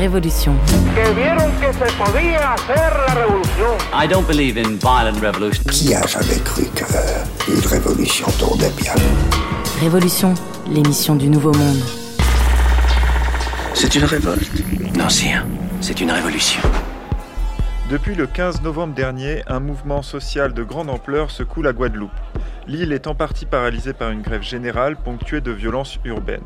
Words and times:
Révolution. 0.00 0.54
I 3.92 4.08
don't 4.08 4.26
believe 4.26 4.56
in 4.56 4.78
violent 4.78 5.20
revolution. 5.20 5.62
Qui 5.70 5.94
a 5.94 6.06
jamais 6.06 6.40
cru 6.42 6.62
qu'une 6.74 7.66
révolution 7.66 8.26
tournait 8.38 8.70
bien? 8.78 8.94
Révolution, 9.78 10.32
l'émission 10.66 11.16
du 11.16 11.28
Nouveau 11.28 11.52
Monde. 11.52 11.82
C'est 13.74 13.94
une 13.94 14.04
révolte. 14.04 14.50
Non, 14.96 15.10
sire, 15.10 15.44
c'est 15.82 16.00
une 16.00 16.12
révolution. 16.12 16.62
Depuis 17.90 18.14
le 18.14 18.26
15 18.26 18.62
novembre 18.62 18.94
dernier, 18.94 19.42
un 19.48 19.60
mouvement 19.60 20.00
social 20.00 20.54
de 20.54 20.62
grande 20.62 20.88
ampleur 20.88 21.30
secoue 21.30 21.60
la 21.60 21.74
Guadeloupe. 21.74 22.10
L'île 22.66 22.94
est 22.94 23.06
en 23.06 23.14
partie 23.14 23.44
paralysée 23.44 23.92
par 23.92 24.12
une 24.12 24.22
grève 24.22 24.42
générale 24.42 24.96
ponctuée 24.96 25.42
de 25.42 25.50
violences 25.52 25.98
urbaines. 26.06 26.40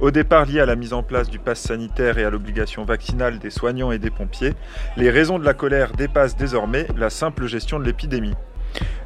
Au 0.00 0.10
départ 0.10 0.46
liée 0.46 0.60
à 0.60 0.66
la 0.66 0.76
mise 0.76 0.94
en 0.94 1.02
place 1.02 1.28
du 1.28 1.38
pass 1.38 1.60
sanitaire 1.60 2.16
et 2.16 2.24
à 2.24 2.30
l'obligation 2.30 2.84
vaccinale 2.84 3.38
des 3.38 3.50
soignants 3.50 3.92
et 3.92 3.98
des 3.98 4.08
pompiers, 4.08 4.54
les 4.96 5.10
raisons 5.10 5.38
de 5.38 5.44
la 5.44 5.52
colère 5.52 5.92
dépassent 5.92 6.38
désormais 6.38 6.86
la 6.96 7.10
simple 7.10 7.46
gestion 7.46 7.78
de 7.78 7.84
l'épidémie. 7.84 8.32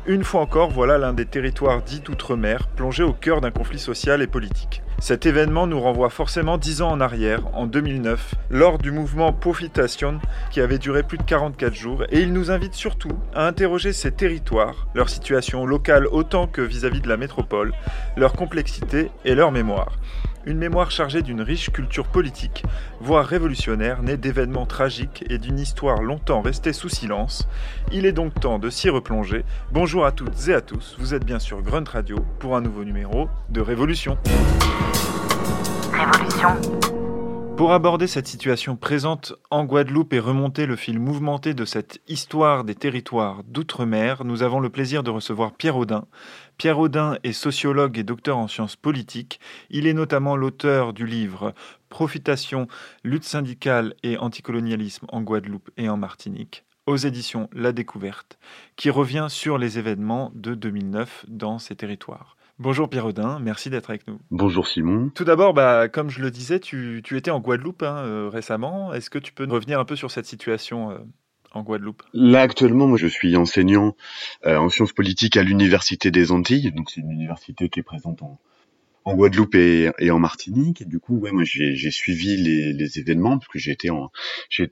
Une 0.06 0.22
fois 0.22 0.42
encore, 0.42 0.70
voilà 0.70 0.96
l'un 0.96 1.12
des 1.12 1.26
territoires 1.26 1.82
dits 1.82 1.98
d'outre-mer, 1.98 2.68
plongé 2.68 3.02
au 3.02 3.12
cœur 3.12 3.40
d'un 3.40 3.50
conflit 3.50 3.80
social 3.80 4.22
et 4.22 4.28
politique. 4.28 4.82
Cet 5.00 5.26
événement 5.26 5.66
nous 5.66 5.80
renvoie 5.80 6.10
forcément 6.10 6.58
dix 6.58 6.80
ans 6.80 6.90
en 6.90 7.00
arrière, 7.00 7.42
en 7.54 7.66
2009, 7.66 8.36
lors 8.50 8.78
du 8.78 8.92
mouvement 8.92 9.32
Profitation 9.32 10.20
qui 10.52 10.60
avait 10.60 10.78
duré 10.78 11.02
plus 11.02 11.18
de 11.18 11.24
44 11.24 11.74
jours, 11.74 12.04
et 12.10 12.20
il 12.20 12.32
nous 12.32 12.52
invite 12.52 12.74
surtout 12.74 13.18
à 13.34 13.48
interroger 13.48 13.92
ces 13.92 14.12
territoires, 14.12 14.86
leur 14.94 15.08
situation 15.08 15.66
locale 15.66 16.06
autant 16.06 16.46
que 16.46 16.62
vis-à-vis 16.62 17.00
de 17.00 17.08
la 17.08 17.16
métropole, 17.16 17.72
leur 18.16 18.34
complexité 18.34 19.10
et 19.24 19.34
leur 19.34 19.50
mémoire. 19.50 19.98
Une 20.46 20.58
mémoire 20.58 20.90
chargée 20.90 21.22
d'une 21.22 21.40
riche 21.40 21.70
culture 21.70 22.06
politique, 22.06 22.64
voire 23.00 23.24
révolutionnaire, 23.24 24.02
née 24.02 24.18
d'événements 24.18 24.66
tragiques 24.66 25.24
et 25.30 25.38
d'une 25.38 25.58
histoire 25.58 26.02
longtemps 26.02 26.42
restée 26.42 26.74
sous 26.74 26.90
silence. 26.90 27.48
Il 27.92 28.04
est 28.04 28.12
donc 28.12 28.38
temps 28.38 28.58
de 28.58 28.68
s'y 28.68 28.90
replonger. 28.90 29.44
Bonjour 29.72 30.04
à 30.04 30.12
toutes 30.12 30.48
et 30.48 30.54
à 30.54 30.60
tous, 30.60 30.96
vous 30.98 31.14
êtes 31.14 31.24
bien 31.24 31.38
sûr 31.38 31.62
Grunt 31.62 31.88
Radio 31.90 32.16
pour 32.40 32.56
un 32.56 32.60
nouveau 32.60 32.84
numéro 32.84 33.28
de 33.48 33.62
Révolution. 33.62 34.18
Révolution. 35.92 36.93
Pour 37.56 37.72
aborder 37.72 38.08
cette 38.08 38.26
situation 38.26 38.74
présente 38.74 39.32
en 39.50 39.64
Guadeloupe 39.64 40.12
et 40.12 40.18
remonter 40.18 40.66
le 40.66 40.74
fil 40.74 40.98
mouvementé 40.98 41.54
de 41.54 41.64
cette 41.64 42.00
histoire 42.08 42.64
des 42.64 42.74
territoires 42.74 43.44
d'outre-mer, 43.44 44.24
nous 44.24 44.42
avons 44.42 44.58
le 44.58 44.70
plaisir 44.70 45.04
de 45.04 45.10
recevoir 45.10 45.52
Pierre 45.52 45.76
Audin. 45.76 46.06
Pierre 46.58 46.80
Audin 46.80 47.16
est 47.22 47.32
sociologue 47.32 47.96
et 47.96 48.02
docteur 48.02 48.38
en 48.38 48.48
sciences 48.48 48.74
politiques. 48.74 49.38
Il 49.70 49.86
est 49.86 49.94
notamment 49.94 50.34
l'auteur 50.34 50.92
du 50.92 51.06
livre 51.06 51.54
Profitation, 51.90 52.66
lutte 53.04 53.24
syndicale 53.24 53.94
et 54.02 54.18
anticolonialisme 54.18 55.06
en 55.10 55.22
Guadeloupe 55.22 55.70
et 55.76 55.88
en 55.88 55.96
Martinique 55.96 56.64
aux 56.86 56.96
éditions 56.96 57.48
La 57.52 57.72
Découverte, 57.72 58.38
qui 58.76 58.90
revient 58.90 59.28
sur 59.30 59.58
les 59.58 59.78
événements 59.78 60.30
de 60.34 60.54
2009 60.54 61.24
dans 61.28 61.58
ces 61.58 61.76
territoires. 61.76 62.36
Bonjour 62.60 62.88
Pierre 62.88 63.06
Audin, 63.06 63.40
merci 63.40 63.68
d'être 63.68 63.90
avec 63.90 64.06
nous. 64.06 64.20
Bonjour 64.30 64.68
Simon. 64.68 65.10
Tout 65.12 65.24
d'abord, 65.24 65.54
bah, 65.54 65.88
comme 65.88 66.08
je 66.08 66.22
le 66.22 66.30
disais, 66.30 66.60
tu, 66.60 67.02
tu 67.04 67.16
étais 67.16 67.32
en 67.32 67.40
Guadeloupe 67.40 67.82
hein, 67.82 67.96
euh, 68.04 68.28
récemment. 68.28 68.94
Est-ce 68.94 69.10
que 69.10 69.18
tu 69.18 69.32
peux 69.32 69.44
revenir 69.44 69.80
un 69.80 69.84
peu 69.84 69.96
sur 69.96 70.12
cette 70.12 70.26
situation 70.26 70.92
euh, 70.92 70.98
en 71.52 71.62
Guadeloupe? 71.62 72.04
Là 72.12 72.42
actuellement, 72.42 72.86
moi 72.86 72.96
je 72.96 73.08
suis 73.08 73.36
enseignant 73.36 73.96
euh, 74.46 74.56
en 74.56 74.68
sciences 74.68 74.92
politiques 74.92 75.36
à 75.36 75.42
l'université 75.42 76.12
des 76.12 76.30
Antilles, 76.30 76.70
donc 76.70 76.90
c'est 76.90 77.00
une 77.00 77.10
université 77.10 77.68
qui 77.68 77.80
est 77.80 77.84
présente 77.84 78.22
en, 78.22 78.38
en 79.04 79.14
Guadeloupe 79.14 79.54
et, 79.54 79.90
et, 79.98 80.10
en 80.10 80.18
Martinique. 80.18 80.88
Du 80.88 80.98
coup, 80.98 81.18
ouais, 81.18 81.30
moi 81.30 81.42
j'ai 81.44 81.90
suivi 81.90 82.36
les, 82.36 82.72
les, 82.72 82.98
événements 82.98 83.38
parce 83.38 83.48
que 83.48 83.58
j'étais 83.58 83.90
en 83.90 84.10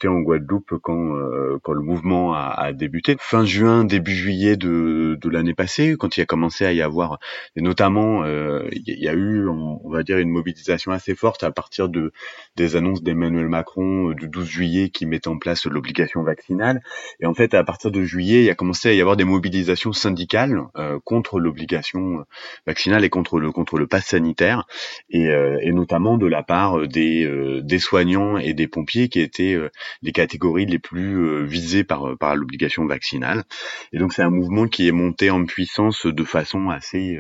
en 0.05 0.21
Guadeloupe 0.21 0.75
quand 0.83 1.17
euh, 1.17 1.59
quand 1.63 1.73
le 1.73 1.83
mouvement 1.83 2.33
a, 2.35 2.55
a, 2.57 2.73
débuté 2.73 3.17
fin 3.19 3.45
juin, 3.45 3.85
début 3.85 4.15
juillet 4.15 4.57
de, 4.57 5.19
de 5.21 5.29
l'année 5.29 5.55
passée, 5.55 5.97
quand 5.99 6.17
il 6.17 6.23
a 6.23 6.27
commencé 6.27 6.65
à 6.65 6.73
y 6.73 6.81
avoir 6.81 7.19
et 7.57 7.61
notamment 7.61 8.25
euh, 8.25 8.67
il 8.73 8.99
y 8.99 9.09
a 9.09 9.13
eu 9.13 9.49
on, 9.49 9.81
va 9.91 10.03
dire 10.03 10.19
une 10.19 10.31
mobilisation 10.31 10.93
assez 10.93 11.15
forte 11.15 11.45
à 11.45 11.51
partir 11.51 11.89
de 11.89 12.13
des 12.57 12.77
annonces 12.77 13.03
d'Emmanuel 13.03 13.49
Macron 13.49 14.11
euh, 14.11 14.15
du 14.15 14.29
12 14.29 14.47
juillet 14.47 14.89
qui 14.89 15.05
mettait 15.05 15.29
en 15.29 15.39
place 15.39 15.67
l'obligation 15.67 16.23
vaccinale. 16.23 16.83
Et 17.21 17.27
en 17.27 17.35
fait, 17.35 17.55
à 17.55 17.65
partir 17.65 17.91
de 17.91 18.03
juillet, 18.03 18.45
il 18.45 18.51
a 18.51 18.55
commencé 18.55 18.89
à 18.89 18.95
y 18.95 19.01
avoir 19.01 19.17
des 19.17 19.25
mobilisations 19.25 19.93
syndicales 19.93 20.63
euh, 20.77 20.99
contre 21.05 21.39
l'obligation 21.39 22.25
vaccinale 22.67 23.05
et 23.05 23.11
contre 23.11 23.39
le 23.39 23.53
contre 23.53 23.79
le 23.79 23.87
pass 23.87 24.07
sanitaire 24.07 24.22
sanitaire 24.23 24.67
et, 25.11 25.29
euh, 25.29 25.59
et, 25.61 25.73
notamment 25.73 26.17
de 26.17 26.27
la 26.27 26.43
part 26.43 26.87
des, 26.87 27.25
euh, 27.25 27.61
des 27.63 27.79
soignants 27.79 28.39
et 28.39 28.55
des 28.55 28.69
pompiers 28.69 29.09
qui 29.09 29.21
étaient 29.21 29.55
euh, 29.55 29.71
les 30.03 30.13
catégories 30.13 30.67
les 30.67 30.79
plus 30.79 31.45
visées 31.45 31.85
par, 31.85 32.17
par 32.19 32.37
l'obligation 32.37 32.87
vaccinale. 32.87 33.45
Et 33.93 33.99
donc 33.99 34.13
c'est 34.13 34.23
un 34.23 34.31
mouvement 34.31 34.69
qui 34.69 34.87
est 34.87 34.93
monté 34.93 35.31
en 35.31 35.45
puissance 35.45 36.07
de 36.07 36.25
façon 36.25 36.71
assez 36.71 37.19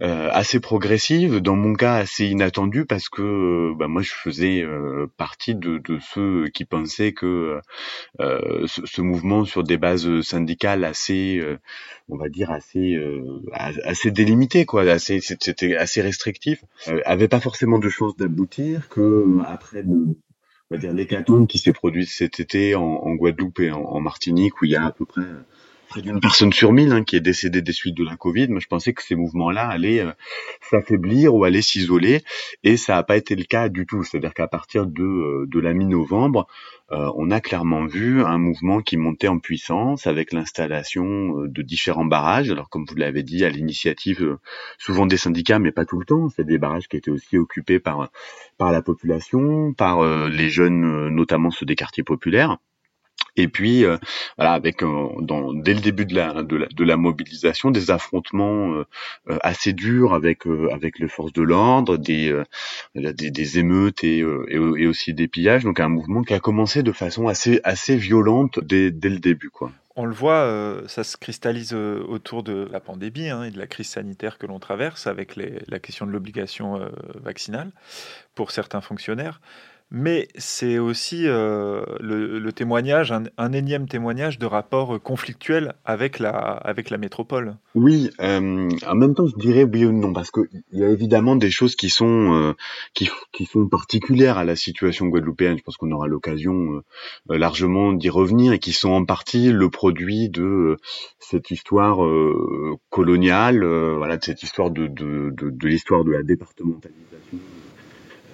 euh, 0.00 0.28
assez 0.30 0.60
progressive, 0.60 1.40
dans 1.40 1.56
mon 1.56 1.74
cas 1.74 1.94
assez 1.94 2.26
inattendue 2.26 2.84
parce 2.84 3.08
que 3.08 3.22
euh, 3.22 3.74
bah, 3.76 3.88
moi 3.88 4.00
je 4.00 4.12
faisais 4.12 4.62
euh, 4.62 5.08
partie 5.16 5.56
de, 5.56 5.78
de, 5.78 5.98
ceux 5.98 6.48
qui 6.54 6.64
pensaient 6.64 7.12
que 7.12 7.58
euh, 8.20 8.66
ce, 8.66 8.86
ce, 8.86 9.02
mouvement 9.02 9.44
sur 9.44 9.64
des 9.64 9.76
bases 9.76 10.20
syndicales 10.20 10.84
assez, 10.84 11.42
on 12.08 12.16
va 12.16 12.28
dire 12.28 12.50
assez 12.52 12.96
assez 13.84 14.12
délimité 14.12 14.66
quoi, 14.66 14.82
assez 14.82 15.20
c'était 15.20 15.76
assez 15.76 16.00
restrictif, 16.00 16.64
avait 17.04 17.28
pas 17.28 17.40
forcément 17.40 17.80
de 17.80 17.88
chance 17.88 18.16
d'aboutir 18.16 18.88
que 18.88 19.38
après 19.46 19.82
on 19.84 20.14
va 20.70 20.78
dire 20.78 20.92
l'hécatombe 20.92 21.48
qui 21.48 21.58
s'est 21.58 21.72
produit 21.72 22.06
cet 22.06 22.38
été 22.38 22.74
en, 22.76 22.82
en 22.82 23.14
Guadeloupe 23.14 23.60
et 23.60 23.72
en, 23.72 24.00
Martinique 24.00 24.60
où 24.62 24.64
il 24.66 24.70
y 24.70 24.76
a 24.76 24.84
à 24.84 24.92
peu 24.92 25.06
près 25.06 25.22
près 25.88 26.02
d'une 26.02 26.20
personne 26.20 26.52
sur 26.52 26.72
mille 26.72 26.92
hein, 26.92 27.02
qui 27.02 27.16
est 27.16 27.20
décédée 27.20 27.62
des 27.62 27.72
suites 27.72 27.96
de 27.96 28.04
la 28.04 28.16
Covid. 28.16 28.48
Mais 28.48 28.60
je 28.60 28.68
pensais 28.68 28.92
que 28.92 29.02
ces 29.02 29.14
mouvements-là 29.14 29.66
allaient 29.66 30.00
euh, 30.00 30.12
s'affaiblir 30.70 31.34
ou 31.34 31.44
allaient 31.44 31.62
s'isoler, 31.62 32.22
et 32.62 32.76
ça 32.76 32.94
n'a 32.94 33.02
pas 33.02 33.16
été 33.16 33.34
le 33.34 33.44
cas 33.44 33.68
du 33.68 33.86
tout. 33.86 34.04
C'est-à-dire 34.04 34.34
qu'à 34.34 34.46
partir 34.46 34.86
de, 34.86 35.02
euh, 35.02 35.46
de 35.48 35.58
la 35.58 35.72
mi-novembre, 35.72 36.46
euh, 36.92 37.10
on 37.16 37.30
a 37.30 37.40
clairement 37.40 37.86
vu 37.86 38.22
un 38.22 38.38
mouvement 38.38 38.80
qui 38.80 38.96
montait 38.96 39.28
en 39.28 39.38
puissance 39.38 40.06
avec 40.06 40.32
l'installation 40.32 41.44
de 41.44 41.62
différents 41.62 42.04
barrages. 42.04 42.50
Alors 42.50 42.68
comme 42.68 42.84
vous 42.88 42.96
l'avez 42.96 43.22
dit, 43.22 43.44
à 43.44 43.48
l'initiative 43.48 44.38
souvent 44.78 45.06
des 45.06 45.16
syndicats, 45.16 45.58
mais 45.58 45.72
pas 45.72 45.84
tout 45.84 45.98
le 45.98 46.06
temps. 46.06 46.28
C'est 46.28 46.46
des 46.46 46.58
barrages 46.58 46.88
qui 46.88 46.96
étaient 46.96 47.10
aussi 47.10 47.36
occupés 47.36 47.80
par 47.80 48.10
par 48.56 48.72
la 48.72 48.82
population, 48.82 49.72
par 49.74 50.02
les 50.28 50.48
jeunes, 50.48 51.08
notamment 51.08 51.50
ceux 51.50 51.66
des 51.66 51.76
quartiers 51.76 52.04
populaires. 52.04 52.58
Et 53.38 53.46
puis, 53.46 53.84
euh, 53.84 53.96
voilà, 54.36 54.52
avec 54.52 54.82
euh, 54.82 55.08
dès 55.54 55.72
le 55.72 55.80
début 55.80 56.04
de 56.04 56.84
la, 56.84 56.96
mobilisation, 56.96 57.70
des 57.70 57.92
affrontements 57.92 58.72
euh, 58.72 58.84
assez 59.42 59.72
durs 59.72 60.12
avec 60.12 60.44
les 60.44 61.08
forces 61.08 61.32
de 61.32 61.42
l'ordre, 61.42 61.96
des, 61.96 62.34
émeutes 63.58 64.02
et, 64.02 64.24
aussi 64.24 65.14
des 65.14 65.28
pillages. 65.28 65.62
Donc 65.62 65.78
un 65.78 65.88
mouvement 65.88 66.22
qui 66.22 66.34
a 66.34 66.40
commencé 66.40 66.82
de 66.82 66.90
façon 66.90 67.28
assez 67.28 67.96
violente 67.96 68.58
dès, 68.60 68.90
le 68.90 69.18
début, 69.18 69.50
quoi. 69.50 69.70
On 70.00 70.04
le 70.04 70.14
voit, 70.14 70.82
ça 70.86 71.02
se 71.02 71.16
cristallise 71.16 71.74
autour 71.74 72.44
de 72.44 72.68
la 72.70 72.78
pandémie 72.78 73.30
hein, 73.30 73.44
et 73.44 73.50
de 73.50 73.58
la 73.58 73.66
crise 73.66 73.88
sanitaire 73.88 74.38
que 74.38 74.46
l'on 74.46 74.60
traverse 74.60 75.06
avec 75.06 75.34
la 75.36 75.78
question 75.78 76.06
de 76.06 76.12
l'obligation 76.12 76.80
vaccinale 77.14 77.70
pour 78.34 78.50
certains 78.50 78.80
fonctionnaires 78.80 79.40
mais 79.90 80.28
c'est 80.36 80.78
aussi 80.78 81.26
euh, 81.26 81.82
le, 82.00 82.38
le, 82.38 82.52
témoignage, 82.52 83.10
un, 83.10 83.24
un, 83.38 83.52
énième 83.52 83.88
témoignage 83.88 84.38
de 84.38 84.44
rapport 84.44 85.00
conflictuel 85.00 85.74
avec 85.84 86.18
la, 86.18 86.30
avec 86.30 86.90
la 86.90 86.98
métropole. 86.98 87.56
Oui, 87.74 88.10
euh, 88.20 88.68
en 88.86 88.94
même 88.94 89.14
temps, 89.14 89.26
je 89.26 89.36
dirais 89.36 89.64
oui 89.64 89.86
ou 89.86 89.92
non, 89.92 90.12
parce 90.12 90.30
qu'il 90.30 90.62
y 90.72 90.84
a 90.84 90.88
évidemment 90.88 91.36
des 91.36 91.50
choses 91.50 91.74
qui 91.74 91.88
sont, 91.88 92.34
euh, 92.34 92.52
qui, 92.92 93.08
qui, 93.32 93.46
sont 93.46 93.66
particulières 93.66 94.36
à 94.36 94.44
la 94.44 94.56
situation 94.56 95.06
guadeloupéenne. 95.06 95.56
Je 95.56 95.62
pense 95.62 95.78
qu'on 95.78 95.90
aura 95.92 96.06
l'occasion 96.06 96.82
euh, 97.30 97.38
largement 97.38 97.92
d'y 97.92 98.10
revenir 98.10 98.52
et 98.52 98.58
qui 98.58 98.72
sont 98.72 98.90
en 98.90 99.04
partie 99.06 99.52
le 99.52 99.70
produit 99.70 100.28
de 100.28 100.42
euh, 100.42 100.76
cette 101.18 101.50
histoire 101.50 102.04
euh, 102.04 102.76
coloniale, 102.90 103.64
voilà, 103.96 104.18
de 104.18 104.24
cette 104.24 104.42
histoire 104.42 104.70
de, 104.70 104.86
de, 104.86 105.30
de, 105.30 105.48
de 105.50 105.68
l'histoire 105.68 106.04
de 106.04 106.10
la 106.10 106.22
départementalisation 106.22 107.38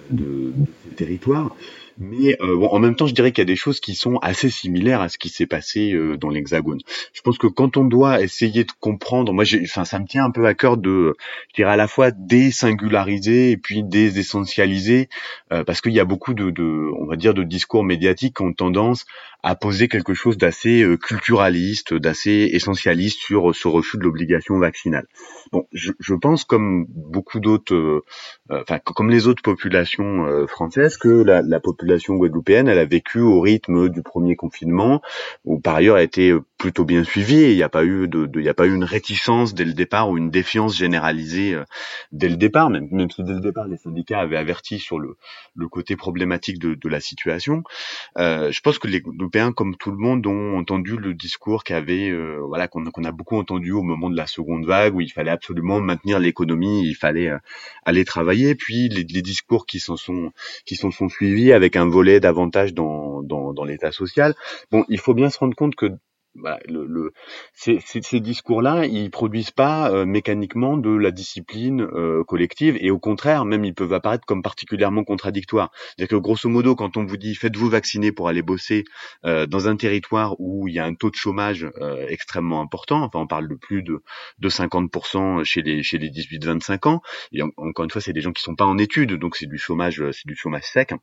de, 0.09 0.53
ces 0.83 0.95
territoires. 0.95 1.55
Mais 1.97 2.35
euh, 2.41 2.57
bon, 2.57 2.67
en 2.67 2.79
même 2.79 2.95
temps, 2.95 3.07
je 3.07 3.13
dirais 3.13 3.31
qu'il 3.31 3.41
y 3.41 3.43
a 3.43 3.45
des 3.45 3.55
choses 3.55 3.79
qui 3.79 3.95
sont 3.95 4.17
assez 4.17 4.49
similaires 4.49 4.99
à 4.99 5.07
ce 5.07 5.17
qui 5.17 5.29
s'est 5.29 5.45
passé 5.45 5.93
euh, 5.93 6.17
dans 6.17 6.29
l'Hexagone. 6.29 6.79
Je 7.13 7.21
pense 7.21 7.37
que 7.37 7.47
quand 7.47 7.77
on 7.77 7.85
doit 7.85 8.21
essayer 8.21 8.65
de 8.65 8.71
comprendre, 8.81 9.31
moi, 9.31 9.45
enfin, 9.63 9.85
ça 9.85 9.99
me 9.99 10.05
tient 10.05 10.25
un 10.25 10.31
peu 10.31 10.45
à 10.45 10.53
cœur 10.53 10.75
de, 10.75 11.15
je 11.49 11.55
dirais 11.55 11.71
à 11.71 11.77
la 11.77 11.87
fois 11.87 12.11
désingulariser 12.11 13.51
et 13.51 13.57
puis 13.57 13.81
désessentialiser, 13.81 15.07
euh, 15.53 15.63
parce 15.63 15.79
qu'il 15.79 15.93
y 15.93 16.01
a 16.01 16.05
beaucoup 16.05 16.33
de, 16.33 16.49
de, 16.49 16.91
on 16.99 17.05
va 17.05 17.15
dire, 17.15 17.33
de 17.33 17.43
discours 17.43 17.85
médiatiques 17.85 18.35
qui 18.35 18.43
ont 18.43 18.51
tendance 18.51 19.05
à 19.45 19.53
poser 19.53 19.87
quelque 19.87 20.15
chose 20.15 20.37
d'assez 20.37 20.81
euh, 20.81 20.97
culturaliste, 20.97 21.93
d'assez 21.93 22.49
essentialiste 22.51 23.19
sur 23.19 23.55
ce 23.55 23.67
refus 23.67 23.99
de 23.99 24.03
l'obligation 24.03 24.57
vaccinale. 24.57 25.05
Bon, 25.51 25.67
je, 25.71 25.91
je, 25.99 26.15
pense 26.15 26.45
comme 26.45 26.87
beaucoup 26.89 27.39
d'autres, 27.39 28.03
enfin 28.49 28.79
comme 28.79 29.11
les 29.11 29.27
autres 29.27 29.43
populations 29.43 30.47
françaises, 30.47 30.97
que 30.97 31.07
la, 31.07 31.43
la, 31.43 31.59
population 31.59 32.15
guadeloupéenne, 32.15 32.67
elle 32.67 32.79
a 32.79 32.85
vécu 32.85 33.19
au 33.19 33.39
rythme 33.39 33.89
du 33.89 34.01
premier 34.01 34.35
confinement, 34.35 35.01
où 35.43 35.59
par 35.59 35.75
ailleurs 35.75 35.97
a 35.97 36.01
été 36.03 36.33
plutôt 36.57 36.83
bien 36.83 37.03
suivi. 37.03 37.51
Il 37.51 37.55
n'y 37.55 37.63
a 37.63 37.69
pas 37.69 37.85
eu 37.85 38.07
de, 38.07 38.27
il 38.35 38.43
y 38.43 38.49
a 38.49 38.55
pas 38.55 38.65
eu 38.65 38.73
une 38.73 38.83
réticence 38.83 39.53
dès 39.53 39.65
le 39.65 39.73
départ 39.73 40.09
ou 40.09 40.17
une 40.17 40.31
défiance 40.31 40.75
généralisée 40.75 41.55
dès 42.11 42.29
le 42.29 42.37
départ, 42.37 42.71
même, 42.71 42.87
même 42.89 43.11
si 43.11 43.23
dès 43.23 43.33
le 43.33 43.41
départ 43.41 43.67
les 43.67 43.77
syndicats 43.77 44.19
avaient 44.19 44.37
averti 44.37 44.79
sur 44.79 44.97
le, 44.97 45.17
le 45.55 45.67
côté 45.67 45.95
problématique 45.95 46.57
de, 46.57 46.73
de 46.73 46.89
la 46.89 46.99
situation. 46.99 47.63
Euh, 48.17 48.51
je 48.51 48.61
pense 48.61 48.79
que 48.79 48.87
les 48.87 49.03
Comme 49.55 49.75
tout 49.75 49.91
le 49.91 49.97
monde, 49.97 50.25
ont 50.27 50.57
entendu 50.57 50.95
le 50.95 51.13
discours 51.13 51.65
qu'avait, 51.65 52.09
euh, 52.09 52.39
voilà, 52.47 52.69
qu'on 52.69 52.85
a 52.85 53.11
beaucoup 53.11 53.37
entendu 53.37 53.73
au 53.73 53.81
moment 53.81 54.09
de 54.09 54.15
la 54.15 54.27
seconde 54.27 54.65
vague, 54.65 54.95
où 54.95 55.01
il 55.01 55.11
fallait 55.11 55.31
absolument 55.31 55.81
maintenir 55.81 56.19
l'économie, 56.19 56.87
il 56.87 56.95
fallait 56.95 57.29
euh, 57.29 57.37
aller 57.83 58.05
travailler. 58.05 58.55
Puis 58.55 58.87
les, 58.87 59.03
les 59.03 59.21
discours 59.21 59.65
qui 59.65 59.79
s'en 59.79 59.97
sont 59.97 60.31
qui 60.65 60.75
s'en 60.75 60.91
sont 60.91 61.09
suivis 61.09 61.51
avec 61.51 61.75
un 61.75 61.85
volet 61.89 62.21
davantage 62.21 62.73
dans, 62.73 63.23
dans, 63.23 63.51
dans 63.53 63.65
l'état 63.65 63.91
social. 63.91 64.35
Bon, 64.71 64.85
il 64.87 64.99
faut 64.99 65.13
bien 65.13 65.29
se 65.29 65.37
rendre 65.37 65.55
compte 65.55 65.75
que 65.75 65.91
bah, 66.35 66.59
le, 66.67 66.85
le, 66.85 67.13
ces, 67.53 67.79
ces, 67.81 68.19
discours-là, 68.19 68.85
ils 68.85 69.09
produisent 69.09 69.51
pas 69.51 69.89
euh, 69.89 70.05
mécaniquement 70.05 70.77
de 70.77 70.89
la 70.89 71.11
discipline 71.11 71.81
euh, 71.81 72.23
collective, 72.25 72.77
et 72.81 72.91
au 72.91 72.99
contraire, 72.99 73.45
même 73.45 73.63
ils 73.63 73.73
peuvent 73.73 73.93
apparaître 73.93 74.25
comme 74.25 74.41
particulièrement 74.41 75.03
contradictoires. 75.03 75.71
C'est-à-dire 75.73 76.17
que 76.17 76.21
grosso 76.21 76.49
modo, 76.49 76.75
quand 76.75 76.97
on 76.97 77.05
vous 77.05 77.17
dit 77.17 77.35
faites-vous 77.35 77.69
vacciner 77.69 78.11
pour 78.11 78.27
aller 78.27 78.41
bosser 78.41 78.83
euh, 79.25 79.45
dans 79.45 79.67
un 79.69 79.77
territoire 79.77 80.35
où 80.39 80.67
il 80.67 80.73
y 80.73 80.79
a 80.79 80.85
un 80.85 80.93
taux 80.93 81.09
de 81.09 81.15
chômage 81.15 81.67
extrêmement 82.09 82.61
important, 82.61 83.03
enfin 83.03 83.19
on 83.19 83.27
parle 83.27 83.47
de 83.47 83.55
plus 83.55 83.81
de, 83.81 84.03
de 84.39 84.49
50% 84.49 85.43
chez 85.43 85.61
les 85.61 85.83
chez 85.83 85.97
les 85.97 86.09
18-25 86.09 86.89
ans, 86.89 87.01
et 87.31 87.41
encore 87.41 87.85
une 87.85 87.91
fois, 87.91 88.01
c'est 88.01 88.13
des 88.13 88.21
gens 88.21 88.33
qui 88.33 88.43
sont 88.43 88.55
pas 88.55 88.65
en 88.65 88.77
études, 88.77 89.13
donc 89.13 89.35
c'est 89.35 89.47
du 89.47 89.57
chômage, 89.57 90.03
c'est 90.11 90.27
du 90.27 90.35
chômage 90.35 90.63
sec. 90.63 90.93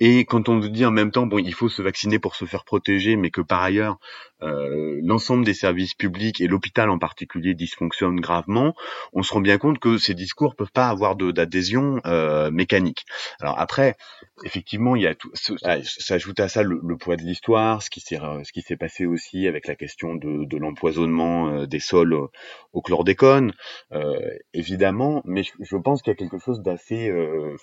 Et 0.00 0.24
quand 0.24 0.48
on 0.48 0.58
dit 0.58 0.84
en 0.84 0.90
même 0.90 1.10
temps, 1.10 1.26
bon, 1.26 1.38
il 1.38 1.54
faut 1.54 1.68
se 1.68 1.82
vacciner 1.82 2.18
pour 2.18 2.36
se 2.36 2.44
faire 2.44 2.64
protéger, 2.64 3.16
mais 3.16 3.30
que 3.30 3.40
par 3.40 3.62
ailleurs, 3.62 3.98
euh, 4.42 5.00
l'ensemble 5.02 5.44
des 5.44 5.54
services 5.54 5.94
publics 5.94 6.40
et 6.40 6.46
l'hôpital 6.46 6.90
en 6.90 6.98
particulier 6.98 7.54
dysfonctionnent 7.54 8.20
gravement, 8.20 8.74
on 9.14 9.22
se 9.22 9.32
rend 9.32 9.40
bien 9.40 9.56
compte 9.56 9.78
que 9.78 9.96
ces 9.96 10.14
discours 10.14 10.56
peuvent 10.56 10.72
pas 10.72 10.88
avoir 10.88 11.16
d'adhésion 11.16 12.00
euh, 12.04 12.50
mécanique. 12.50 13.06
Alors 13.40 13.58
après, 13.58 13.96
effectivement, 14.44 14.94
il 14.96 15.02
y 15.02 15.06
a 15.06 15.14
tout, 15.14 15.32
s'ajoute 15.34 16.40
à 16.40 16.48
ça 16.48 16.62
le, 16.62 16.96
poids 16.98 17.16
de 17.16 17.22
l'histoire, 17.22 17.82
ce 17.82 17.90
qui 17.90 18.00
s'est 18.00 18.76
passé 18.76 19.06
aussi 19.06 19.46
avec 19.46 19.66
la 19.66 19.74
question 19.74 20.14
de, 20.14 20.44
de 20.44 20.56
l'empoisonnement 20.58 21.48
euh, 21.48 21.66
des 21.66 21.80
sols 21.80 22.14
au, 22.72 22.82
chlordécone, 22.82 23.52
euh, 23.92 24.20
évidemment, 24.52 25.22
mais 25.24 25.42
je, 25.42 25.52
je 25.60 25.76
pense 25.76 26.02
qu'il 26.02 26.10
y 26.10 26.14
a 26.14 26.16
quelque 26.16 26.38
chose 26.38 26.60
d'assez, 26.60 27.08
euh, 27.08 27.56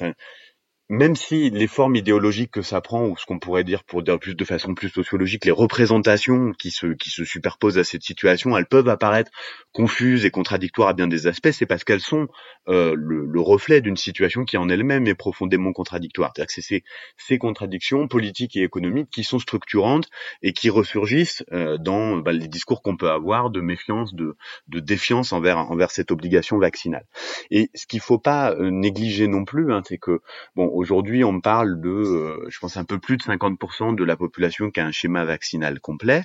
même 0.89 1.15
si 1.15 1.49
les 1.49 1.67
formes 1.67 1.95
idéologiques 1.95 2.51
que 2.51 2.61
ça 2.61 2.81
prend, 2.81 3.07
ou 3.07 3.17
ce 3.17 3.25
qu'on 3.25 3.39
pourrait 3.39 3.63
dire 3.63 3.83
pour 3.83 4.03
dire 4.03 4.19
plus 4.19 4.35
de 4.35 4.45
façon 4.45 4.75
plus 4.75 4.89
sociologique, 4.89 5.45
les 5.45 5.51
représentations 5.51 6.51
qui 6.51 6.71
se, 6.71 6.87
qui 6.87 7.09
se 7.09 7.23
superposent 7.23 7.77
à 7.77 7.83
cette 7.83 8.03
situation, 8.03 8.57
elles 8.57 8.65
peuvent 8.65 8.89
apparaître 8.89 9.31
confuses 9.71 10.25
et 10.25 10.31
contradictoires 10.31 10.89
à 10.89 10.93
bien 10.93 11.07
des 11.07 11.25
aspects, 11.27 11.51
c'est 11.51 11.65
parce 11.65 11.83
qu'elles 11.83 12.01
sont 12.01 12.27
euh, 12.69 12.95
le, 12.97 13.25
le, 13.25 13.41
reflet 13.41 13.81
d'une 13.81 13.97
situation 13.97 14.45
qui 14.45 14.55
en 14.57 14.69
elle-même 14.69 15.07
est 15.07 15.15
profondément 15.15 15.73
contradictoire. 15.73 16.31
C'est-à-dire 16.35 16.53
que 16.53 16.61
c'est 16.61 16.83
ces, 17.17 17.37
contradictions 17.37 18.07
politiques 18.07 18.55
et 18.55 18.63
économiques 18.63 19.09
qui 19.09 19.23
sont 19.23 19.39
structurantes 19.39 20.09
et 20.41 20.53
qui 20.53 20.69
ressurgissent 20.69 21.43
euh, 21.51 21.77
dans 21.77 22.17
bah, 22.17 22.31
les 22.31 22.47
discours 22.47 22.81
qu'on 22.81 22.95
peut 22.95 23.09
avoir 23.09 23.49
de 23.49 23.59
méfiance, 23.59 24.13
de, 24.13 24.37
de 24.67 24.79
défiance 24.79 25.33
envers, 25.33 25.57
envers 25.57 25.91
cette 25.91 26.11
obligation 26.11 26.57
vaccinale. 26.57 27.05
Et 27.51 27.69
ce 27.73 27.85
qu'il 27.85 27.99
faut 27.99 28.19
pas 28.19 28.51
euh, 28.51 28.69
négliger 28.69 29.27
non 29.27 29.43
plus, 29.43 29.73
hein, 29.73 29.81
c'est 29.85 29.97
que 29.97 30.21
bon 30.55 30.69
aujourd'hui, 30.73 31.23
on 31.23 31.39
parle 31.39 31.79
de, 31.79 31.89
euh, 31.89 32.45
je 32.49 32.59
pense, 32.59 32.77
un 32.77 32.83
peu 32.83 32.99
plus 32.99 33.17
de 33.17 33.23
50% 33.23 33.95
de 33.95 34.03
la 34.03 34.17
population 34.17 34.71
qui 34.71 34.79
a 34.79 34.85
un 34.85 34.91
schéma 34.91 35.23
vaccinal 35.25 35.79
complet. 35.79 36.23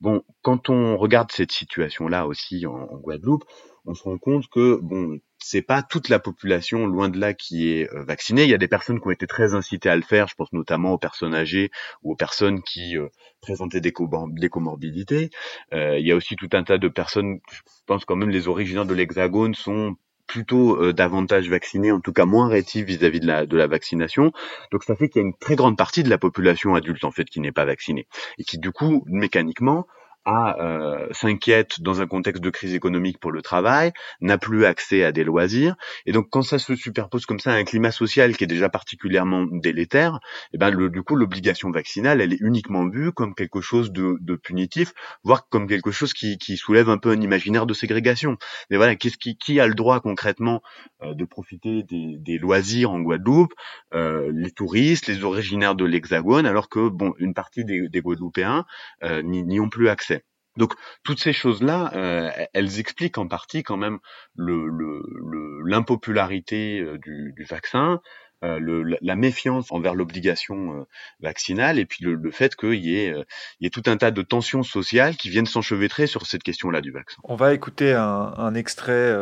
Bon, 0.00 0.22
quand 0.42 0.70
on 0.70 0.96
regarde 0.96 1.32
cette 1.32 1.52
situation-là 1.52 2.26
aussi 2.26 2.66
en, 2.66 2.86
Guadeloupe, 2.98 3.44
on 3.84 3.94
se 3.94 4.02
rend 4.02 4.18
compte 4.18 4.48
que 4.48 4.78
bon, 4.82 5.18
c'est 5.38 5.62
pas 5.62 5.82
toute 5.82 6.08
la 6.08 6.18
population, 6.18 6.86
loin 6.86 7.08
de 7.08 7.18
là, 7.18 7.34
qui 7.34 7.70
est 7.70 7.92
euh, 7.92 8.04
vaccinée. 8.04 8.44
Il 8.44 8.50
y 8.50 8.54
a 8.54 8.58
des 8.58 8.68
personnes 8.68 9.00
qui 9.00 9.06
ont 9.06 9.12
été 9.12 9.26
très 9.26 9.54
incitées 9.54 9.88
à 9.88 9.96
le 9.96 10.02
faire. 10.02 10.26
Je 10.28 10.34
pense 10.34 10.52
notamment 10.52 10.92
aux 10.92 10.98
personnes 10.98 11.34
âgées 11.34 11.70
ou 12.02 12.12
aux 12.12 12.16
personnes 12.16 12.62
qui 12.62 12.96
euh, 12.96 13.08
présentaient 13.40 13.80
des, 13.80 13.92
des 14.30 14.48
comorbidités. 14.48 15.30
il 15.72 16.06
y 16.06 16.12
a 16.12 16.16
aussi 16.16 16.36
tout 16.36 16.48
un 16.52 16.64
tas 16.64 16.78
de 16.78 16.88
personnes. 16.88 17.38
Je 17.50 17.60
pense 17.86 18.04
quand 18.04 18.16
même 18.16 18.30
les 18.30 18.48
originaires 18.48 18.86
de 18.86 18.94
l'Hexagone 18.94 19.54
sont 19.54 19.96
plutôt 20.26 20.82
euh, 20.82 20.92
davantage 20.92 21.48
vaccinés, 21.48 21.92
en 21.92 22.00
tout 22.00 22.12
cas 22.12 22.24
moins 22.24 22.48
rétifs 22.48 22.86
vis-à-vis 22.86 23.20
de 23.20 23.26
la, 23.26 23.46
de 23.46 23.56
la 23.56 23.66
vaccination. 23.66 24.32
Donc 24.72 24.84
ça 24.84 24.96
fait 24.96 25.08
qu'il 25.08 25.22
y 25.22 25.24
a 25.24 25.28
une 25.28 25.36
très 25.36 25.56
grande 25.56 25.76
partie 25.76 26.02
de 26.02 26.10
la 26.10 26.18
population 26.18 26.74
adulte 26.74 27.04
en 27.04 27.10
fait 27.10 27.24
qui 27.24 27.40
n'est 27.40 27.52
pas 27.52 27.64
vaccinée 27.64 28.06
et 28.38 28.44
qui 28.44 28.58
du 28.58 28.72
coup 28.72 29.04
mécaniquement 29.06 29.86
euh, 30.26 31.06
s'inquiète 31.12 31.80
dans 31.80 32.00
un 32.00 32.06
contexte 32.06 32.42
de 32.42 32.50
crise 32.50 32.74
économique 32.74 33.18
pour 33.18 33.32
le 33.32 33.42
travail, 33.42 33.92
n'a 34.20 34.38
plus 34.38 34.64
accès 34.64 35.04
à 35.04 35.12
des 35.12 35.24
loisirs, 35.24 35.76
et 36.04 36.12
donc 36.12 36.28
quand 36.30 36.42
ça 36.42 36.58
se 36.58 36.74
superpose 36.74 37.26
comme 37.26 37.40
ça 37.40 37.52
à 37.52 37.54
un 37.54 37.64
climat 37.64 37.92
social 37.92 38.36
qui 38.36 38.44
est 38.44 38.48
déjà 38.48 38.68
particulièrement 38.68 39.46
délétère, 39.50 40.14
et 40.14 40.54
eh 40.54 40.58
ben 40.58 40.70
le, 40.70 40.90
du 40.90 41.02
coup 41.02 41.16
l'obligation 41.16 41.70
vaccinale 41.70 42.20
elle 42.20 42.32
est 42.32 42.40
uniquement 42.40 42.88
vue 42.88 43.12
comme 43.12 43.34
quelque 43.34 43.60
chose 43.60 43.92
de, 43.92 44.16
de 44.20 44.36
punitif, 44.36 44.92
voire 45.24 45.48
comme 45.48 45.66
quelque 45.66 45.90
chose 45.90 46.12
qui, 46.12 46.38
qui, 46.38 46.56
soulève 46.56 46.88
un 46.88 46.98
peu 46.98 47.10
un 47.10 47.20
imaginaire 47.20 47.66
de 47.66 47.74
ségrégation. 47.74 48.36
Mais 48.70 48.76
voilà, 48.76 48.96
qu'est-ce 48.96 49.18
qui, 49.18 49.36
qui 49.36 49.60
a 49.60 49.66
le 49.66 49.74
droit 49.74 50.00
concrètement 50.00 50.62
euh, 51.02 51.14
de 51.14 51.24
profiter 51.24 51.82
des, 51.82 52.16
des, 52.18 52.38
loisirs 52.38 52.90
en 52.90 53.00
Guadeloupe, 53.00 53.52
euh, 53.94 54.30
les 54.34 54.50
touristes, 54.50 55.06
les 55.06 55.24
originaires 55.24 55.74
de 55.74 55.84
l'Hexagone, 55.84 56.46
alors 56.46 56.68
que 56.68 56.88
bon 56.88 57.14
une 57.18 57.34
partie 57.34 57.64
des, 57.64 57.88
des 57.88 58.00
Guadeloupéens 58.00 58.64
euh, 59.02 59.22
n'y 59.22 59.60
ont 59.60 59.68
plus 59.68 59.88
accès? 59.88 60.15
Donc 60.56 60.72
toutes 61.04 61.20
ces 61.20 61.32
choses-là, 61.32 61.92
euh, 61.94 62.30
elles 62.52 62.80
expliquent 62.80 63.18
en 63.18 63.28
partie 63.28 63.62
quand 63.62 63.76
même 63.76 63.98
l'impopularité 64.36 66.80
le, 66.80 66.92
le, 66.92 66.98
du, 66.98 67.32
du, 67.36 67.44
vaccin, 67.44 68.00
euh, 68.44 68.58
le, 68.58 68.96
la 69.00 69.16
méfiance 69.16 69.72
envers 69.72 69.94
l'obligation 69.94 70.72
euh, 70.72 70.84
vaccinale, 71.20 71.78
et 71.78 71.86
puis 71.86 72.04
le, 72.04 72.30
fait 72.30 72.54
qu'il 72.54 72.84
y, 72.84 72.96
ait, 72.96 73.14
y 73.60 73.66
ait 73.66 73.70
tout 73.70 73.82
un 73.86 73.96
tas 73.96 74.10
de 74.10 74.22
tensions 74.22 74.62
sociales 74.62 75.16
qui 75.16 75.30
viennent 75.30 75.46
s'enchevêtrer 75.46 76.06
sur 76.06 76.26
cette 76.26 76.42
question-là 76.42 76.80
du 76.80 76.90
vaccin. 76.90 77.16
On 77.24 77.36
va 77.36 77.54
écouter 77.54 77.94
un, 77.94 78.34
un 78.36 78.54
extrait 78.54 79.14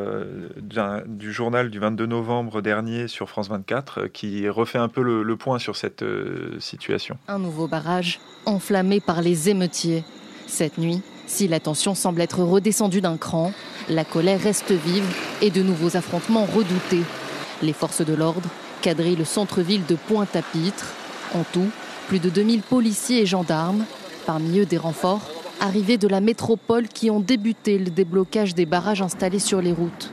du 1.07 1.33
journal 1.33 1.71
du 1.71 1.79
22 1.79 2.07
novembre 2.07 2.61
dernier 2.61 3.09
sur 3.09 3.29
France 3.29 3.49
24 3.49 4.07
qui 4.07 4.49
refait 4.49 4.79
un 4.79 4.89
peu 4.89 5.03
le, 5.03 5.23
le 5.23 5.37
point 5.37 5.59
sur 5.59 5.77
cette 5.77 6.05
situation. 6.59 7.19
Un 7.29 7.39
nouveau 7.39 7.69
barrage 7.69 8.21
enflammé 8.47 9.01
par 9.01 9.23
les 9.23 9.49
émeutiers. 9.49 10.05
Cette 10.47 10.77
nuit, 10.77 11.03
si 11.27 11.49
la 11.49 11.61
tension 11.61 11.95
semble 11.95 12.21
être 12.21 12.43
redescendue 12.43 13.01
d'un 13.01 13.17
cran, 13.17 13.53
la 13.89 14.05
colère 14.05 14.41
reste 14.41 14.73
vive 14.73 15.05
et 15.43 15.51
de 15.51 15.63
nouveaux 15.63 15.97
affrontements 15.97 16.45
redoutés. 16.45 17.03
Les 17.63 17.73
forces 17.73 18.05
de 18.05 18.15
l'ordre 18.15 18.49
quadrillent 18.83 19.17
le 19.17 19.25
centre-ville 19.25 19.87
de 19.87 19.95
Pointe-à-Pitre. 19.95 20.93
En 21.35 21.43
tout, 21.53 21.69
plus 22.09 22.19
de 22.19 22.29
2000 22.29 22.63
policiers 22.63 23.23
et 23.23 23.27
gendarmes, 23.27 23.85
parmi 24.27 24.59
eux 24.61 24.67
des 24.67 24.77
renforts, 24.77 25.29
arrivés 25.61 25.99
de 25.99 26.09
la 26.09 26.21
métropole 26.21 26.89
qui 26.89 27.11
ont 27.11 27.21
débuté 27.21 27.79
le 27.79 27.91
déblocage 27.91 28.55
des 28.55 28.67
barrages 28.67 29.03
installés 29.03 29.39
sur 29.39 29.63
les 29.63 29.73
routes. 29.73 30.13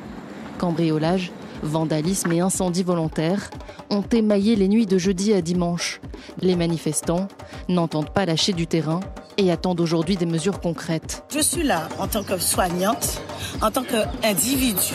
Cambriolage, 0.58 1.32
vandalisme 1.62 2.32
et 2.32 2.40
incendie 2.40 2.84
volontaire 2.84 3.50
ont 3.90 4.04
émaillé 4.12 4.56
les 4.56 4.68
nuits 4.68 4.86
de 4.86 4.98
jeudi 4.98 5.34
à 5.34 5.42
dimanche. 5.42 6.00
Les 6.42 6.56
manifestants 6.56 7.28
n'entendent 7.68 8.12
pas 8.12 8.26
lâcher 8.26 8.54
du 8.54 8.68
terrain 8.68 9.02
et 9.42 9.52
attendent 9.52 9.80
aujourd'hui 9.80 10.16
des 10.16 10.26
mesures 10.26 10.60
concrètes. 10.60 11.24
Je 11.34 11.40
suis 11.40 11.64
là 11.64 11.90
en 12.00 12.08
tant 12.08 12.24
que 12.24 12.38
soignante, 12.38 13.22
en 13.62 13.72
tant 13.72 13.84
qu'individu 13.84 14.94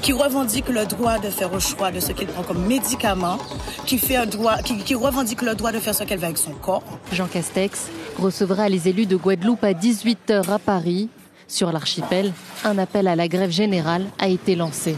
qui 0.00 0.12
revendique 0.12 0.68
le 0.68 0.86
droit 0.86 1.18
de 1.18 1.28
faire 1.28 1.52
au 1.52 1.60
choix 1.60 1.90
de 1.90 2.00
ce 2.00 2.12
qu'il 2.12 2.26
prend 2.26 2.42
comme 2.42 2.66
médicament, 2.66 3.38
qui, 3.86 3.98
fait 3.98 4.16
un 4.16 4.26
droit, 4.26 4.58
qui, 4.58 4.78
qui 4.78 4.94
revendique 4.94 5.42
le 5.42 5.54
droit 5.54 5.72
de 5.72 5.78
faire 5.78 5.94
ce 5.94 6.04
qu'elle 6.04 6.18
veut 6.18 6.24
avec 6.24 6.38
son 6.38 6.52
corps. 6.52 6.82
Jean 7.12 7.26
Castex 7.26 7.90
recevra 8.18 8.68
les 8.68 8.88
élus 8.88 9.06
de 9.06 9.16
Guadeloupe 9.16 9.64
à 9.64 9.72
18h 9.72 10.50
à 10.50 10.58
Paris. 10.58 11.08
Sur 11.46 11.70
l'archipel, 11.70 12.32
un 12.64 12.78
appel 12.78 13.06
à 13.06 13.14
la 13.14 13.28
grève 13.28 13.50
générale 13.50 14.06
a 14.18 14.28
été 14.28 14.56
lancé. 14.56 14.96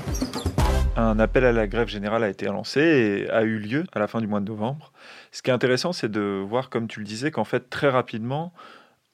Un 0.96 1.18
appel 1.18 1.44
à 1.44 1.50
la 1.50 1.66
grève 1.66 1.88
générale 1.88 2.22
a 2.22 2.28
été 2.28 2.46
lancé 2.46 2.80
et 2.80 3.30
a 3.30 3.42
eu 3.42 3.58
lieu 3.58 3.84
à 3.92 3.98
la 3.98 4.06
fin 4.06 4.20
du 4.20 4.28
mois 4.28 4.38
de 4.38 4.46
novembre. 4.46 4.92
Ce 5.32 5.42
qui 5.42 5.50
est 5.50 5.52
intéressant, 5.52 5.92
c'est 5.92 6.10
de 6.10 6.44
voir, 6.48 6.70
comme 6.70 6.86
tu 6.86 7.00
le 7.00 7.04
disais, 7.04 7.32
qu'en 7.32 7.42
fait, 7.42 7.68
très 7.68 7.88
rapidement, 7.88 8.52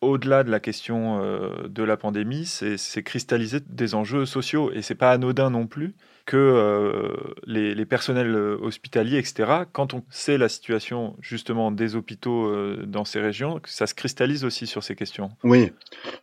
au-delà 0.00 0.44
de 0.44 0.50
la 0.50 0.60
question 0.60 1.22
euh, 1.22 1.68
de 1.68 1.82
la 1.82 1.96
pandémie, 1.96 2.46
c'est 2.46 3.02
cristalliser 3.02 3.60
des 3.66 3.94
enjeux 3.94 4.24
sociaux. 4.24 4.70
Et 4.72 4.82
c'est 4.82 4.94
pas 4.94 5.12
anodin 5.12 5.50
non 5.50 5.66
plus 5.66 5.94
que 6.26 6.36
euh, 6.36 7.34
les, 7.44 7.84
personnels 7.86 8.34
euh, 8.34 8.56
hospitaliers, 8.60 9.18
etc., 9.18 9.64
quand 9.72 9.94
on 9.94 10.04
sait 10.10 10.38
la 10.38 10.48
situation 10.48 11.16
justement 11.20 11.70
des 11.70 11.96
hôpitaux 11.96 12.54
dans 12.86 13.04
ces 13.04 13.20
régions, 13.20 13.60
ça 13.64 13.86
se 13.86 13.94
cristallise 13.94 14.44
aussi 14.44 14.66
sur 14.66 14.82
ces 14.82 14.94
questions. 14.94 15.30
Oui. 15.44 15.72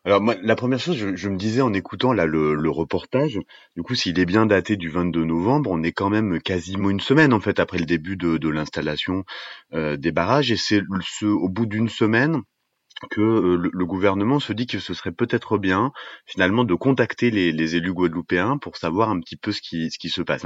Alors 0.05 0.21
moi, 0.21 0.35
la 0.41 0.55
première 0.55 0.79
chose, 0.79 0.97
je, 1.15 1.29
me 1.29 1.37
disais 1.37 1.61
en 1.61 1.73
écoutant 1.73 2.13
là 2.13 2.25
le, 2.25 2.69
reportage, 2.69 3.39
du 3.75 3.83
coup, 3.83 3.95
s'il 3.95 4.19
est 4.19 4.25
bien 4.25 4.45
daté 4.45 4.75
du 4.75 4.89
22 4.89 5.23
novembre, 5.23 5.71
on 5.71 5.83
est 5.83 5.91
quand 5.91 6.09
même 6.09 6.39
quasiment 6.41 6.89
une 6.89 6.99
semaine 6.99 7.33
en 7.33 7.39
fait 7.39 7.59
après 7.59 7.77
le 7.77 7.85
début 7.85 8.17
de 8.17 8.49
l'installation 8.49 9.23
des 9.73 10.11
barrages, 10.11 10.51
et 10.51 10.57
c'est 10.57 10.81
au 11.23 11.49
bout 11.49 11.65
d'une 11.65 11.89
semaine 11.89 12.41
que 13.11 13.21
euh, 13.21 13.69
le, 13.71 13.85
gouvernement 13.85 14.39
se 14.39 14.53
dit 14.53 14.67
que 14.67 14.79
ce 14.79 14.93
serait 14.93 15.11
peut-être 15.11 15.57
bien 15.57 15.91
finalement 16.25 16.63
de 16.63 16.73
contacter 16.73 17.31
les, 17.31 17.75
élus 17.75 17.93
guadeloupéens 17.93 18.57
pour 18.57 18.77
savoir 18.77 19.09
un 19.09 19.19
petit 19.19 19.35
peu 19.35 19.51
ce 19.51 19.61
qui, 19.61 19.91
ce 19.91 19.99
qui 19.99 20.09
se 20.09 20.21
passe. 20.21 20.45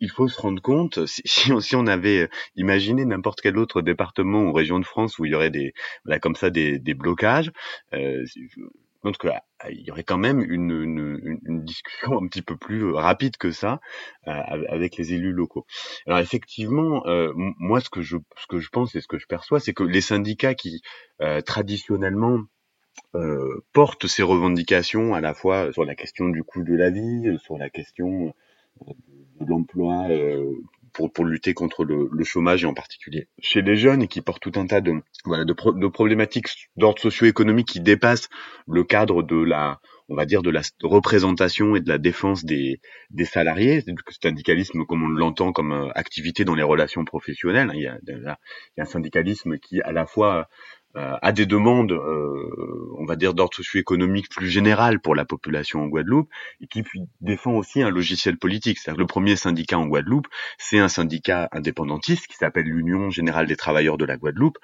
Il, 0.00 0.10
faut 0.10 0.28
se 0.28 0.40
rendre 0.40 0.60
compte, 0.60 1.06
si, 1.06 1.22
si, 1.24 1.76
on, 1.76 1.86
avait 1.86 2.28
imaginé 2.56 3.04
n'importe 3.04 3.40
quel 3.40 3.58
autre 3.58 3.80
département 3.80 4.42
ou 4.42 4.52
région 4.52 4.80
de 4.80 4.84
France 4.84 5.18
où 5.18 5.24
il 5.24 5.32
y 5.32 5.34
aurait 5.34 5.50
des, 5.50 5.72
voilà, 6.04 6.18
comme 6.18 6.34
ça 6.34 6.50
des, 6.50 6.78
des 6.78 6.94
blocages, 6.94 7.52
euh, 7.94 8.24
donc 9.04 9.16
qu'il 9.64 9.80
y 9.80 9.90
aurait 9.90 10.04
quand 10.04 10.18
même 10.18 10.40
une, 10.40 10.70
une, 10.70 11.40
une, 11.44 11.64
discussion 11.64 12.18
un 12.22 12.26
petit 12.26 12.42
peu 12.42 12.56
plus 12.56 12.84
euh, 12.84 12.94
rapide 12.94 13.36
que 13.36 13.50
ça 13.50 13.80
euh, 14.26 14.32
avec 14.68 14.96
les 14.96 15.14
élus 15.14 15.32
locaux. 15.32 15.66
Alors 16.06 16.18
effectivement, 16.18 17.06
euh, 17.06 17.32
moi 17.36 17.80
ce 17.80 17.90
que 17.90 18.02
je 18.02 18.16
ce 18.36 18.46
que 18.46 18.58
je 18.58 18.68
pense 18.70 18.94
et 18.94 19.00
ce 19.00 19.08
que 19.08 19.18
je 19.18 19.26
perçois, 19.26 19.60
c'est 19.60 19.74
que 19.74 19.84
les 19.84 20.00
syndicats 20.00 20.54
qui 20.54 20.82
traditionnellement 21.44 22.40
portent 23.72 24.06
ces 24.06 24.22
revendications 24.22 25.14
à 25.14 25.20
la 25.20 25.34
fois 25.34 25.72
sur 25.72 25.84
la 25.84 25.94
question 25.94 26.28
du 26.28 26.44
coût 26.44 26.62
de 26.62 26.74
la 26.74 26.90
vie, 26.90 27.38
sur 27.42 27.58
la 27.58 27.70
question 27.70 28.34
de 29.40 29.46
l'emploi 29.46 30.06
pour, 30.92 31.12
pour 31.12 31.24
lutter 31.24 31.54
contre 31.54 31.84
le, 31.84 32.08
le, 32.10 32.24
chômage 32.24 32.64
et 32.64 32.66
en 32.66 32.74
particulier 32.74 33.28
chez 33.40 33.62
les 33.62 33.76
jeunes 33.76 34.02
et 34.02 34.08
qui 34.08 34.20
portent 34.20 34.42
tout 34.42 34.52
un 34.56 34.66
tas 34.66 34.80
de, 34.80 34.94
voilà, 35.24 35.44
de, 35.44 35.54
de 35.54 35.86
problématiques 35.88 36.48
d'ordre 36.76 37.00
socio-économique 37.00 37.68
qui 37.68 37.80
dépassent 37.80 38.28
le 38.66 38.84
cadre 38.84 39.22
de 39.22 39.36
la 39.36 39.80
on 40.08 40.14
va 40.14 40.24
dire 40.24 40.42
de 40.42 40.50
la 40.50 40.62
représentation 40.82 41.76
et 41.76 41.80
de 41.80 41.88
la 41.88 41.98
défense 41.98 42.44
des, 42.44 42.80
des 43.10 43.24
salariés, 43.26 43.82
du 43.82 43.94
syndicalisme 44.22 44.84
comme 44.86 45.02
on 45.02 45.08
l'entend 45.08 45.52
comme 45.52 45.72
euh, 45.72 45.90
activité 45.94 46.44
dans 46.44 46.54
les 46.54 46.62
relations 46.62 47.04
professionnelles. 47.04 47.70
Il 47.74 47.82
y, 47.82 47.86
a, 47.86 47.98
il 48.06 48.22
y 48.22 48.26
a 48.26 48.38
un 48.78 48.84
syndicalisme 48.86 49.58
qui 49.58 49.82
à 49.82 49.92
la 49.92 50.06
fois 50.06 50.48
à 50.94 51.32
des 51.32 51.46
demandes, 51.46 51.92
euh, 51.92 52.94
on 52.98 53.04
va 53.04 53.16
dire 53.16 53.34
d'ordre 53.34 53.54
socio-économique 53.54 54.28
plus 54.30 54.48
général 54.48 55.00
pour 55.00 55.14
la 55.14 55.24
population 55.24 55.82
en 55.82 55.86
Guadeloupe, 55.86 56.28
et 56.60 56.66
qui 56.66 56.82
défend 57.20 57.52
aussi 57.52 57.82
un 57.82 57.90
logiciel 57.90 58.38
politique. 58.38 58.78
C'est-à-dire 58.78 59.00
le 59.00 59.06
premier 59.06 59.36
syndicat 59.36 59.78
en 59.78 59.86
Guadeloupe, 59.86 60.26
c'est 60.56 60.78
un 60.78 60.88
syndicat 60.88 61.48
indépendantiste 61.52 62.26
qui 62.26 62.36
s'appelle 62.36 62.64
l'Union 62.64 63.10
générale 63.10 63.46
des 63.46 63.56
travailleurs 63.56 63.98
de 63.98 64.04
la 64.04 64.16
Guadeloupe, 64.16 64.58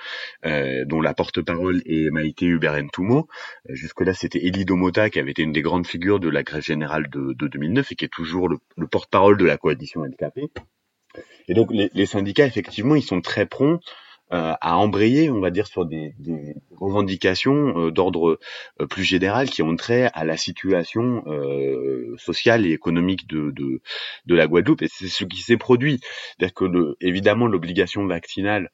euh, 0.47 0.85
dont 0.87 1.01
la 1.01 1.15
porte-parole 1.15 1.83
est 1.87 2.11
Maïté 2.11 2.47
Huberen 2.47 2.91
Toumo. 2.91 3.29
Jusque-là, 3.69 4.15
c'était 4.15 4.41
Elie 4.41 4.65
Domota 4.65 5.11
qui 5.11 5.19
avait 5.19 5.33
été 5.33 5.43
une 5.43 5.53
des 5.53 5.63
grandes 5.63 5.87
figures 5.87 6.21
de 6.21 6.29
la 6.29 6.43
grève 6.43 6.63
générale 6.63 7.09
de, 7.11 7.35
2009 7.35 7.93
et 7.93 7.95
qui 7.97 8.05
est 8.05 8.13
toujours 8.13 8.49
le, 8.49 8.59
porte-parole 8.87 9.37
de 9.37 9.45
la 9.45 9.59
coalition 9.59 10.05
LKP. 10.05 10.51
Et 11.49 11.55
donc 11.55 11.69
les, 11.71 11.91
les, 11.95 12.07
syndicats, 12.07 12.47
effectivement, 12.47 12.95
ils 12.97 13.03
sont 13.03 13.21
très 13.21 13.47
prompts 13.47 13.81
euh, 13.81 13.95
à 14.31 14.77
embrayer, 14.79 15.31
on 15.31 15.41
va 15.41 15.51
dire, 15.51 15.67
sur 15.67 15.85
des, 15.87 16.15
revendications 16.77 17.79
euh, 17.79 17.91
d'ordre 17.91 18.39
euh, 18.81 18.87
plus 18.87 19.05
général 19.05 19.49
qui 19.49 19.63
ont 19.63 19.77
trait 19.77 20.11
à 20.13 20.25
la 20.25 20.37
situation 20.37 21.23
sociale 22.17 22.67
et 22.67 22.73
économique 22.73 23.27
de, 23.29 23.81
la 24.27 24.47
Guadeloupe. 24.47 24.83
Et 24.83 24.89
c'est 24.89 25.09
ce 25.09 25.25
qui 25.25 25.41
s'est 25.41 25.57
produit. 25.57 26.01
C'est-à-dire 26.03 26.55
que, 26.55 26.65
le, 26.65 26.97
évidemment, 27.01 27.47
l'obligation 27.47 28.07
vaccinale 28.07 28.65
euh, 28.65 28.69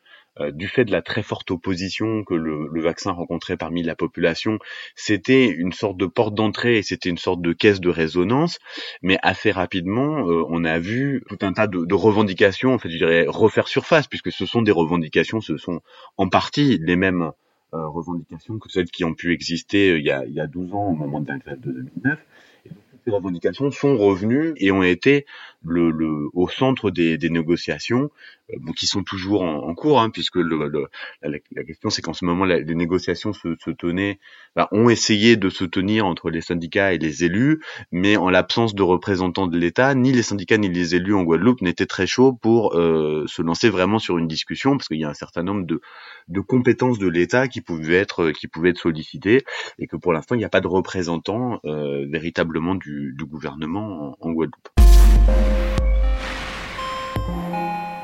du 0.53 0.69
fait 0.69 0.85
de 0.85 0.93
la 0.93 1.03
très 1.03 1.23
forte 1.23 1.51
opposition 1.51 2.25
que 2.25 2.35
le, 2.35 2.69
le 2.73 2.81
vaccin 2.81 3.13
rencontrait 3.13 3.57
parmi 3.57 3.83
la 3.83 3.95
population, 3.95 4.59
c'était 4.95 5.49
une 5.49 5.73
sorte 5.73 5.97
de 5.97 6.07
porte 6.07 6.35
d'entrée 6.35 6.79
et 6.79 6.83
c'était 6.83 7.11
une 7.11 7.19
sorte 7.19 7.43
de 7.43 7.53
caisse 7.53 7.81
de 7.81 7.91
résonance. 7.91 8.59
Mais 9.03 9.19
assez 9.23 9.51
rapidement, 9.51 10.29
euh, 10.29 10.45
on 10.49 10.65
a 10.65 10.79
vu 10.79 11.23
tout 11.29 11.39
un 11.43 11.53
tas 11.53 11.67
de, 11.67 11.85
de, 11.85 11.95
revendications, 11.95 12.75
en 12.75 12.79
fait, 12.79 12.91
je 12.91 12.97
dirais, 12.97 13.25
refaire 13.29 13.69
surface, 13.69 14.07
puisque 14.07 14.33
ce 14.33 14.47
sont 14.47 14.63
des 14.63 14.73
revendications, 14.73 15.41
ce 15.41 15.57
sont 15.57 15.81
en 16.17 16.29
partie 16.29 16.79
les 16.79 16.97
mêmes 16.97 17.33
euh, 17.73 17.87
revendications 17.87 18.59
que 18.59 18.69
celles 18.69 18.91
qui 18.91 19.05
ont 19.05 19.15
pu 19.15 19.33
exister 19.33 19.97
il 19.97 20.05
y, 20.05 20.11
a, 20.11 20.25
il 20.25 20.33
y 20.33 20.41
a 20.41 20.47
12 20.47 20.75
ans 20.75 20.89
au 20.89 20.95
moment 20.95 21.21
de 21.21 21.29
la 21.29 21.39
grève 21.39 21.61
de 21.61 21.71
2009. 21.71 22.19
Et 22.67 22.69
donc, 22.71 22.79
ces 23.05 23.11
revendications 23.11 23.71
sont 23.71 23.97
revenues 23.97 24.55
et 24.57 24.73
ont 24.73 24.83
été 24.83 25.27
le, 25.63 25.91
le, 25.91 26.29
au 26.33 26.49
centre 26.49 26.91
des, 26.91 27.19
des 27.19 27.31
négociations 27.31 28.11
euh, 28.51 28.57
bon, 28.61 28.73
qui 28.73 28.87
sont 28.87 29.03
toujours 29.03 29.43
en, 29.43 29.75
cours, 29.75 30.01
hein, 30.01 30.11
puisque 30.11 30.37
le, 30.37 30.69
le, 30.69 30.87
la, 31.23 31.65
question 31.65 31.91
c'est 31.91 32.03
qu'en 32.03 32.13
ce 32.13 32.25
moment 32.25 32.45
les 32.45 32.75
négociations 32.75 33.33
se, 33.33 33.55
se 33.63 33.71
tenaient, 33.71 34.19
bah, 34.57 34.69
ont 34.73 34.89
essayé 34.89 35.37
de 35.37 35.49
se 35.49 35.65
tenir 35.65 36.07
entre 36.07 36.31
les 36.31 36.41
syndicats 36.41 36.93
et 36.93 36.99
les 36.99 37.25
élus, 37.25 37.61
mais 37.93 38.17
en 38.17 38.31
l'absence 38.31 38.75
de 38.75 38.83
représentants 38.83 39.47
de 39.47 39.59
l'État, 39.59 39.95
ni 39.95 40.13
les 40.13 40.23
syndicats 40.23 40.59
ni 40.59 40.69
les 40.69 40.95
élus 40.95 41.15
en 41.15 41.23
Guadeloupe 41.23 41.61
n'étaient 41.61 41.87
très 41.87 42.07
chauds 42.07 42.33
pour 42.33 42.75
euh, 42.77 43.25
se 43.27 43.43
lancer 43.43 43.69
vraiment 43.69 43.99
sur 43.99 44.19
une 44.19 44.29
discussion, 44.29 44.77
parce 44.77 44.89
qu'il 44.89 44.99
y 44.99 45.05
a 45.05 45.11
un 45.11 45.15
certain 45.15 45.43
nombre 45.43 45.67
de, 45.67 45.81
de 46.29 46.41
compétences 46.41 46.99
de 46.99 47.09
l'État 47.09 47.49
qui 47.49 47.61
pouvaient 47.61 47.97
être 47.97 48.31
qui 48.33 48.49
pouvaient 48.49 48.71
être 48.71 48.79
sollicitées, 48.81 49.45
et 49.79 49.87
que 49.87 49.97
pour 49.97 50.13
l'instant 50.13 50.35
il 50.35 50.39
n'y 50.39 50.45
a 50.45 50.51
pas 50.51 50.61
de 50.61 50.69
représentants 50.69 51.61
euh, 51.65 52.07
véritablement 52.09 52.75
du, 52.75 53.15
du 53.17 53.25
gouvernement 53.25 54.17
en, 54.21 54.29
en 54.29 54.33
Guadeloupe. 54.33 54.80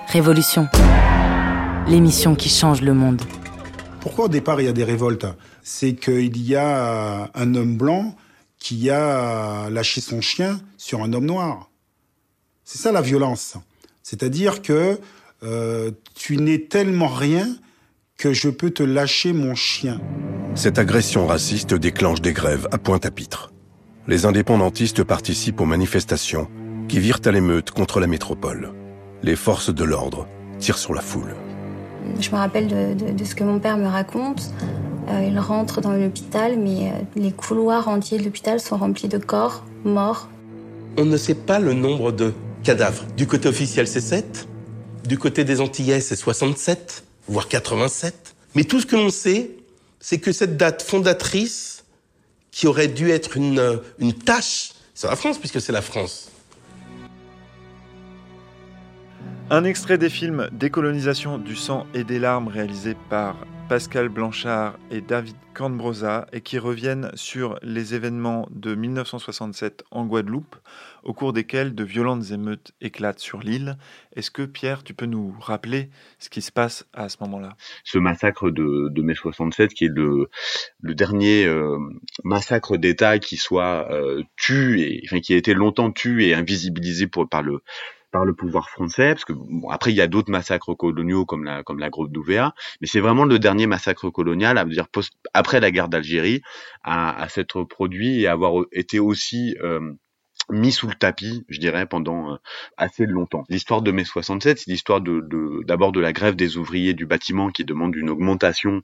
Révolution. 0.08 0.68
L'émission 1.88 2.34
qui 2.34 2.48
change 2.48 2.80
le 2.80 2.94
monde. 2.94 3.20
Pourquoi 4.00 4.26
au 4.26 4.28
départ 4.28 4.60
il 4.60 4.64
y 4.64 4.68
a 4.68 4.72
des 4.72 4.84
révoltes? 4.84 5.26
C'est 5.62 5.94
qu'il 5.94 6.40
y 6.40 6.56
a 6.56 7.30
un 7.34 7.54
homme 7.54 7.76
blanc 7.76 8.16
qui 8.58 8.88
a 8.88 9.68
lâché 9.70 10.00
son 10.00 10.20
chien 10.20 10.60
sur 10.78 11.02
un 11.02 11.12
homme 11.12 11.26
noir. 11.26 11.70
C'est 12.64 12.78
ça 12.78 12.92
la 12.92 13.02
violence. 13.02 13.56
C'est-à-dire 14.02 14.62
que 14.62 14.98
euh, 15.42 15.90
tu 16.14 16.36
n'es 16.36 16.60
tellement 16.60 17.08
rien 17.08 17.46
que 18.16 18.32
je 18.32 18.48
peux 18.48 18.70
te 18.70 18.82
lâcher 18.82 19.32
mon 19.32 19.54
chien. 19.54 20.00
Cette 20.54 20.78
agression 20.78 21.26
raciste 21.26 21.74
déclenche 21.74 22.22
des 22.22 22.32
grèves 22.32 22.66
à 22.72 22.78
Pointe-à-Pitre. 22.78 23.52
Les 24.08 24.24
indépendantistes 24.24 25.04
participent 25.04 25.60
aux 25.60 25.66
manifestations 25.66 26.48
qui 26.88 27.00
virent 27.00 27.20
à 27.24 27.30
l'émeute 27.30 27.70
contre 27.70 28.00
la 28.00 28.06
métropole. 28.06 28.72
Les 29.22 29.36
forces 29.36 29.74
de 29.74 29.84
l'ordre 29.84 30.26
tirent 30.58 30.78
sur 30.78 30.94
la 30.94 31.00
foule. 31.00 31.34
Je 32.20 32.30
me 32.30 32.36
rappelle 32.36 32.68
de, 32.68 33.24
ce 33.24 33.34
que 33.34 33.44
mon 33.44 33.58
père 33.58 33.76
me 33.76 33.86
raconte. 33.86 34.50
Euh, 35.08 35.28
il 35.28 35.38
rentre 35.38 35.80
dans 35.80 35.92
l'hôpital, 35.92 36.58
mais 36.58 36.90
euh, 36.90 36.92
les 37.16 37.32
couloirs 37.32 37.88
entiers 37.88 38.18
de 38.18 38.24
l'hôpital 38.24 38.60
sont 38.60 38.76
remplis 38.76 39.08
de 39.08 39.18
corps 39.18 39.64
morts. 39.84 40.28
On 40.96 41.04
ne 41.04 41.16
sait 41.16 41.34
pas 41.34 41.58
le 41.58 41.72
nombre 41.74 42.12
de 42.12 42.32
cadavres. 42.62 43.04
Du 43.16 43.26
côté 43.26 43.48
officiel, 43.48 43.86
c'est 43.86 44.00
7. 44.00 44.48
Du 45.06 45.18
côté 45.18 45.44
des 45.44 45.60
Antillais, 45.60 46.00
c'est 46.00 46.16
67, 46.16 47.04
voire 47.28 47.48
87. 47.48 48.34
Mais 48.54 48.64
tout 48.64 48.80
ce 48.80 48.86
que 48.86 48.96
l'on 48.96 49.10
sait, 49.10 49.50
c'est 50.00 50.18
que 50.18 50.32
cette 50.32 50.56
date 50.56 50.82
fondatrice, 50.82 51.84
qui 52.50 52.66
aurait 52.66 52.88
dû 52.88 53.10
être 53.10 53.36
une, 53.36 53.80
une 53.98 54.14
tâche, 54.14 54.72
c'est 54.94 55.06
la 55.06 55.16
France, 55.16 55.38
puisque 55.38 55.60
c'est 55.60 55.72
la 55.72 55.82
France, 55.82 56.30
Un 59.48 59.62
extrait 59.62 59.96
des 59.96 60.10
films 60.10 60.48
Décolonisation 60.50 61.38
du 61.38 61.54
sang 61.54 61.86
et 61.94 62.02
des 62.02 62.18
larmes 62.18 62.48
réalisés 62.48 62.96
par 63.08 63.36
Pascal 63.68 64.08
Blanchard 64.08 64.76
et 64.90 65.00
David 65.00 65.36
Cambrosa 65.54 66.26
et 66.32 66.40
qui 66.40 66.58
reviennent 66.58 67.12
sur 67.14 67.56
les 67.62 67.94
événements 67.94 68.48
de 68.50 68.74
1967 68.74 69.84
en 69.92 70.04
Guadeloupe, 70.04 70.56
au 71.04 71.14
cours 71.14 71.32
desquels 71.32 71.76
de 71.76 71.84
violentes 71.84 72.32
émeutes 72.32 72.72
éclatent 72.80 73.20
sur 73.20 73.38
l'île. 73.38 73.78
Est-ce 74.16 74.32
que 74.32 74.42
Pierre, 74.42 74.82
tu 74.82 74.94
peux 74.94 75.06
nous 75.06 75.32
rappeler 75.40 75.90
ce 76.18 76.28
qui 76.28 76.42
se 76.42 76.50
passe 76.50 76.84
à 76.92 77.08
ce 77.08 77.18
moment-là? 77.20 77.56
Ce 77.84 77.98
massacre 77.98 78.50
de, 78.50 79.00
mai 79.00 79.14
67, 79.14 79.74
qui 79.74 79.84
est 79.84 79.92
le, 79.94 80.28
dernier 80.82 81.46
euh, 81.46 81.78
massacre 82.24 82.76
d'État 82.76 83.20
qui 83.20 83.36
soit 83.36 83.90
euh, 83.92 84.24
tué, 84.36 85.02
qui 85.22 85.34
a 85.34 85.36
été 85.36 85.54
longtemps 85.54 85.92
tué 85.92 86.30
et 86.30 86.34
invisibilisé 86.34 87.06
par 87.06 87.42
le 87.42 87.60
par 88.16 88.24
le 88.24 88.32
pouvoir 88.32 88.70
français, 88.70 89.12
parce 89.12 89.26
que 89.26 89.34
bon, 89.34 89.68
après 89.68 89.92
il 89.92 89.96
y 89.96 90.00
a 90.00 90.06
d'autres 90.06 90.30
massacres 90.30 90.74
coloniaux 90.74 91.26
comme 91.26 91.44
la 91.44 91.62
comme 91.62 91.78
la 91.78 91.90
grotte 91.90 92.10
d'Ouvéa, 92.10 92.54
mais 92.80 92.86
c'est 92.86 93.00
vraiment 93.00 93.26
le 93.26 93.38
dernier 93.38 93.66
massacre 93.66 94.08
colonial, 94.08 94.56
à 94.56 94.64
dire 94.64 94.88
post, 94.88 95.12
après 95.34 95.60
la 95.60 95.70
guerre 95.70 95.90
d'Algérie, 95.90 96.40
à, 96.82 97.14
à 97.22 97.28
s'être 97.28 97.62
produit 97.64 98.22
et 98.22 98.26
avoir 98.26 98.64
été 98.72 98.98
aussi 99.00 99.54
euh, 99.62 99.92
mis 100.50 100.72
sous 100.72 100.86
le 100.86 100.94
tapis, 100.94 101.44
je 101.48 101.58
dirais, 101.58 101.86
pendant 101.86 102.32
euh, 102.32 102.36
assez 102.76 103.06
longtemps. 103.06 103.44
L'histoire 103.48 103.82
de 103.82 103.90
mai 103.90 104.04
67, 104.04 104.58
c'est 104.58 104.70
l'histoire 104.70 105.00
de 105.00 105.20
d'abord 105.64 105.92
de, 105.92 106.00
la 106.00 106.12
grève 106.12 106.36
des 106.36 106.56
ouvriers 106.56 106.94
du 106.94 107.06
bâtiment 107.06 107.50
qui 107.50 107.64
demande 107.64 107.96
une 107.96 108.10
augmentation 108.10 108.82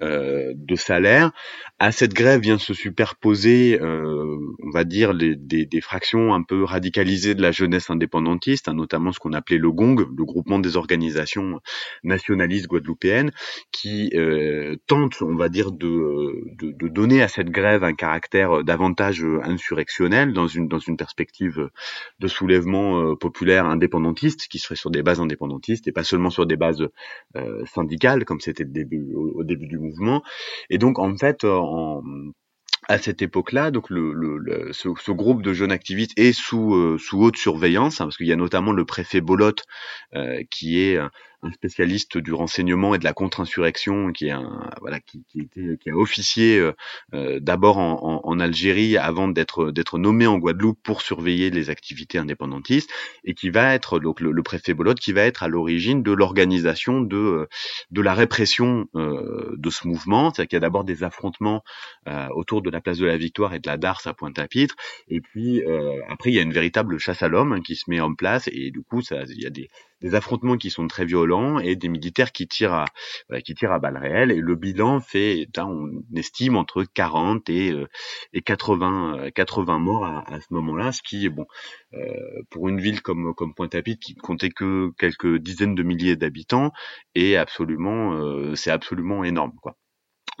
euh, 0.00 0.52
de 0.56 0.74
salaire. 0.74 1.32
À 1.78 1.92
cette 1.92 2.14
grève 2.14 2.40
vient 2.40 2.58
se 2.58 2.72
superposer, 2.72 3.78
euh, 3.80 4.38
on 4.62 4.70
va 4.70 4.84
dire, 4.84 5.14
des, 5.14 5.36
des, 5.36 5.80
fractions 5.80 6.32
un 6.32 6.42
peu 6.42 6.64
radicalisées 6.64 7.34
de 7.34 7.42
la 7.42 7.52
jeunesse 7.52 7.90
indépendantiste, 7.90 8.68
hein, 8.68 8.74
notamment 8.74 9.12
ce 9.12 9.18
qu'on 9.18 9.32
appelait 9.32 9.58
le 9.58 9.70
GONG, 9.70 10.00
le 10.16 10.24
groupement 10.24 10.58
des 10.58 10.76
organisations 10.76 11.60
nationalistes 12.04 12.68
guadeloupéennes, 12.68 13.32
qui 13.72 14.10
euh, 14.14 14.76
tentent, 14.86 15.20
on 15.22 15.34
va 15.34 15.48
dire, 15.48 15.72
de, 15.72 16.44
de, 16.58 16.72
de 16.72 16.88
donner 16.88 17.22
à 17.22 17.28
cette 17.28 17.50
grève 17.50 17.84
un 17.84 17.94
caractère 17.94 18.64
davantage 18.64 19.24
insurrectionnel 19.42 20.32
dans 20.32 20.46
une 20.46 20.68
dans 20.68 20.78
une 20.78 20.96
perspective 21.02 21.68
de 22.20 22.28
soulèvement 22.28 23.00
euh, 23.00 23.16
populaire 23.16 23.66
indépendantiste 23.66 24.46
qui 24.48 24.58
serait 24.60 24.76
sur 24.76 24.90
des 24.90 25.02
bases 25.02 25.20
indépendantistes 25.20 25.88
et 25.88 25.92
pas 25.92 26.04
seulement 26.04 26.30
sur 26.30 26.46
des 26.46 26.56
bases 26.56 26.86
euh, 27.36 27.64
syndicales 27.66 28.24
comme 28.24 28.40
c'était 28.40 28.66
au, 29.14 29.42
début 29.42 29.66
du 29.66 29.78
mouvement. 29.78 30.22
Et 30.70 30.78
donc 30.78 31.00
en 31.00 31.16
fait, 31.16 31.44
en, 31.44 32.02
à 32.88 32.98
cette 32.98 33.20
époque-là, 33.20 33.72
donc 33.72 33.88
ce, 33.88 35.10
groupe 35.10 35.42
de 35.42 35.52
jeunes 35.52 35.72
activistes 35.72 36.16
est 36.16 36.32
sous, 36.32 36.76
euh, 36.76 36.98
haute 37.12 37.36
surveillance, 37.36 38.00
hein, 38.00 38.04
parce 38.04 38.16
qu'il 38.16 38.28
y 38.28 38.32
a 38.32 38.36
notamment 38.36 38.72
le 38.72 38.84
préfet 38.84 39.20
Bolotte, 39.20 39.64
qui 40.50 40.80
est 40.80 40.98
un 41.42 41.52
spécialiste 41.52 42.18
du 42.18 42.32
renseignement 42.32 42.94
et 42.94 42.98
de 42.98 43.04
la 43.04 43.12
contre-insurrection, 43.12 44.12
qui 44.12 44.28
est 44.28 44.30
un 44.30 44.70
voilà, 44.80 45.00
qui, 45.00 45.24
qui, 45.28 45.40
était, 45.40 45.76
qui 45.80 45.90
a 45.90 45.96
officié 45.96 46.58
euh, 46.58 46.72
euh 47.14 47.40
d'abord 47.40 47.78
en, 47.78 47.98
en, 48.02 48.20
en, 48.24 48.40
Algérie 48.40 48.96
avant 48.96 49.28
d'être 49.28 49.70
d'être 49.70 49.98
nommé 49.98 50.26
en 50.26 50.38
Guadeloupe 50.38 50.78
pour 50.82 51.02
surveiller 51.02 51.50
les 51.50 51.70
activités 51.70 52.18
indépendantistes, 52.18 52.90
et 53.24 53.34
qui 53.34 53.50
va 53.50 53.74
être 53.74 53.98
donc 53.98 54.20
le, 54.20 54.42
préfet 54.42 54.74
Bolot, 54.74 54.94
qui 54.94 55.12
va 55.12 55.22
être 55.22 55.42
à 55.42 55.48
l'origine 55.48 56.02
de 56.02 56.12
l'organisation 56.12 57.00
de 57.00 57.48
de 57.90 58.00
la 58.00 58.14
répression 58.14 58.86
euh, 58.94 59.54
de 59.56 59.70
ce 59.70 59.86
mouvement, 59.86 60.32
c'est-à-dire 60.32 60.48
qu'il 60.48 60.56
y 60.56 60.58
a 60.58 60.60
d'abord 60.60 60.84
des 60.84 61.02
affrontements 61.02 61.62
euh, 62.08 62.28
autour 62.34 62.62
de 62.62 62.70
la 62.70 62.80
place 62.80 62.98
de 62.98 63.06
la 63.06 63.16
Victoire 63.16 63.54
et 63.54 63.58
de 63.58 63.68
la 63.68 63.76
Darse 63.76 64.06
à 64.06 64.14
Pointe-à-Pitre, 64.14 64.76
et 65.08 65.20
puis 65.20 65.62
euh, 65.64 66.00
après 66.08 66.30
il 66.30 66.34
y 66.34 66.38
a 66.38 66.42
une 66.42 66.52
véritable 66.52 66.98
chasse 66.98 67.22
à 67.22 67.28
l'homme 67.28 67.52
hein, 67.52 67.60
qui 67.60 67.76
se 67.76 67.84
met 67.88 68.00
en 68.00 68.14
place, 68.14 68.48
et 68.52 68.70
du 68.70 68.82
coup 68.82 69.02
ça 69.02 69.22
il 69.28 69.42
y 69.42 69.46
a 69.46 69.50
des 69.50 69.68
des 70.02 70.14
affrontements 70.14 70.56
qui 70.56 70.70
sont 70.70 70.86
très 70.88 71.04
violents 71.04 71.58
et 71.58 71.76
des 71.76 71.88
militaires 71.88 72.32
qui 72.32 72.48
tirent 72.48 72.74
à 72.74 72.84
qui 73.44 73.54
tirent 73.54 73.72
à 73.72 73.78
balles 73.78 73.96
réelles. 73.96 74.32
Et 74.32 74.40
le 74.40 74.54
bilan 74.56 75.00
fait 75.00 75.48
on 75.58 76.02
estime 76.16 76.56
entre 76.56 76.84
40 76.84 77.48
et 77.50 77.72
euh, 77.72 77.88
et 78.32 78.42
80 78.42 79.30
80 79.34 79.78
morts 79.78 80.04
à, 80.04 80.40
ce 80.40 80.52
moment-là 80.54 80.92
ce 80.92 81.02
qui 81.02 81.26
est 81.26 81.30
bon. 81.30 81.46
Euh, 81.94 82.42
pour 82.50 82.68
une 82.68 82.80
ville 82.80 83.02
comme 83.02 83.34
comme 83.34 83.54
Pointe-à-Pitre 83.54 84.00
qui 84.00 84.14
comptait 84.14 84.50
que 84.50 84.90
quelques 84.98 85.36
dizaines 85.38 85.74
de 85.74 85.82
milliers 85.82 86.16
d'habitants 86.16 86.72
et 87.14 87.36
absolument 87.36 88.14
euh, 88.14 88.54
c'est 88.54 88.70
absolument 88.70 89.24
énorme 89.24 89.52
quoi 89.62 89.76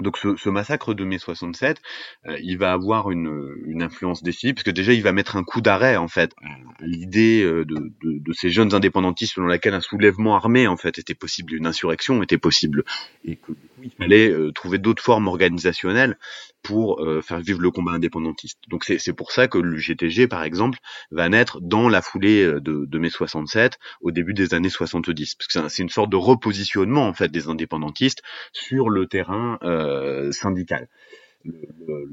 donc 0.00 0.16
ce, 0.18 0.48
massacre 0.48 0.94
de 0.94 1.04
mai 1.04 1.18
67, 1.18 1.80
euh, 2.26 2.38
il 2.42 2.58
va 2.58 2.72
avoir 2.72 3.10
une, 3.10 3.82
influence 3.82 4.22
décisive, 4.22 4.54
parce 4.54 4.64
que 4.64 4.70
déjà 4.70 4.92
il 4.92 5.02
va 5.02 5.12
mettre 5.12 5.36
un 5.36 5.44
coup 5.44 5.60
d'arrêt 5.60 5.96
en 5.96 6.08
fait 6.08 6.32
à 6.42 6.86
l'idée 6.86 7.42
euh, 7.42 7.64
de, 7.64 8.32
ces 8.32 8.50
jeunes 8.50 8.74
indépendantistes 8.74 9.34
selon 9.34 9.46
laquelle 9.46 9.74
un 9.74 9.80
soulèvement 9.80 10.36
armé 10.36 10.66
en 10.66 10.76
fait 10.76 10.98
était 10.98 11.14
possible, 11.14 11.54
une 11.54 11.66
insurrection 11.66 12.22
était 12.22 12.38
possible, 12.38 12.84
et 13.24 13.36
que 13.36 13.52
il 13.82 13.90
fallait 13.90 14.30
euh, 14.30 14.52
trouver 14.52 14.78
d'autres 14.78 15.02
formes 15.02 15.26
organisationnelles 15.26 16.16
pour 16.62 17.04
faire 17.22 17.40
vivre 17.40 17.60
le 17.60 17.70
combat 17.70 17.92
indépendantiste. 17.92 18.58
Donc 18.68 18.84
c'est 18.84 19.12
pour 19.12 19.32
ça 19.32 19.48
que 19.48 19.58
le 19.58 19.76
GTG 19.76 20.28
par 20.28 20.44
exemple 20.44 20.78
va 21.10 21.28
naître 21.28 21.60
dans 21.60 21.88
la 21.88 22.02
foulée 22.02 22.44
de, 22.44 22.84
de 22.86 22.98
mai 22.98 23.10
67, 23.10 23.78
au 24.00 24.10
début 24.10 24.34
des 24.34 24.54
années 24.54 24.70
70, 24.70 25.34
parce 25.34 25.48
que 25.48 25.68
c'est 25.68 25.82
une 25.82 25.88
sorte 25.88 26.10
de 26.10 26.16
repositionnement 26.16 27.06
en 27.06 27.12
fait 27.14 27.30
des 27.30 27.48
indépendantistes 27.48 28.22
sur 28.52 28.90
le 28.90 29.06
terrain 29.06 29.58
euh, 29.62 30.32
syndicale. 30.32 30.88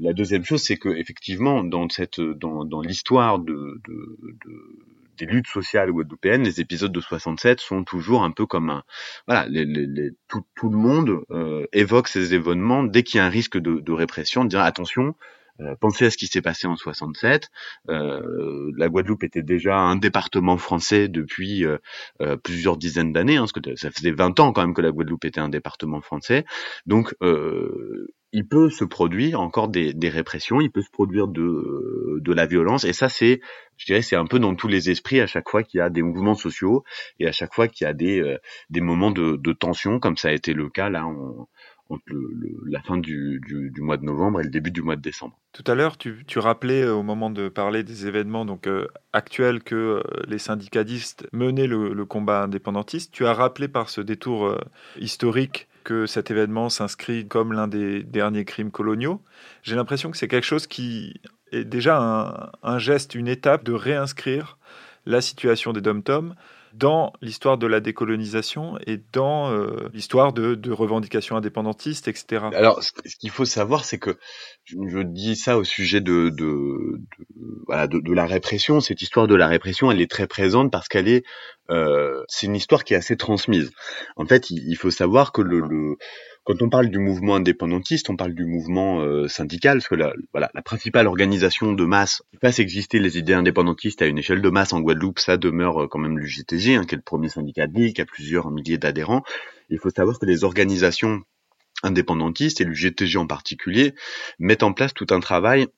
la 0.00 0.12
deuxième 0.12 0.44
chose, 0.44 0.62
c'est 0.62 0.76
que 0.76 0.88
effectivement, 0.88 1.62
dans 1.62 1.88
cette, 1.88 2.20
dans, 2.20 2.64
dans 2.64 2.80
l'histoire 2.80 3.38
de, 3.38 3.80
de, 3.86 4.18
de, 4.44 4.78
des 5.18 5.26
luttes 5.26 5.46
sociales 5.46 5.90
guadeloupéennes, 5.90 6.42
les 6.42 6.60
épisodes 6.60 6.92
de 6.92 7.00
67 7.00 7.60
sont 7.60 7.84
toujours 7.84 8.22
un 8.24 8.30
peu 8.30 8.46
comme 8.46 8.70
un, 8.70 8.82
voilà, 9.26 9.46
les, 9.48 9.64
les, 9.64 10.10
tout, 10.28 10.42
tout, 10.54 10.70
le 10.70 10.78
monde 10.78 11.20
euh, 11.30 11.66
évoque 11.72 12.08
ces 12.08 12.34
événements 12.34 12.82
dès 12.82 13.02
qu'il 13.02 13.18
y 13.18 13.20
a 13.20 13.26
un 13.26 13.30
risque 13.30 13.58
de, 13.58 13.80
de 13.80 13.92
répression, 13.92 14.44
de 14.44 14.48
dire 14.48 14.60
attention, 14.60 15.14
euh, 15.60 15.74
pensez 15.78 16.06
à 16.06 16.10
ce 16.10 16.16
qui 16.16 16.26
s'est 16.26 16.42
passé 16.42 16.66
en 16.66 16.76
67. 16.76 17.50
Euh, 17.88 18.72
la 18.76 18.88
Guadeloupe 18.88 19.24
était 19.24 19.42
déjà 19.42 19.76
un 19.76 19.96
département 19.96 20.56
français 20.56 21.08
depuis 21.08 21.64
euh, 21.64 21.78
euh 22.20 22.36
plusieurs 22.36 22.76
dizaines 22.76 23.12
d'années, 23.12 23.36
hein, 23.36 23.40
parce 23.40 23.52
que 23.52 23.76
ça 23.76 23.90
faisait 23.90 24.12
20 24.12 24.40
ans 24.40 24.52
quand 24.52 24.62
même 24.62 24.74
que 24.74 24.80
la 24.82 24.90
Guadeloupe 24.90 25.24
était 25.24 25.40
un 25.40 25.48
département 25.48 26.00
français. 26.00 26.44
Donc 26.86 27.14
euh, 27.22 28.08
il 28.32 28.46
peut 28.46 28.70
se 28.70 28.84
produire 28.84 29.40
encore 29.40 29.68
des, 29.68 29.92
des, 29.92 30.08
répressions, 30.08 30.60
il 30.60 30.70
peut 30.70 30.82
se 30.82 30.90
produire 30.90 31.26
de, 31.26 32.18
de 32.20 32.32
la 32.32 32.46
violence, 32.46 32.84
et 32.84 32.92
ça 32.92 33.08
c'est, 33.08 33.40
je 33.76 33.86
dirais, 33.86 34.02
c'est 34.02 34.16
un 34.16 34.26
peu 34.26 34.38
dans 34.38 34.54
tous 34.54 34.68
les 34.68 34.90
esprits 34.90 35.20
à 35.20 35.26
chaque 35.26 35.48
fois 35.48 35.62
qu'il 35.62 35.78
y 35.78 35.80
a 35.80 35.90
des 35.90 36.02
mouvements 36.02 36.34
sociaux 36.34 36.84
et 37.18 37.26
à 37.26 37.32
chaque 37.32 37.54
fois 37.54 37.66
qu'il 37.66 37.86
y 37.86 37.88
a 37.88 37.94
des, 37.94 38.36
des 38.68 38.80
moments 38.80 39.10
de, 39.10 39.36
de 39.36 39.52
tension, 39.52 39.98
comme 39.98 40.16
ça 40.16 40.28
a 40.28 40.32
été 40.32 40.52
le 40.52 40.68
cas 40.68 40.90
là 40.90 41.04
entre 41.90 42.14
la 42.66 42.80
fin 42.80 42.96
du, 42.96 43.40
mois 43.78 43.96
de 43.96 44.04
novembre 44.04 44.40
et 44.40 44.44
le 44.44 44.50
début 44.50 44.70
du 44.70 44.82
mois 44.82 44.96
de 44.96 45.02
décembre. 45.02 45.36
Tout 45.52 45.64
à 45.66 45.74
l'heure, 45.74 45.98
tu, 45.98 46.24
rappelais 46.36 46.82
euh, 46.82 46.94
au 46.94 47.02
moment 47.02 47.30
de 47.30 47.48
parler 47.48 47.82
des 47.82 48.06
événements 48.06 48.44
donc 48.44 48.66
euh, 48.66 48.86
actuels 49.12 49.62
que 49.62 49.74
euh, 49.74 50.02
les 50.28 50.38
syndicalistes 50.38 51.26
menaient 51.32 51.66
le, 51.66 52.04
combat 52.04 52.44
indépendantiste. 52.44 53.12
Tu 53.12 53.26
as 53.26 53.34
rappelé 53.34 53.68
par 53.68 53.90
ce 53.90 54.00
détour 54.00 54.56
historique 54.98 55.68
que 55.84 56.06
cet 56.06 56.30
événement 56.30 56.68
s'inscrit 56.68 57.28
comme 57.28 57.52
l'un 57.52 57.68
des 57.68 58.02
derniers 58.02 58.44
crimes 58.44 58.70
coloniaux. 58.70 59.22
J'ai 59.62 59.76
l'impression 59.76 60.10
que 60.10 60.16
c'est 60.16 60.28
quelque 60.28 60.44
chose 60.44 60.66
qui 60.66 61.20
est 61.52 61.64
déjà 61.64 62.50
un, 62.62 62.78
geste, 62.78 63.14
une 63.14 63.28
étape 63.28 63.64
de 63.64 63.72
réinscrire 63.72 64.58
la 65.06 65.20
situation 65.20 65.72
des 65.72 65.80
dom-toms 65.80 66.34
dans 66.72 67.12
l'histoire 67.20 67.58
de 67.58 67.66
la 67.66 67.80
décolonisation 67.80 68.78
et 68.86 69.00
dans 69.12 69.50
euh, 69.50 69.88
l'histoire 69.92 70.32
de, 70.32 70.54
de, 70.54 70.72
revendications 70.72 71.36
indépendantistes, 71.36 72.08
etc. 72.08 72.46
Alors, 72.54 72.82
ce, 72.82 72.92
qu'il 73.18 73.30
faut 73.30 73.44
savoir, 73.44 73.84
c'est 73.84 73.98
que 73.98 74.18
je, 74.64 75.02
dis 75.02 75.36
ça 75.36 75.58
au 75.58 75.64
sujet 75.64 76.00
de, 76.00 76.28
de, 76.30 77.00
de 77.18 77.62
voilà, 77.66 77.86
de, 77.86 78.12
la 78.12 78.26
répression. 78.26 78.80
Cette 78.80 79.02
histoire 79.02 79.26
de 79.26 79.34
la 79.34 79.48
répression, 79.48 79.90
elle 79.90 80.00
est 80.00 80.10
très 80.10 80.26
présente 80.26 80.70
parce 80.70 80.88
qu'elle 80.88 81.08
est, 81.08 81.24
euh, 81.70 82.22
c'est 82.28 82.46
une 82.46 82.56
histoire 82.56 82.84
qui 82.84 82.94
est 82.94 82.98
assez 82.98 83.16
transmise. 83.16 83.72
En 84.16 84.26
fait, 84.26 84.50
il, 84.50 84.62
il 84.68 84.76
faut 84.76 84.90
savoir 84.90 85.32
que 85.32 85.42
le, 85.42 85.60
le 85.60 85.96
quand 86.50 86.62
on 86.62 86.68
parle 86.68 86.88
du 86.88 86.98
mouvement 86.98 87.36
indépendantiste, 87.36 88.10
on 88.10 88.16
parle 88.16 88.34
du 88.34 88.44
mouvement 88.44 89.02
euh, 89.02 89.28
syndical, 89.28 89.78
parce 89.78 89.86
que 89.86 89.94
la, 89.94 90.12
voilà, 90.32 90.50
la 90.52 90.62
principale 90.62 91.06
organisation 91.06 91.72
de 91.72 91.84
masse 91.84 92.22
qui 92.32 92.38
fasse 92.38 92.58
exister 92.58 92.98
les 92.98 93.18
idées 93.18 93.34
indépendantistes 93.34 94.02
à 94.02 94.06
une 94.06 94.18
échelle 94.18 94.42
de 94.42 94.50
masse 94.50 94.72
en 94.72 94.80
Guadeloupe, 94.80 95.20
ça 95.20 95.36
demeure 95.36 95.82
euh, 95.82 95.86
quand 95.86 96.00
même 96.00 96.18
le 96.18 96.26
GTG, 96.26 96.74
hein, 96.74 96.84
qui 96.84 96.96
est 96.96 96.98
le 96.98 97.04
premier 97.04 97.28
syndicat 97.28 97.68
de 97.68 97.74
l'île, 97.74 97.92
qui 97.92 98.00
a 98.00 98.04
plusieurs 98.04 98.50
milliers 98.50 98.78
d'adhérents. 98.78 99.22
Il 99.68 99.78
faut 99.78 99.90
savoir 99.90 100.18
que 100.18 100.26
les 100.26 100.42
organisations 100.42 101.20
indépendantistes, 101.84 102.60
et 102.60 102.64
le 102.64 102.74
GTG 102.74 103.16
en 103.16 103.28
particulier, 103.28 103.94
mettent 104.40 104.64
en 104.64 104.72
place 104.72 104.92
tout 104.92 105.06
un 105.10 105.20
travail 105.20 105.68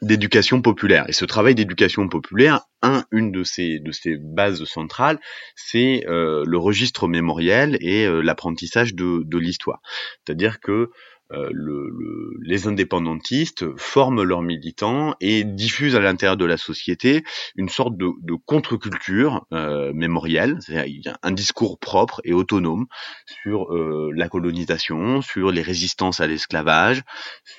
d'éducation 0.00 0.62
populaire. 0.62 1.04
Et 1.08 1.12
ce 1.12 1.24
travail 1.24 1.54
d'éducation 1.54 2.08
populaire, 2.08 2.62
un, 2.82 3.04
une 3.12 3.30
de 3.30 3.44
ses, 3.44 3.78
de 3.78 3.92
ses 3.92 4.16
bases 4.16 4.64
centrales, 4.64 5.20
c'est 5.54 6.04
euh, 6.08 6.42
le 6.46 6.58
registre 6.58 7.08
mémoriel 7.08 7.76
et 7.80 8.06
euh, 8.06 8.20
l'apprentissage 8.20 8.94
de, 8.94 9.22
de 9.24 9.38
l'histoire. 9.38 9.80
C'est-à-dire 10.24 10.60
que 10.60 10.90
euh, 11.32 11.48
le, 11.52 11.90
les 12.42 12.66
indépendantistes 12.66 13.64
forment 13.76 14.22
leurs 14.22 14.42
militants 14.42 15.14
et 15.20 15.44
diffusent 15.44 15.96
à 15.96 16.00
l'intérieur 16.00 16.36
de 16.36 16.44
la 16.44 16.56
société 16.56 17.22
une 17.56 17.68
sorte 17.68 17.96
de, 17.96 18.08
de 18.22 18.34
contre-culture 18.46 19.46
euh, 19.52 19.92
mémorielle, 19.94 20.58
c'est-à-dire 20.60 21.16
un 21.22 21.32
discours 21.32 21.78
propre 21.78 22.20
et 22.24 22.32
autonome 22.32 22.86
sur 23.42 23.72
euh, 23.72 24.10
la 24.14 24.28
colonisation, 24.28 25.22
sur 25.22 25.50
les 25.50 25.62
résistances 25.62 26.20
à 26.20 26.26
l'esclavage, 26.26 27.02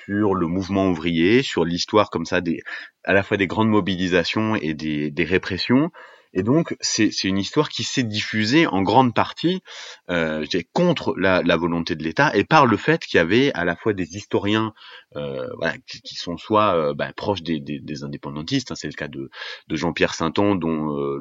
sur 0.04 0.34
le 0.34 0.46
mouvement 0.46 0.88
ouvrier, 0.88 1.42
sur 1.42 1.64
l'histoire 1.64 2.10
comme 2.10 2.26
ça 2.26 2.40
des 2.40 2.60
à 3.04 3.12
la 3.12 3.22
fois 3.22 3.36
des 3.36 3.46
grandes 3.46 3.68
mobilisations 3.68 4.56
et 4.56 4.72
des 4.72 5.24
répressions, 5.24 5.90
et 6.34 6.42
donc, 6.42 6.76
c'est 6.80 7.24
une 7.24 7.38
histoire 7.38 7.68
qui 7.68 7.84
s'est 7.84 8.02
diffusée 8.02 8.66
en 8.66 8.82
grande 8.82 9.14
partie 9.14 9.62
euh, 10.10 10.44
contre 10.72 11.14
la, 11.16 11.56
volonté 11.56 11.94
de 11.94 12.02
l'État 12.02 12.36
et 12.36 12.42
par 12.42 12.66
le 12.66 12.76
fait 12.76 13.04
qu'il 13.06 13.18
y 13.18 13.20
avait 13.20 13.52
à 13.54 13.64
la 13.64 13.76
fois 13.76 13.92
des 13.92 14.16
historiens 14.16 14.74
euh, 15.14 15.48
qui, 15.86 16.16
sont 16.16 16.36
soit 16.36 16.74
euh, 16.74 16.92
bah, 16.92 17.12
proches 17.14 17.42
des, 17.42 18.02
indépendantistes, 18.02 18.72
hein, 18.72 18.74
c'est 18.74 18.88
le 18.88 18.94
cas 18.94 19.06
de, 19.06 19.30
Jean-Pierre 19.70 20.14
Sainton, 20.14 20.56
dont 20.56 21.20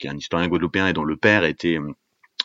qui 0.00 0.08
est 0.08 0.10
un 0.10 0.16
historien 0.16 0.48
guadeloupéen 0.48 0.88
et 0.88 0.92
dont 0.92 1.04
le 1.04 1.16
père 1.16 1.44
était 1.44 1.78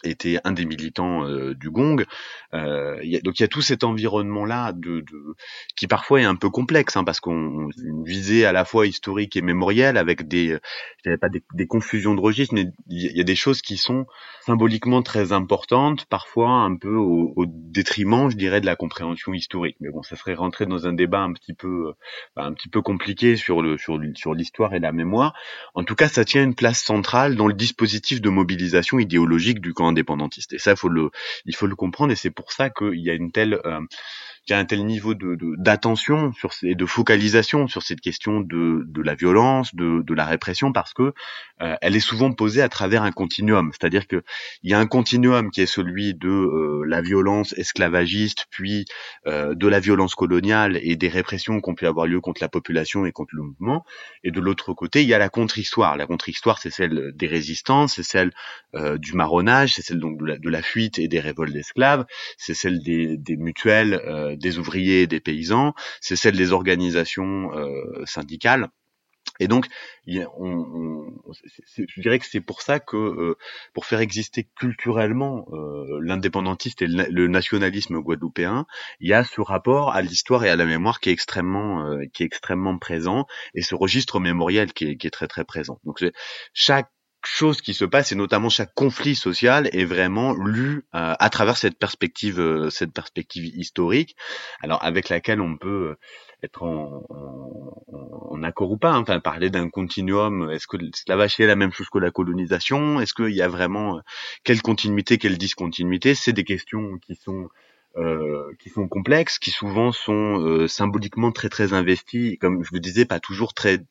était 0.03 0.39
un 0.43 0.51
des 0.51 0.65
militants 0.65 1.27
du 1.53 1.69
Gong. 1.69 2.05
Y 2.53 2.55
a, 2.55 3.21
donc 3.21 3.39
il 3.39 3.41
y 3.41 3.43
a 3.43 3.47
tout 3.47 3.61
cet 3.61 3.83
environnement-là 3.83 4.73
de, 4.73 5.01
de, 5.01 5.35
qui 5.75 5.87
parfois 5.87 6.21
est 6.21 6.25
un 6.25 6.35
peu 6.35 6.49
complexe, 6.49 6.97
hein, 6.97 7.03
parce 7.03 7.19
qu'on 7.19 7.69
visée 8.05 8.45
à 8.45 8.51
la 8.51 8.65
fois 8.65 8.87
historique 8.87 9.35
et 9.35 9.41
mémorielle, 9.41 9.97
avec 9.97 10.27
des, 10.27 10.57
pas 11.21 11.29
des, 11.29 11.43
des, 11.53 11.67
confusions 11.67 12.15
de 12.15 12.21
registres, 12.21 12.53
mais 12.53 12.65
il 12.89 13.17
y 13.17 13.21
a 13.21 13.23
des 13.23 13.35
choses 13.35 13.61
qui 13.61 13.77
sont 13.77 14.05
symboliquement 14.41 15.01
très 15.01 15.31
importantes, 15.31 16.05
parfois 16.05 16.49
un 16.49 16.75
peu 16.75 16.95
au, 16.95 17.33
au 17.35 17.45
détriment, 17.47 18.29
je 18.29 18.37
dirais, 18.37 18.61
de 18.61 18.65
la 18.65 18.75
compréhension 18.75 19.33
historique. 19.33 19.77
Mais 19.79 19.89
bon, 19.89 20.03
ça 20.03 20.15
serait 20.15 20.33
rentrer 20.33 20.65
dans 20.65 20.85
un 20.85 20.93
débat 20.93 21.21
un 21.21 21.33
petit 21.33 21.53
peu, 21.53 21.93
un 22.35 22.53
petit 22.53 22.69
peu 22.69 22.81
compliqué 22.81 23.35
sur 23.35 23.61
le 23.61 23.77
sur 23.77 23.99
sur 24.15 24.33
l'histoire 24.33 24.73
et 24.73 24.79
la 24.79 24.91
mémoire. 24.91 25.33
En 25.75 25.83
tout 25.83 25.95
cas, 25.95 26.07
ça 26.07 26.25
tient 26.25 26.43
une 26.43 26.55
place 26.55 26.81
centrale 26.81 27.35
dans 27.35 27.47
le 27.47 27.53
dispositif 27.53 28.21
de 28.21 28.29
mobilisation 28.29 28.99
idéologique 28.99 29.61
du 29.61 29.73
camp 29.73 29.92
indépendantiste. 29.93 30.53
Et 30.53 30.59
ça, 30.59 30.75
faut 30.75 30.89
le, 30.89 31.09
il 31.45 31.55
faut 31.55 31.67
le 31.67 31.75
comprendre. 31.75 32.11
Et 32.11 32.15
c'est 32.15 32.31
pour 32.31 32.51
ça 32.51 32.69
qu'il 32.69 32.99
y 32.99 33.09
a 33.09 33.13
une 33.13 33.31
telle 33.31 33.59
euh, 34.49 34.53
y 34.53 34.53
a 34.53 34.59
un 34.59 34.65
tel 34.65 34.85
niveau 34.85 35.13
de 35.13 35.37
d'attention 35.57 36.31
sur 36.33 36.51
et 36.63 36.75
de 36.75 36.85
focalisation 36.85 37.67
sur 37.67 37.81
cette 37.83 38.01
question 38.01 38.41
de, 38.41 38.83
de 38.85 39.01
la 39.01 39.15
violence, 39.15 39.75
de, 39.75 40.01
de 40.01 40.13
la 40.13 40.25
répression, 40.25 40.71
parce 40.71 40.93
que 40.93 41.13
euh, 41.61 41.75
elle 41.81 41.95
est 41.95 42.01
souvent 42.01 42.31
posée 42.33 42.61
à 42.61 42.69
travers 42.69 43.03
un 43.03 43.11
continuum. 43.11 43.71
C'est-à-dire 43.71 44.07
que 44.07 44.23
il 44.63 44.71
y 44.71 44.73
a 44.73 44.79
un 44.79 44.87
continuum 44.87 45.51
qui 45.51 45.61
est 45.61 45.65
celui 45.65 46.13
de 46.13 46.29
euh, 46.29 46.83
la 46.87 47.01
violence 47.01 47.53
esclavagiste, 47.57 48.45
puis 48.49 48.85
euh, 49.27 49.55
de 49.55 49.67
la 49.67 49.79
violence 49.79 50.15
coloniale 50.15 50.79
et 50.81 50.95
des 50.95 51.09
répressions 51.09 51.61
qui 51.61 51.69
ont 51.69 51.75
pu 51.75 51.87
avoir 51.87 52.07
lieu 52.07 52.19
contre 52.19 52.41
la 52.41 52.49
population 52.49 53.05
et 53.05 53.11
contre 53.11 53.35
le 53.35 53.43
mouvement. 53.43 53.85
Et 54.23 54.31
de 54.31 54.39
l'autre 54.39 54.73
côté, 54.73 55.03
il 55.03 55.07
y 55.07 55.13
a 55.13 55.19
la 55.19 55.29
contre-histoire. 55.29 55.95
La 55.95 56.05
contre-histoire, 56.05 56.59
c'est 56.59 56.69
celle 56.71 57.13
des 57.15 57.27
résistances, 57.27 57.95
c'est 57.95 58.03
celle 58.03 58.31
du 58.97 59.13
marronnage, 59.13 59.75
c'est 59.75 59.83
celle 59.83 59.99
donc 59.99 60.19
de 60.19 60.25
la, 60.25 60.37
de 60.37 60.49
la, 60.49 60.63
fuite 60.63 60.97
et 60.97 61.07
des 61.07 61.19
révoltes 61.19 61.53
d'esclaves, 61.53 62.05
c'est 62.37 62.55
celle 62.55 62.81
des, 62.81 63.17
des 63.17 63.37
mutuelles 63.37 64.01
des 64.37 64.59
ouvriers 64.59 65.03
et 65.03 65.07
des 65.07 65.19
paysans, 65.19 65.73
c'est 66.01 66.15
celle 66.15 66.35
des 66.37 66.51
organisations 66.51 67.55
euh, 67.55 68.05
syndicales. 68.05 68.69
Et 69.39 69.47
donc, 69.47 69.65
on, 70.37 71.07
je 71.75 72.01
dirais 72.01 72.19
que 72.19 72.25
c'est 72.25 72.41
pour 72.41 72.61
ça 72.61 72.79
que, 72.79 72.97
euh, 72.97 73.37
pour 73.73 73.85
faire 73.85 73.99
exister 73.99 74.47
culturellement 74.55 75.47
euh, 75.53 75.99
l'indépendantiste 76.01 76.81
et 76.83 76.87
le, 76.87 77.27
nationalisme 77.27 77.99
guadeloupéen, 77.99 78.65
il 78.99 79.09
y 79.09 79.13
a 79.13 79.23
ce 79.23 79.41
rapport 79.41 79.91
à 79.91 80.01
l'histoire 80.01 80.43
et 80.43 80.49
à 80.49 80.55
la 80.55 80.65
mémoire 80.65 80.99
qui 80.99 81.09
est 81.09 81.13
extrêmement, 81.13 81.97
qui 82.13 82.23
est 82.23 82.25
extrêmement 82.25 82.77
présent, 82.77 83.25
et 83.55 83.63
ce 83.63 83.75
registre 83.75 84.19
mémoriel 84.19 84.71
qui 84.73 84.85
est, 84.85 84.97
qui 84.97 85.07
est 85.07 85.11
très 85.11 85.27
très 85.27 85.45
présent. 85.45 85.79
Donc, 85.83 86.03
chaque 86.53 86.91
chose 87.27 87.61
qui 87.61 87.73
se 87.73 87.85
passe 87.85 88.11
et 88.11 88.15
notamment 88.15 88.49
chaque 88.49 88.73
conflit 88.73 89.15
social 89.15 89.69
est 89.73 89.85
vraiment 89.85 90.33
lu 90.33 90.85
euh, 90.95 91.13
à 91.17 91.29
travers 91.29 91.57
cette 91.57 91.77
perspective 91.77 92.39
euh, 92.39 92.69
cette 92.69 92.93
perspective 92.93 93.45
historique. 93.45 94.15
Alors 94.61 94.83
avec 94.83 95.09
laquelle 95.09 95.41
on 95.41 95.57
peut 95.57 95.91
euh, 95.91 95.95
être 96.43 96.63
en, 96.63 97.05
en, 98.31 98.43
accord 98.43 98.71
ou 98.71 98.77
pas 98.77 98.91
hein. 98.91 98.99
enfin 98.99 99.19
parler 99.21 99.49
d'un 99.49 99.69
continuum 99.69 100.51
est-ce 100.51 100.67
que 100.67 100.75
l'esclavage 100.75 101.39
est 101.39 101.47
la 101.47 101.55
même 101.55 101.71
chose 101.71 101.89
que 101.89 101.99
la 101.99 102.11
colonisation? 102.11 102.99
Est-ce 102.99 103.13
qu'il 103.13 103.35
y 103.35 103.41
a 103.41 103.47
vraiment 103.47 104.01
quelle 104.43 104.61
continuité 104.61 105.17
quelle 105.17 105.37
discontinuité? 105.37 106.15
C'est 106.15 106.33
des 106.33 106.43
questions 106.43 106.97
qui 107.05 107.15
sont 107.15 107.49
euh, 107.95 108.51
qui 108.57 108.69
sont 108.69 108.87
complexes, 108.87 109.37
qui 109.37 109.51
souvent 109.51 109.91
sont 109.91 110.39
euh, 110.39 110.67
symboliquement 110.67 111.31
très 111.31 111.47
très 111.47 111.73
investis, 111.73 112.39
comme 112.39 112.63
je 112.63 112.69
le 112.73 112.79
disais, 112.79 113.05
pas 113.05 113.19
toujours 113.19 113.53
très 113.53 113.81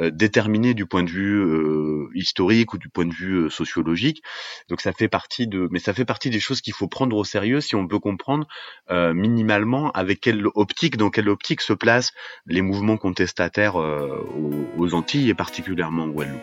euh, 0.00 0.10
déterminés 0.10 0.74
du 0.74 0.84
point 0.84 1.04
de 1.04 1.10
vue 1.10 2.12
historique 2.12 2.74
ou 2.74 2.78
du 2.78 2.88
point 2.88 3.06
de 3.06 3.14
vue 3.14 3.48
sociologique. 3.50 4.20
Donc 4.68 4.80
ça 4.80 4.92
fait 4.92 5.06
partie 5.06 5.46
de, 5.46 5.68
mais 5.70 5.78
ça 5.78 5.94
fait 5.94 6.04
partie 6.04 6.28
des 6.28 6.40
choses 6.40 6.60
qu'il 6.60 6.74
faut 6.74 6.88
prendre 6.88 7.16
au 7.16 7.22
sérieux 7.22 7.60
si 7.60 7.76
on 7.76 7.86
veut 7.86 8.00
comprendre 8.00 8.48
minimalement 8.90 9.92
avec 9.92 10.20
quelle 10.20 10.44
optique, 10.54 10.96
dans 10.96 11.10
quelle 11.10 11.28
optique 11.28 11.60
se 11.60 11.72
placent 11.72 12.12
les 12.46 12.62
mouvements 12.62 12.96
contestataires 12.96 13.76
aux, 13.76 14.66
aux, 14.76 14.94
Antilles 14.94 15.30
et 15.30 15.34
particulièrement 15.34 16.04
en 16.04 16.08
Guadeloupe. 16.08 16.40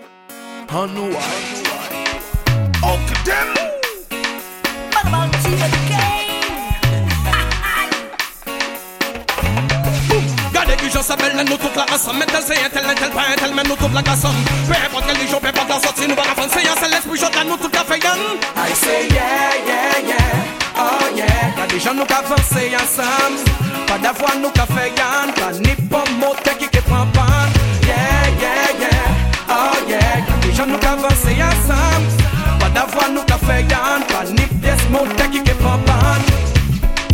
Religion 10.89 11.04
s'appelle 11.04 11.36
nous 11.47 11.58
toute 11.58 11.75
la 11.75 11.86
Mais 12.13 12.25
tel 12.25 12.41
c'est 12.45 12.65
un 12.65 12.69
tel, 12.69 12.84
tel 12.95 13.10
pas 13.12 13.21
tel, 13.38 13.54
même 13.54 13.67
nous 13.67 13.75
toute 13.75 13.93
la 13.93 14.02
Peu 14.02 14.10
importe 14.10 15.12
religion, 15.12 15.39
peu 15.39 15.47
importe 15.47 15.69
la 15.69 15.80
sortie, 15.80 16.08
nous 16.08 16.15
la 16.15 17.15
j'entends 17.15 17.45
nous 17.45 17.58
toute 17.58 17.75
la 17.75 17.82
I 17.82 18.73
say 18.73 19.08
yeah, 19.10 19.52
yeah, 19.67 20.08
yeah, 20.08 20.17
oh 20.78 21.15
yeah. 21.15 21.67
Des 21.67 21.80
gens 21.80 21.93
nous 21.93 22.06
qu'avancer 22.06 22.71
ensemble 22.75 23.39
Pas 23.88 23.97
d'avoir 23.99 24.36
nous 24.38 24.49
qu'à 24.49 24.65
yann 24.65 25.32
Pas 25.36 25.52
ni 25.60 25.75
pas 25.88 26.04
moteur 26.19 26.58
qui 26.58 26.67
qui 26.67 26.82
prend 26.82 27.06
panne 27.13 27.54
Yeah, 27.84 27.95
yeah, 28.41 28.80
yeah, 28.80 29.49
oh 29.49 29.78
yeah. 29.88 29.99
Des 30.41 30.56
gens 30.56 30.65
nous 30.65 30.80
qu'avancer 30.80 31.38
ensemble 31.38 32.60
Pas 32.60 32.69
d'avoir 32.69 33.10
nous 33.12 33.23
qu'à 33.23 33.38
yann 33.60 34.02
Pas 34.08 34.25
ni 34.32 34.45
pièce 34.60 34.89
moteur 34.89 35.30
qui 35.30 35.43
qui 35.43 35.54
prend 35.54 35.78
panne 35.86 36.25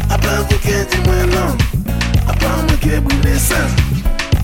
Après 0.10 0.38
vous 0.38 0.58
qui 0.60 0.72
dis-moi 0.72 1.26
non 1.34 1.65
Apparemment 2.46 2.78
qui 2.80 2.90
brûlé 2.90 3.40
ça 3.40 3.56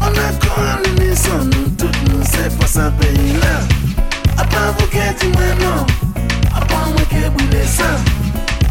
On 0.01 0.05
a 0.07 0.33
quand 0.41 0.89
l'unisson 0.89 1.37
Nous 1.45 1.69
toutes 1.77 2.09
nous 2.09 2.23
c'est 2.23 2.57
pas 2.57 2.65
ça 2.65 2.91
pays 2.99 3.33
là 3.33 4.41
Apparemment 4.41 4.77
qui 4.91 4.97
dit 5.19 5.31
moi 5.33 5.43
non 5.61 5.85
Apparemment 6.55 6.95
qui 7.09 7.29
brûlé 7.29 7.63
ça 7.63 7.83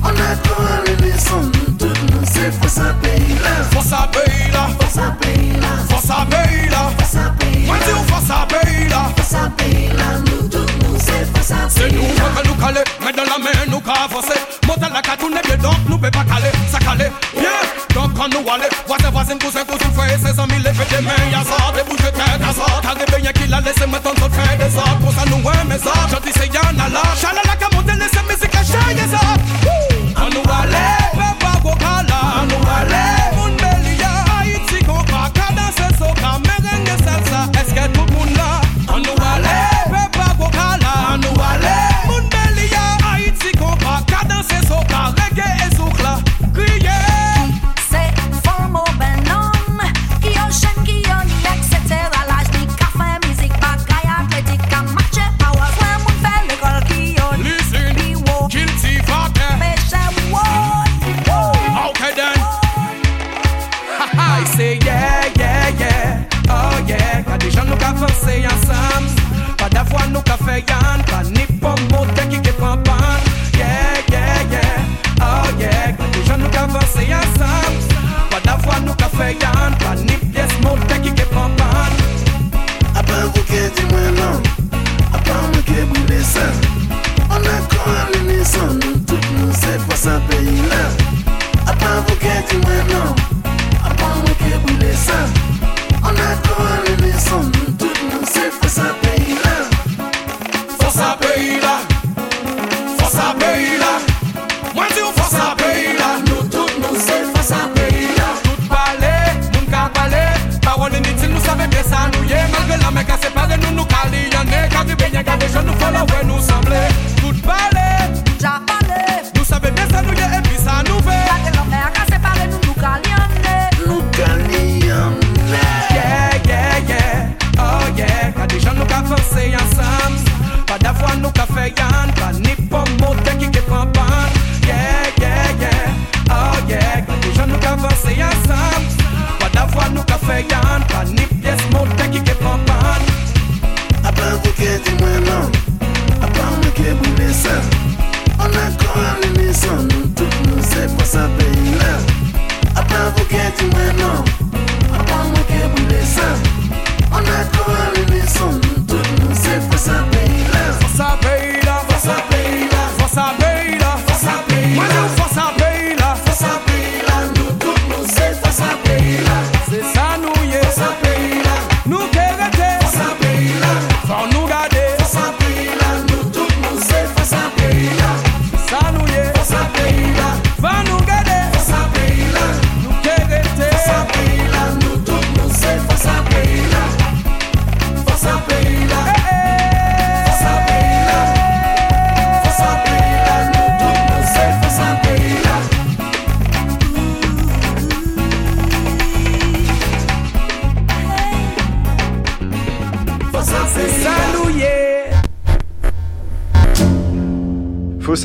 On 0.02 0.08
a 0.08 0.34
quand 0.42 0.82
l'unisson 0.84 1.42
Nous 1.42 1.72
toutes 1.78 2.10
nous 2.10 2.24
c'est 2.24 2.58
pas 2.60 2.66
ça 2.68 2.92
pays 3.02 3.36
là 3.44 3.62
Force 3.70 3.92
à 3.92 4.08
pays 4.08 4.50
là 4.52 4.68
Force 4.80 4.98
à 4.98 5.12
pays 5.20 5.52
là 5.60 5.68
Force 5.88 6.10
à 6.10 6.26
pays 6.26 6.68
là 6.68 6.90
Force 6.98 7.14
à 7.14 7.30
pays 7.38 7.60
là 7.60 7.66
Moi 7.66 7.76
dis 7.84 8.10
force 8.10 8.30
à 8.30 8.46
pays 8.46 8.88
là 8.88 9.12
Force 9.16 9.34
à 9.34 9.48
pays 9.50 9.88
là 9.96 10.18
Nous 10.26 10.48
toutes 10.48 10.82
nous 10.82 10.98
c'est 10.98 11.32
pas 11.32 11.42
ça 11.42 11.56
C'est 11.68 11.92
nous 11.92 12.02
qui 12.02 12.48
nous 12.48 12.54
caler 12.54 12.82
Mais 13.04 13.12
dans 13.12 13.29
donc 18.28 18.44
quand 18.44 18.44
nous 18.44 18.50
allons, 18.52 18.68
voisin, 18.87 19.11
voisin, 19.11 19.38
cousin, 19.38 19.64
cousin, 19.64 19.90
frère, 19.94 20.18
ses 20.18 20.38
amis, 20.38 20.59
levez 20.59 20.85
des 20.90 21.00
mains, 21.00 21.12
y'a 21.33 21.42
ça, 21.44 21.72
des 21.74 21.83
bouches 21.88 22.04
de 22.04 22.11
tête, 22.11 22.42
à 22.42 22.52
ça, 22.52 22.80
t'as 22.83 22.94
des 22.94 23.11
beignets 23.11 23.33
qui 23.33 23.46
l'a 23.46 23.61
laissé, 23.61 23.87
maintenant, 23.87 24.12
ton 24.14 24.19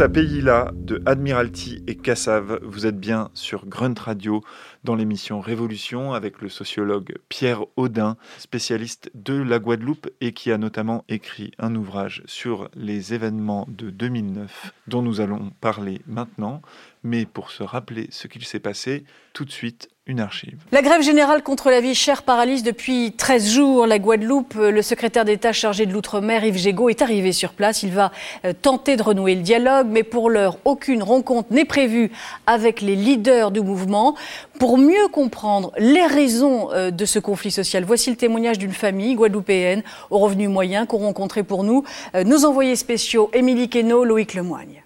Pays-là 0.04 0.72
de 0.76 1.02
Admiralty 1.06 1.82
et 1.88 1.96
Cassav. 1.96 2.60
Vous 2.64 2.86
êtes 2.86 3.00
bien 3.00 3.30
sur 3.34 3.66
Grunt 3.66 3.96
Radio 3.98 4.44
dans 4.84 4.94
l'émission 4.94 5.40
Révolution 5.40 6.14
avec 6.14 6.42
le 6.42 6.50
sociologue 6.50 7.16
Pierre 7.30 7.64
Audin, 7.78 8.18
spécialiste 8.38 9.10
de 9.16 9.42
la 9.42 9.58
Guadeloupe 9.58 10.10
et 10.20 10.34
qui 10.34 10.52
a 10.52 10.58
notamment 10.58 11.06
écrit 11.08 11.52
un 11.60 11.74
ouvrage 11.76 12.24
sur 12.26 12.70
les 12.76 13.14
événements 13.14 13.68
de 13.70 13.90
2009 13.90 14.74
dont 14.88 15.02
nous 15.02 15.22
allons 15.22 15.52
parler 15.62 16.02
maintenant. 16.08 16.62
Mais 17.04 17.26
pour 17.26 17.50
se 17.50 17.64
rappeler 17.64 18.08
ce 18.12 18.28
qu'il 18.28 18.44
s'est 18.44 18.60
passé, 18.60 19.06
tout 19.32 19.46
de 19.46 19.52
suite, 19.52 19.90
une 20.08 20.20
archive. 20.20 20.60
La 20.72 20.84
grève 20.84 21.02
générale 21.02 21.42
contre 21.42 21.72
la 21.72 21.82
vie 21.82 21.96
chère 21.96 22.22
paralyse 22.22 22.62
depuis 22.62 23.14
13 23.14 23.50
jours 23.50 23.88
la 23.88 23.98
Guadeloupe. 23.98 24.54
Le 24.54 24.82
secrétaire 24.84 25.26
d'État 25.26 25.52
chargé 25.52 25.88
de 25.88 25.94
l'outre-mer, 25.94 26.44
Yves 26.44 26.58
Gégaud, 26.58 26.90
est 26.90 27.02
arrivé 27.02 27.32
sur 27.32 27.54
place. 27.54 27.82
Il 27.82 27.92
va 27.92 28.12
euh, 28.46 28.54
tenter 28.54 28.98
de 28.98 29.04
renouer 29.04 29.34
le 29.34 29.42
dialogue, 29.42 29.88
mais 29.90 30.04
pour 30.04 30.30
l'heure, 30.30 30.60
aucune 30.64 31.02
rencontre 31.02 31.52
n'est 31.52 31.66
prévue 31.66 32.12
avec 32.46 32.82
les 32.82 32.96
leaders 32.96 33.50
du 33.50 33.62
mouvement. 33.62 34.16
Pour 34.60 34.78
mieux 34.78 35.08
comprendre 35.12 35.72
les 35.80 36.06
raisons 36.06 36.72
euh, 36.72 36.92
de 36.92 37.06
ce 37.06 37.18
conflit 37.18 37.52
social, 37.52 37.84
voici 37.84 38.12
le 38.12 38.16
témoignage 38.16 38.60
d'une 38.60 38.74
famille 38.74 39.16
guadeloupéenne 39.16 39.82
aux 40.12 40.20
revenus 40.20 40.50
moyens 40.50 40.86
qu'ont 40.88 41.00
rencontré 41.00 41.42
pour 41.42 41.64
nous 41.64 41.84
euh, 42.14 42.24
nos 42.24 42.46
envoyés 42.46 42.76
spéciaux 42.76 43.32
Émilie 43.34 43.70
Queneau, 43.70 44.06
Loïc 44.06 44.36
Lemoigne. 44.36 44.84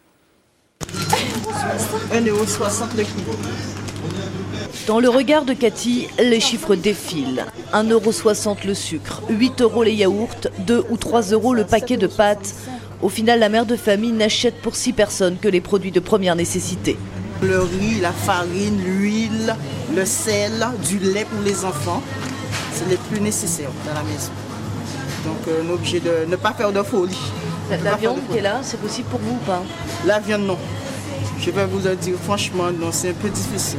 1,60€ 2.11 2.95
le 2.95 3.03
kilo. 3.03 3.33
Dans 4.89 4.99
le 4.99 5.07
regard 5.07 5.45
de 5.45 5.53
Cathy, 5.53 6.07
les 6.17 6.39
chiffres 6.39 6.73
défilent. 6.73 7.45
1,60€ 7.73 8.65
le 8.65 8.73
sucre, 8.73 9.21
8 9.29 9.61
euros 9.61 9.83
les 9.83 9.93
yaourts, 9.93 10.47
2 10.65 10.83
ou 10.89 10.97
3 10.97 11.21
euros 11.29 11.53
le 11.53 11.63
paquet 11.63 11.95
de 11.95 12.07
pâtes. 12.07 12.55
Au 13.03 13.07
final, 13.07 13.39
la 13.39 13.49
mère 13.49 13.67
de 13.67 13.75
famille 13.75 14.11
n'achète 14.11 14.59
pour 14.63 14.75
6 14.75 14.93
personnes 14.93 15.37
que 15.37 15.47
les 15.47 15.61
produits 15.61 15.91
de 15.91 15.99
première 15.99 16.35
nécessité. 16.35 16.97
Le 17.43 17.59
riz, 17.59 17.99
la 18.01 18.11
farine, 18.11 18.81
l'huile, 18.83 19.55
le 19.95 20.05
sel, 20.05 20.53
du 20.87 20.97
lait 20.97 21.25
pour 21.25 21.43
les 21.43 21.65
enfants, 21.65 22.01
c'est 22.73 22.89
les 22.89 22.97
plus 22.97 23.21
nécessaires 23.21 23.69
dans 23.85 23.93
la 23.93 24.01
maison. 24.01 24.31
Donc 25.23 25.47
euh, 25.47 25.61
on 25.63 25.69
est 25.69 25.73
obligé 25.73 25.99
de 25.99 26.25
ne 26.27 26.35
pas 26.35 26.53
faire 26.53 26.71
de 26.71 26.81
folie. 26.81 27.15
La, 27.69 27.77
la 27.77 27.95
viande 27.95 28.21
qui 28.31 28.39
est 28.39 28.41
là, 28.41 28.61
c'est 28.63 28.81
possible 28.81 29.07
pour 29.09 29.19
vous 29.19 29.35
ou 29.35 29.45
pas? 29.45 29.61
La 30.07 30.17
viande, 30.19 30.47
non. 30.47 30.57
Je 31.39 31.51
vais 31.51 31.67
vous 31.67 31.77
le 31.77 31.95
dire 31.95 32.15
franchement, 32.23 32.71
non, 32.71 32.89
c'est 32.91 33.09
un 33.09 33.13
peu 33.13 33.29
difficile. 33.29 33.77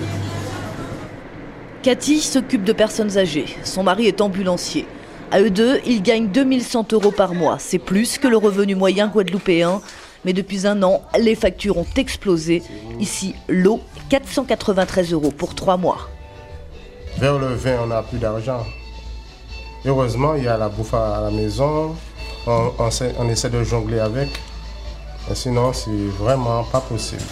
Cathy 1.82 2.20
s'occupe 2.20 2.64
de 2.64 2.74
personnes 2.74 3.16
âgées. 3.16 3.46
Son 3.64 3.82
mari 3.82 4.06
est 4.06 4.20
ambulancier. 4.20 4.86
À 5.30 5.40
eux 5.40 5.48
deux, 5.48 5.80
ils 5.86 6.02
gagnent 6.02 6.28
2100 6.28 6.88
euros 6.92 7.10
par 7.10 7.32
mois. 7.32 7.56
C'est 7.58 7.78
plus 7.78 8.18
que 8.18 8.28
le 8.28 8.36
revenu 8.36 8.74
moyen 8.74 9.08
guadeloupéen. 9.08 9.80
Mais 10.26 10.34
depuis 10.34 10.66
un 10.66 10.82
an, 10.82 11.00
les 11.18 11.34
factures 11.34 11.78
ont 11.78 11.86
explosé. 11.96 12.62
Ici, 12.98 13.34
l'eau, 13.48 13.80
493 14.10 15.12
euros 15.12 15.30
pour 15.30 15.54
trois 15.54 15.78
mois. 15.78 16.10
Vers 17.16 17.38
le 17.38 17.54
vin, 17.54 17.78
on 17.82 17.86
n'a 17.86 18.02
plus 18.02 18.18
d'argent. 18.18 18.66
Heureusement, 19.86 20.34
il 20.34 20.44
y 20.44 20.48
a 20.48 20.58
la 20.58 20.68
bouffe 20.68 20.92
à 20.92 21.22
la 21.22 21.30
maison. 21.30 21.96
On, 22.46 23.28
essaie 23.30 23.48
de 23.48 23.64
jongler 23.64 24.00
avec. 24.00 24.28
Sinon, 25.32 25.72
c'est 25.72 25.90
vraiment 26.18 26.64
pas 26.64 26.80
possible. 26.80 27.22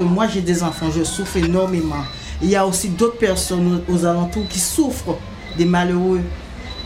Moi, 0.00 0.28
j'ai 0.28 0.40
des 0.40 0.62
enfants, 0.62 0.90
je 0.90 1.02
souffre 1.02 1.36
énormément. 1.38 2.04
Il 2.40 2.48
y 2.48 2.56
a 2.56 2.64
aussi 2.64 2.88
d'autres 2.88 3.18
personnes 3.18 3.82
aux 3.88 4.04
alentours 4.04 4.46
qui 4.48 4.60
souffrent, 4.60 5.18
des 5.56 5.64
malheureux, 5.64 6.20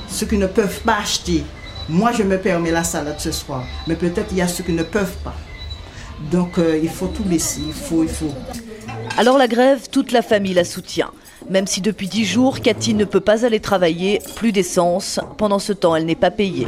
ceux 0.09 0.27
qui 0.27 0.39
ne 0.39 0.47
peuvent 0.47 0.81
pas 0.81 0.99
acheter. 0.99 1.45
Moi, 1.89 2.13
je 2.13 2.23
me 2.23 2.39
permets 2.39 2.71
la 2.71 2.85
salade 2.85 3.17
ce 3.19 3.31
soir, 3.33 3.65
mais 3.87 3.97
peut-être 3.97 4.29
il 4.31 4.39
y 4.39 4.43
a 4.43 4.49
ceux 4.49 4.65
qui 4.65 4.73
ne 4.73 4.83
peuvent 4.83 5.17
pas. 5.25 5.35
Donc, 6.31 6.59
euh, 6.59 6.79
il 6.83 6.89
faut 6.89 7.09
tout 7.09 7.25
laisser, 7.29 7.61
il 7.67 7.75
faut, 7.75 8.03
il 8.03 8.09
faut. 8.09 8.33
Alors 9.19 9.37
la 9.37 9.49
grève, 9.49 9.89
toute 9.91 10.13
la 10.13 10.23
famille 10.23 10.55
la 10.55 10.65
soutient. 10.65 11.11
Même 11.51 11.67
si 11.67 11.81
depuis 11.81 12.09
10 12.09 12.25
jours, 12.25 12.61
Cathy 12.61 12.95
ne 12.95 13.05
peut 13.05 13.21
pas 13.21 13.45
aller 13.45 13.61
travailler, 13.61 14.21
plus 14.37 14.53
d'essence. 14.53 15.21
Pendant 15.37 15.59
ce 15.59 15.73
temps, 15.73 15.95
elle 15.97 16.07
n'est 16.07 16.15
pas 16.15 16.31
payée. 16.31 16.67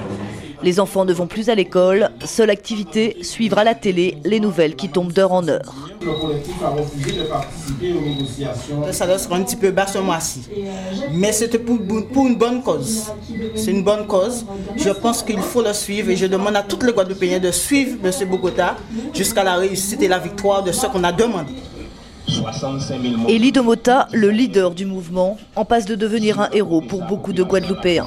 Les 0.63 0.81
enfants 0.81 1.05
ne 1.05 1.13
vont 1.13 1.27
plus 1.27 1.49
à 1.49 1.55
l'école. 1.55 2.11
Seule 2.25 2.51
activité, 2.51 3.17
suivre 3.23 3.59
à 3.59 3.65
la 3.65 3.75
télé 3.75 4.19
les 4.25 4.41
nouvelles 4.41 4.77
qui 4.77 4.89
tombent 4.89 5.13
d'heure 5.13 5.33
en 5.33 5.47
heure. 5.49 5.75
Le 6.01 6.13
collectif 6.13 6.55
a 6.63 6.71
refusé 6.71 7.19
de 7.19 7.23
participer 7.25 7.93
aux 7.93 8.01
négociations. 8.01 8.87
Le 8.87 8.93
salaire 8.93 9.21
sera 9.21 9.37
un 9.37 9.43
petit 9.43 9.57
peu 9.57 9.71
bas 9.71 9.87
ce 9.87 9.99
mois-ci. 9.99 10.43
Mais 11.13 11.33
c'était 11.33 11.59
pour, 11.59 11.79
pour 12.13 12.27
une 12.27 12.37
bonne 12.37 12.63
cause. 12.63 13.13
C'est 13.55 13.71
une 13.71 13.83
bonne 13.83 14.07
cause. 14.07 14.45
Je 14.77 14.91
pense 14.91 15.23
qu'il 15.23 15.41
faut 15.41 15.63
le 15.63 15.73
suivre 15.73 16.11
et 16.11 16.17
je 16.17 16.27
demande 16.27 16.57
à 16.57 16.63
toutes 16.63 16.83
les 16.85 16.93
Guadeloupéens 16.93 17.41
de 17.41 17.51
suivre 17.51 17.97
M. 18.05 18.29
Bogota 18.29 18.77
jusqu'à 19.13 19.45
la 19.45 19.57
réussite 19.57 20.03
et 20.03 20.09
la 20.09 20.19
victoire 20.19 20.63
de 20.63 20.73
ce 20.73 20.87
qu'on 20.87 21.05
a 21.05 21.13
demandé. 21.13 21.53
65 22.27 23.03
000 23.03 23.17
mots. 23.19 23.29
Elie 23.29 23.53
Domota, 23.53 24.09
le 24.13 24.31
leader 24.31 24.71
du 24.71 24.87
mouvement, 24.87 25.37
en 25.57 25.65
passe 25.65 25.85
de 25.85 25.95
devenir 25.95 26.41
un 26.41 26.49
héros 26.53 26.81
pour 26.81 27.03
beaucoup 27.05 27.33
de 27.33 27.43
Guadeloupéens. 27.43 28.07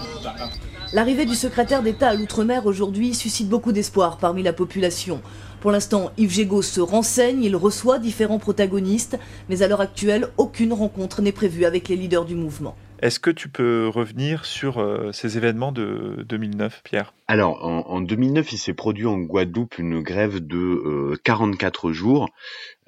L'arrivée 0.93 1.26
du 1.26 1.36
secrétaire 1.36 1.84
d'État 1.84 2.08
à 2.10 2.13
l'outre-mer 2.13 2.65
aujourd'hui 2.65 3.13
suscite 3.13 3.50
beaucoup 3.50 3.73
d'espoir 3.73 4.17
parmi 4.17 4.41
la 4.41 4.54
population. 4.54 5.21
Pour 5.60 5.71
l'instant, 5.71 6.12
Yves 6.17 6.32
Gégaud 6.32 6.62
se 6.62 6.80
renseigne, 6.80 7.43
il 7.43 7.58
reçoit 7.58 8.00
différents 8.00 8.39
protagonistes, 8.39 9.19
mais 9.50 9.62
à 9.63 9.67
l'heure 9.67 9.82
actuelle, 9.82 10.30
aucune 10.38 10.71
rencontre 10.71 11.21
n'est 11.21 11.34
prévue 11.34 11.65
avec 11.65 11.89
les 11.89 11.97
leaders 11.97 12.23
du 12.23 12.36
mouvement. 12.36 12.76
Est-ce 13.00 13.20
que 13.20 13.30
tu 13.30 13.48
peux 13.48 13.88
revenir 13.88 14.46
sur 14.46 14.80
euh, 14.80 15.12
ces 15.12 15.38
événements 15.38 15.72
de 15.72 16.26
2009, 16.28 16.82
Pierre? 16.84 17.14
Alors, 17.28 17.64
en, 17.64 17.82
en 17.88 18.02
2009, 18.02 18.52
il 18.54 18.58
s'est 18.58 18.74
produit 18.74 19.06
en 19.06 19.20
Guadeloupe 19.20 19.78
une 19.78 20.02
grève 20.02 20.40
de 20.40 20.58
euh, 20.58 21.16
44 21.24 21.92
jours 21.92 22.30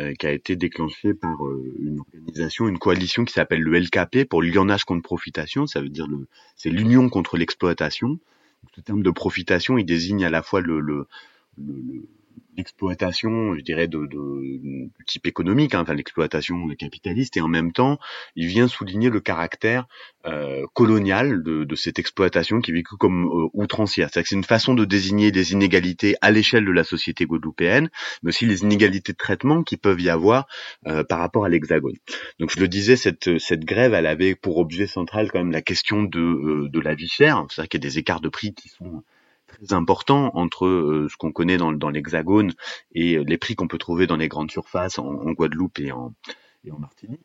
euh, 0.02 0.14
qui 0.14 0.26
a 0.26 0.32
été 0.32 0.56
déclenchée 0.56 1.14
par 1.14 1.46
euh, 1.46 1.74
une 1.80 2.00
organisation, 2.00 2.68
une 2.68 2.80
coalition 2.80 3.24
qui 3.26 3.34
s'appelle 3.34 3.62
le 3.62 3.78
LKP 3.80 4.26
pour 4.28 4.42
Lyonnage 4.42 4.84
contre 4.86 5.04
profitation. 5.04 5.68
Ça 5.68 5.82
veut 5.82 5.90
dire 5.90 6.08
le, 6.08 6.28
c'est 6.56 6.70
l'union 6.70 7.10
contre 7.10 7.38
l'exploitation. 7.38 8.10
Donc, 8.10 8.20
Ce 8.76 8.82
terme 8.82 9.04
de 9.04 9.12
profitation, 9.12 9.78
il 9.78 9.86
désigne 9.86 10.26
à 10.26 10.30
la 10.32 10.42
fois 10.42 10.62
le, 10.62 10.80
le, 10.80 11.08
le- 11.58 11.82
le- 11.88 12.10
l'exploitation, 12.60 13.56
je 13.56 13.62
dirais, 13.62 13.88
de, 13.88 14.00
de, 14.06 14.22
du 14.98 15.06
type 15.06 15.26
économique, 15.26 15.74
hein, 15.74 15.82
enfin 15.82 15.94
l'exploitation 15.94 16.68
capitaliste, 16.78 17.38
et 17.38 17.42
en 17.42 17.48
même 17.48 17.72
temps, 17.72 18.00
il 18.36 18.48
vient 18.48 18.68
souligner 18.68 19.10
le 19.10 19.22
caractère 19.22 19.88
euh, 20.26 20.66
colonial 20.74 21.42
de, 21.42 21.64
de 21.64 21.76
cette 21.76 22.00
exploitation 22.00 22.60
qui 22.62 22.72
est 22.72 22.74
vécue 22.74 22.98
comme 22.98 23.26
euh, 23.26 23.48
outrancière. 23.54 24.10
C'est-à-dire 24.10 24.24
que 24.24 24.30
c'est 24.30 24.36
une 24.36 24.44
façon 24.44 24.74
de 24.74 24.86
désigner 24.86 25.32
des 25.32 25.54
inégalités 25.54 26.16
à 26.22 26.32
l'échelle 26.32 26.66
de 26.66 26.72
la 26.72 26.84
société 26.84 27.26
guadeloupéenne, 27.26 27.90
mais 28.22 28.30
aussi 28.30 28.46
les 28.46 28.62
inégalités 28.62 29.14
de 29.14 29.18
traitement 29.18 29.64
qui 29.64 29.78
peuvent 29.78 30.02
y 30.02 30.10
avoir 30.10 30.48
euh, 30.88 31.04
par 31.04 31.20
rapport 31.20 31.46
à 31.46 31.50
l'Hexagone. 31.50 31.96
Donc 32.40 32.52
je 32.54 32.60
le 32.60 32.68
disais, 32.68 32.98
cette, 32.98 33.40
cette 33.40 33.64
grève, 33.66 33.94
elle 33.94 34.06
avait 34.06 34.36
pour 34.36 34.58
objet 34.58 34.88
central 34.88 35.32
quand 35.32 35.40
même 35.40 35.52
la 35.52 35.62
question 35.62 36.04
de, 36.04 36.20
euh, 36.20 36.70
de 36.70 36.80
la 36.82 36.94
vie 36.94 37.08
chère. 37.08 37.46
C'est-à-dire 37.50 37.70
qu'il 37.70 37.84
y 37.84 37.86
a 37.86 37.90
des 37.90 37.98
écarts 38.00 38.22
de 38.22 38.30
prix 38.30 38.54
qui 38.54 38.68
sont 38.68 39.04
très 39.50 39.74
importants 39.74 40.32
entre 40.36 40.66
euh, 40.66 41.08
ce 41.10 41.18
qu'on 41.18 41.32
connaît 41.32 41.58
dans, 41.58 41.72
dans 41.72 41.90
l'Hexagone 41.90 42.54
et 42.94 43.18
euh, 43.18 43.24
les 43.24 43.38
prix 43.38 43.56
qu'on 43.56 43.68
peut 43.68 43.78
trouver 43.78 44.08
dans 44.08 44.18
les 44.18 44.28
grandes 44.28 44.52
surfaces 44.52 45.00
en, 45.00 45.08
en 45.08 45.32
Guadeloupe 45.32 45.80
et 45.80 45.92
en, 45.92 46.14
et 46.66 46.72
en 46.72 46.80
Martinique. 46.80 47.22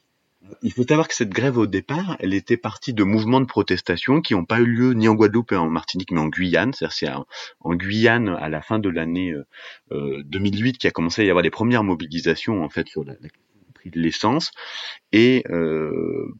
Il 0.62 0.72
faut 0.72 0.82
savoir 0.82 1.08
que 1.08 1.14
cette 1.14 1.30
grève 1.30 1.56
au 1.56 1.66
départ, 1.66 2.16
elle 2.20 2.34
était 2.34 2.56
partie 2.56 2.92
de 2.92 3.02
mouvements 3.02 3.40
de 3.40 3.46
protestation 3.46 4.20
qui 4.20 4.34
n'ont 4.34 4.44
pas 4.44 4.60
eu 4.60 4.66
lieu 4.66 4.92
ni 4.92 5.08
en 5.08 5.14
Guadeloupe 5.14 5.52
et 5.52 5.56
en 5.56 5.70
Martinique, 5.70 6.10
mais 6.10 6.20
en 6.20 6.28
Guyane. 6.28 6.72
C'est-à-dire 6.72 6.94
c'est 6.94 7.10
en, 7.60 7.74
Guyane 7.74 8.28
à 8.28 8.48
la 8.48 8.60
fin 8.60 8.78
de 8.78 8.88
l'année 8.88 9.32
euh, 9.32 9.46
euh, 9.92 10.22
2008 10.26 10.78
qu'il 10.78 10.88
a 10.88 10.90
commencé 10.90 11.22
à 11.22 11.24
y 11.24 11.30
avoir 11.30 11.42
les 11.42 11.50
premières 11.50 11.84
mobilisations 11.84 12.62
en 12.62 12.68
fait 12.68 12.88
sur 12.88 13.04
la, 13.04 13.14
la 13.20 13.28
prix 13.74 13.90
de 13.90 13.98
l'essence. 13.98 14.52
Et 15.12 15.44
euh, 15.48 16.34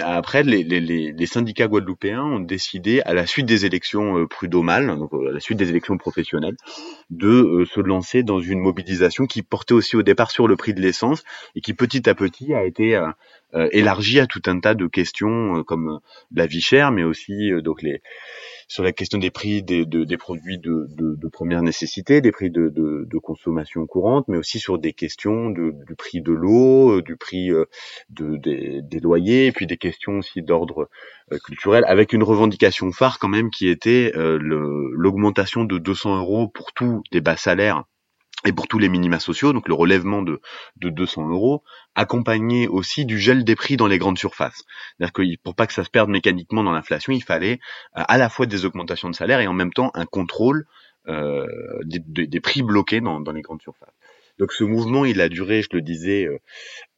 après, 0.00 0.42
les, 0.42 1.26
syndicats 1.26 1.68
guadeloupéens 1.68 2.22
ont 2.22 2.40
décidé, 2.40 3.00
à 3.02 3.14
la 3.14 3.26
suite 3.26 3.46
des 3.46 3.66
élections 3.66 4.18
euh, 4.18 4.26
prud'homales, 4.26 4.86
donc 4.98 5.12
euh, 5.12 5.30
à 5.30 5.32
la 5.32 5.40
suite 5.40 5.58
des 5.58 5.68
élections 5.68 5.96
professionnelles, 5.98 6.56
de 7.10 7.28
euh, 7.28 7.64
se 7.64 7.80
lancer 7.80 8.22
dans 8.22 8.40
une 8.40 8.60
mobilisation 8.60 9.26
qui 9.26 9.42
portait 9.42 9.74
aussi 9.74 9.96
au 9.96 10.02
départ 10.02 10.30
sur 10.30 10.48
le 10.48 10.56
prix 10.56 10.74
de 10.74 10.80
l'essence 10.80 11.24
et 11.54 11.60
qui 11.60 11.74
petit 11.74 12.08
à 12.08 12.14
petit 12.14 12.54
a 12.54 12.64
été 12.64 13.00
élargie 13.72 14.20
à 14.20 14.26
tout 14.26 14.42
un 14.46 14.60
tas 14.60 14.74
de 14.74 14.86
questions 14.86 15.58
euh, 15.58 15.62
comme 15.62 15.88
euh, 15.88 15.98
la 16.34 16.46
vie 16.46 16.60
chère, 16.60 16.90
mais 16.92 17.04
aussi 17.04 17.52
euh, 17.52 17.62
donc 17.62 17.82
les 17.82 18.00
sur 18.68 18.82
la 18.82 18.92
question 18.92 19.18
des 19.18 19.30
prix 19.30 19.62
des, 19.62 19.86
de- 19.86 20.04
des 20.04 20.16
produits 20.18 20.58
de, 20.58 20.86
de, 20.90 21.14
de 21.16 21.28
première 21.28 21.62
nécessité, 21.62 22.20
des 22.20 22.32
prix 22.32 22.50
de, 22.50 22.68
consommation 23.22 23.86
courante, 23.86 24.26
mais 24.28 24.38
aussi 24.38 24.58
sur 24.58 24.78
des 24.78 24.92
questions 24.92 25.50
du 25.50 25.72
prix 25.96 26.20
de 26.22 26.32
l'eau, 26.32 26.98
euh, 26.98 27.02
du 27.02 27.16
prix 27.16 27.50
euh, 27.50 27.64
de, 28.10 28.36
des, 28.36 29.00
loyers, 29.00 29.52
puis 29.52 29.66
des 29.66 29.76
questions 29.76 30.18
aussi 30.18 30.42
d'ordre 30.42 30.88
euh, 31.32 31.38
culturel, 31.44 31.84
avec 31.86 32.12
une 32.12 32.22
revendication 32.22 32.92
phare 32.92 33.18
quand 33.18 33.28
même 33.28 33.50
qui 33.50 33.68
était 33.68 34.12
euh, 34.16 34.38
l'augmentation 34.40 35.64
de 35.64 35.78
200 35.78 36.18
euros 36.18 36.48
pour 36.48 36.72
tous 36.72 37.02
les 37.12 37.20
bas 37.20 37.36
salaires 37.36 37.84
et 38.44 38.52
pour 38.52 38.68
tous 38.68 38.78
les 38.78 38.88
minima 38.88 39.18
sociaux, 39.18 39.52
donc 39.52 39.68
le 39.68 39.74
relèvement 39.74 40.22
de, 40.22 40.40
de 40.76 40.90
200 40.90 41.28
euros, 41.28 41.64
accompagné 41.94 42.68
aussi 42.68 43.04
du 43.04 43.18
gel 43.18 43.44
des 43.44 43.56
prix 43.56 43.76
dans 43.76 43.88
les 43.88 43.98
grandes 43.98 44.18
surfaces. 44.18 44.64
C'est-à-dire 44.96 45.12
que 45.12 45.22
pour 45.42 45.54
pas 45.54 45.66
que 45.66 45.72
ça 45.72 45.84
se 45.84 45.90
perde 45.90 46.08
mécaniquement 46.08 46.62
dans 46.62 46.72
l'inflation, 46.72 47.12
il 47.12 47.22
fallait 47.22 47.58
euh, 47.96 48.02
à 48.06 48.18
la 48.18 48.28
fois 48.28 48.46
des 48.46 48.64
augmentations 48.64 49.10
de 49.10 49.14
salaire 49.14 49.40
et 49.40 49.46
en 49.46 49.54
même 49.54 49.72
temps 49.72 49.90
un 49.94 50.06
contrôle 50.06 50.66
des, 51.86 52.00
des, 52.26 52.40
prix 52.40 52.62
bloqués 52.62 53.00
dans 53.00 53.32
les 53.32 53.40
grandes 53.40 53.62
surfaces. 53.62 53.94
Donc 54.38 54.52
ce 54.52 54.64
mouvement, 54.64 55.04
il 55.04 55.20
a 55.20 55.28
duré, 55.28 55.62
je 55.62 55.68
le 55.72 55.82
disais, 55.82 56.28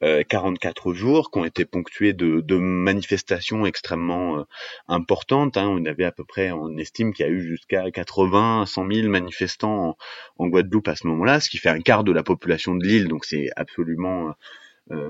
euh, 0.03 0.23
44 0.23 0.93
jours, 0.93 1.31
qui 1.31 1.39
ont 1.39 1.45
été 1.45 1.65
ponctués 1.65 2.13
de, 2.13 2.41
de 2.41 2.57
manifestations 2.57 3.65
extrêmement 3.65 4.39
euh, 4.39 4.43
importantes. 4.87 5.57
Hein. 5.57 5.67
On 5.67 5.85
avait 5.85 6.05
à 6.05 6.11
peu 6.11 6.23
près, 6.23 6.51
on 6.51 6.77
estime 6.77 7.13
qu'il 7.13 7.25
y 7.25 7.29
a 7.29 7.31
eu 7.31 7.41
jusqu'à 7.41 7.89
80, 7.91 8.65
100 8.67 8.91
000 8.91 9.07
manifestants 9.09 9.89
en, 9.89 9.97
en 10.37 10.47
Guadeloupe 10.47 10.87
à 10.87 10.95
ce 10.95 11.07
moment-là, 11.07 11.39
ce 11.39 11.49
qui 11.49 11.57
fait 11.57 11.69
un 11.69 11.81
quart 11.81 12.03
de 12.03 12.11
la 12.11 12.23
population 12.23 12.75
de 12.75 12.85
l'île. 12.85 13.07
Donc 13.07 13.25
c'est 13.25 13.49
absolument 13.55 14.29
euh, 14.29 14.31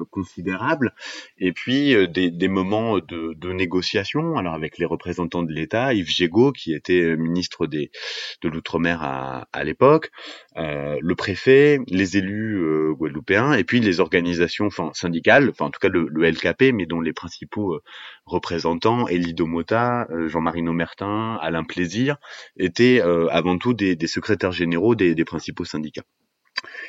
considérable 0.10 0.94
et 1.38 1.52
puis 1.52 1.96
euh, 1.96 2.08
des, 2.08 2.48
moments 2.48 3.00
de, 3.00 3.34
de, 3.34 3.52
négociation. 3.52 4.38
Alors 4.38 4.54
avec 4.54 4.78
les 4.78 4.86
représentants 4.86 5.44
de 5.44 5.52
l'État 5.52 5.94
Yves 5.94 6.10
Gégaud 6.10 6.52
qui 6.52 6.74
était 6.74 7.02
euh, 7.02 7.16
ministre 7.16 7.68
des, 7.68 7.92
de 8.42 8.50
l'outre-mer 8.50 9.02
à, 9.04 9.48
à 9.54 9.64
l'époque 9.64 10.12
euh, 10.58 10.98
le 11.02 11.16
préfet 11.16 11.80
les 11.88 12.18
élus 12.18 12.58
euh, 12.58 12.94
guadeloupéens 12.94 13.54
et 13.54 13.64
puis 13.64 13.80
les 13.80 14.00
organisations 14.00 14.70
syndicales 14.94 15.50
enfin 15.50 15.66
en 15.66 15.72
tout 15.72 15.80
cas 15.80 15.90
le, 15.90 16.08
LKP 16.12 16.74
mais 16.74 16.86
dont 16.86 17.02
les 17.02 17.14
principaux 17.14 17.80
représentants 18.26 19.08
Elie 19.08 19.34
Domota 19.34 20.08
Jean-Marie 20.28 20.62
Nomertin 20.62 21.38
Alain 21.42 21.64
Plaisir 21.64 22.18
étaient 22.58 23.02
avant 23.02 23.58
tout 23.58 23.74
des, 23.74 23.96
des 23.96 24.08
secrétaires 24.08 24.52
généraux 24.52 24.96
des 24.96 25.26
principaux 25.26 25.66
syndicats 25.66 26.04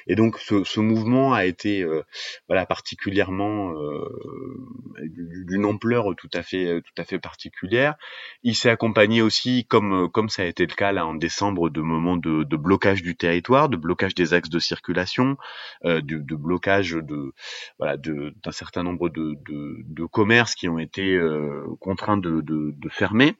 et 0.06 0.14
donc 0.14 0.38
ce, 0.38 0.64
ce 0.64 0.80
mouvement 0.80 1.32
a 1.32 1.44
été 1.44 1.82
euh, 1.82 2.02
voilà 2.48 2.66
particulièrement 2.66 3.72
euh, 3.72 4.08
d'une 5.02 5.64
ampleur 5.64 6.06
tout 6.16 6.30
à 6.34 6.42
fait 6.42 6.80
tout 6.82 7.00
à 7.00 7.04
fait 7.04 7.18
particulière. 7.18 7.94
Il 8.42 8.54
s'est 8.54 8.70
accompagné 8.70 9.22
aussi, 9.22 9.64
comme 9.66 10.10
comme 10.10 10.28
ça 10.28 10.42
a 10.42 10.46
été 10.46 10.66
le 10.66 10.74
cas 10.74 10.92
là 10.92 11.06
en 11.06 11.14
décembre, 11.14 11.70
de 11.70 11.80
moments 11.80 12.16
de, 12.16 12.44
de 12.44 12.56
blocage 12.56 13.02
du 13.02 13.16
territoire, 13.16 13.68
de 13.68 13.76
blocage 13.76 14.14
des 14.14 14.34
axes 14.34 14.50
de 14.50 14.58
circulation, 14.58 15.36
euh, 15.84 16.00
de, 16.00 16.18
de, 16.18 16.36
blocage 16.36 16.92
de 16.92 17.32
voilà 17.78 17.96
d'un 17.96 18.52
certain 18.52 18.82
nombre 18.82 19.08
de, 19.08 19.34
de, 19.46 20.04
commerces 20.06 20.54
qui 20.54 20.68
ont 20.68 20.78
été 20.78 21.14
euh, 21.14 21.64
contraints 21.80 22.18
de, 22.18 22.42
fermer. 22.90 23.34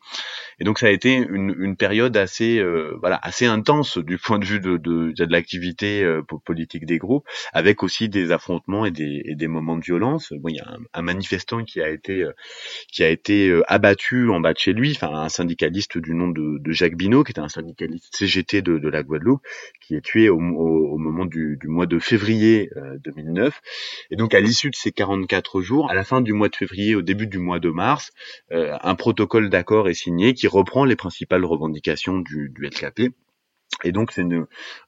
Et 0.59 0.65
donc 0.65 0.79
ça 0.79 0.87
a 0.87 0.91
été 0.91 1.15
une, 1.15 1.55
une 1.59 1.77
période 1.77 2.17
assez 2.17 2.59
euh, 2.59 2.97
voilà 3.01 3.19
assez 3.23 3.47
intense 3.47 3.99
du 3.99 4.19
point 4.19 4.39
de 4.39 4.45
vue 4.45 4.61
de, 4.61 4.77
de, 4.77 5.13
de 5.13 5.25
l'activité 5.25 6.05
politique 6.53 6.85
des 6.85 6.99
groupes, 6.99 7.27
avec 7.55 7.83
aussi 7.83 8.11
des 8.11 8.31
affrontements 8.31 8.85
et 8.85 8.91
des, 8.91 9.49
moments 9.49 9.77
de 9.77 9.85
violence. 9.85 10.33
Bon, 10.33 10.51
il 10.51 10.57
y 10.57 10.61
a 10.61 10.77
un, 10.93 11.03
manifestant 11.03 11.65
qui 11.65 11.81
a 11.81 11.89
été 11.89 12.23
euh, 12.25 12.33
qui 12.93 13.03
a 13.03 13.09
été 13.09 13.49
euh, 13.49 13.63
abattu 13.69 14.29
en 14.31 14.41
bas 14.41 14.53
de 14.53 14.59
chez 14.59 14.75
lui, 14.75 14.93
enfin 14.95 15.09
un 15.15 15.29
syndicaliste 15.31 15.97
du 15.97 16.15
nom 16.15 16.29
de, 16.29 16.61
Jacques 16.73 16.97
Binot, 16.97 17.25
qui 17.25 17.33
était 17.33 17.41
un 17.41 17.49
syndicaliste 17.49 18.15
CGT 18.15 18.61
de, 18.63 18.89
la 18.89 19.03
Guadeloupe, 19.03 19.43
qui 19.81 19.95
est 19.95 20.05
tué 20.05 20.29
au, 20.29 20.39
moment 20.39 21.25
du, 21.25 21.59
mois 21.65 21.87
de 21.87 21.99
février 21.99 22.71
euh, 22.77 22.99
2009. 23.05 23.61
Et 24.11 24.17
donc 24.17 24.35
à 24.35 24.41
l'issue 24.41 24.71
de 24.71 24.77
ces 24.77 24.93
44 24.93 25.63
jours, 25.63 25.91
à 25.91 25.95
la 25.95 26.05
fin 26.05 26.21
du 26.21 26.35
mois 26.35 26.51
de 26.51 26.57
février, 26.57 26.95
au 26.95 27.03
début 27.03 27.27
du 27.27 27.39
mois 27.39 27.61
de 27.61 27.71
mars, 27.71 28.11
euh, 28.53 28.77
un 28.83 28.95
protocole 28.95 29.49
d'accord 29.49 29.89
est 29.89 29.95
signé 29.95 30.35
qui 30.35 30.49
reprend 30.49 30.85
les 30.85 30.97
principales 30.97 31.45
revendications 31.45 32.19
du 32.19 32.53
LKP 32.61 33.13
et 33.85 33.93
donc 33.93 34.13
c'est 34.13 34.23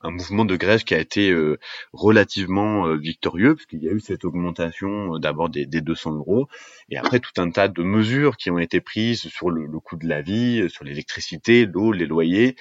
un 0.03 0.11
mouvement 0.11 0.45
de 0.45 0.57
grève 0.57 0.85
qui 0.85 0.95
a 0.95 0.99
été 0.99 1.31
euh, 1.31 1.59
relativement 1.93 2.87
euh, 2.87 2.97
victorieux 2.97 3.55
parce 3.55 3.67
qu'il 3.67 3.83
y 3.83 3.89
a 3.89 3.93
eu 3.93 4.01
cette 4.01 4.25
augmentation 4.25 5.15
euh, 5.15 5.19
d'abord 5.19 5.49
des, 5.49 5.67
des, 5.67 5.81
200 5.81 6.13
euros 6.13 6.49
et 6.91 6.97
après 6.97 7.21
tout 7.21 7.33
un 7.39 7.51
tas 7.51 7.69
de 7.69 7.83
mesures 7.83 8.37
qui 8.37 8.51
ont 8.51 8.59
été 8.59 8.81
prises 8.81 9.29
sur 9.29 9.51
le, 9.51 9.67
coût 9.81 9.97
de 9.97 10.09
la 10.09 10.23
vie, 10.23 10.69
sur 10.71 10.85
l'électricité, 10.85 11.67
l'eau, 11.67 11.93
les 11.93 12.07
loyers 12.07 12.57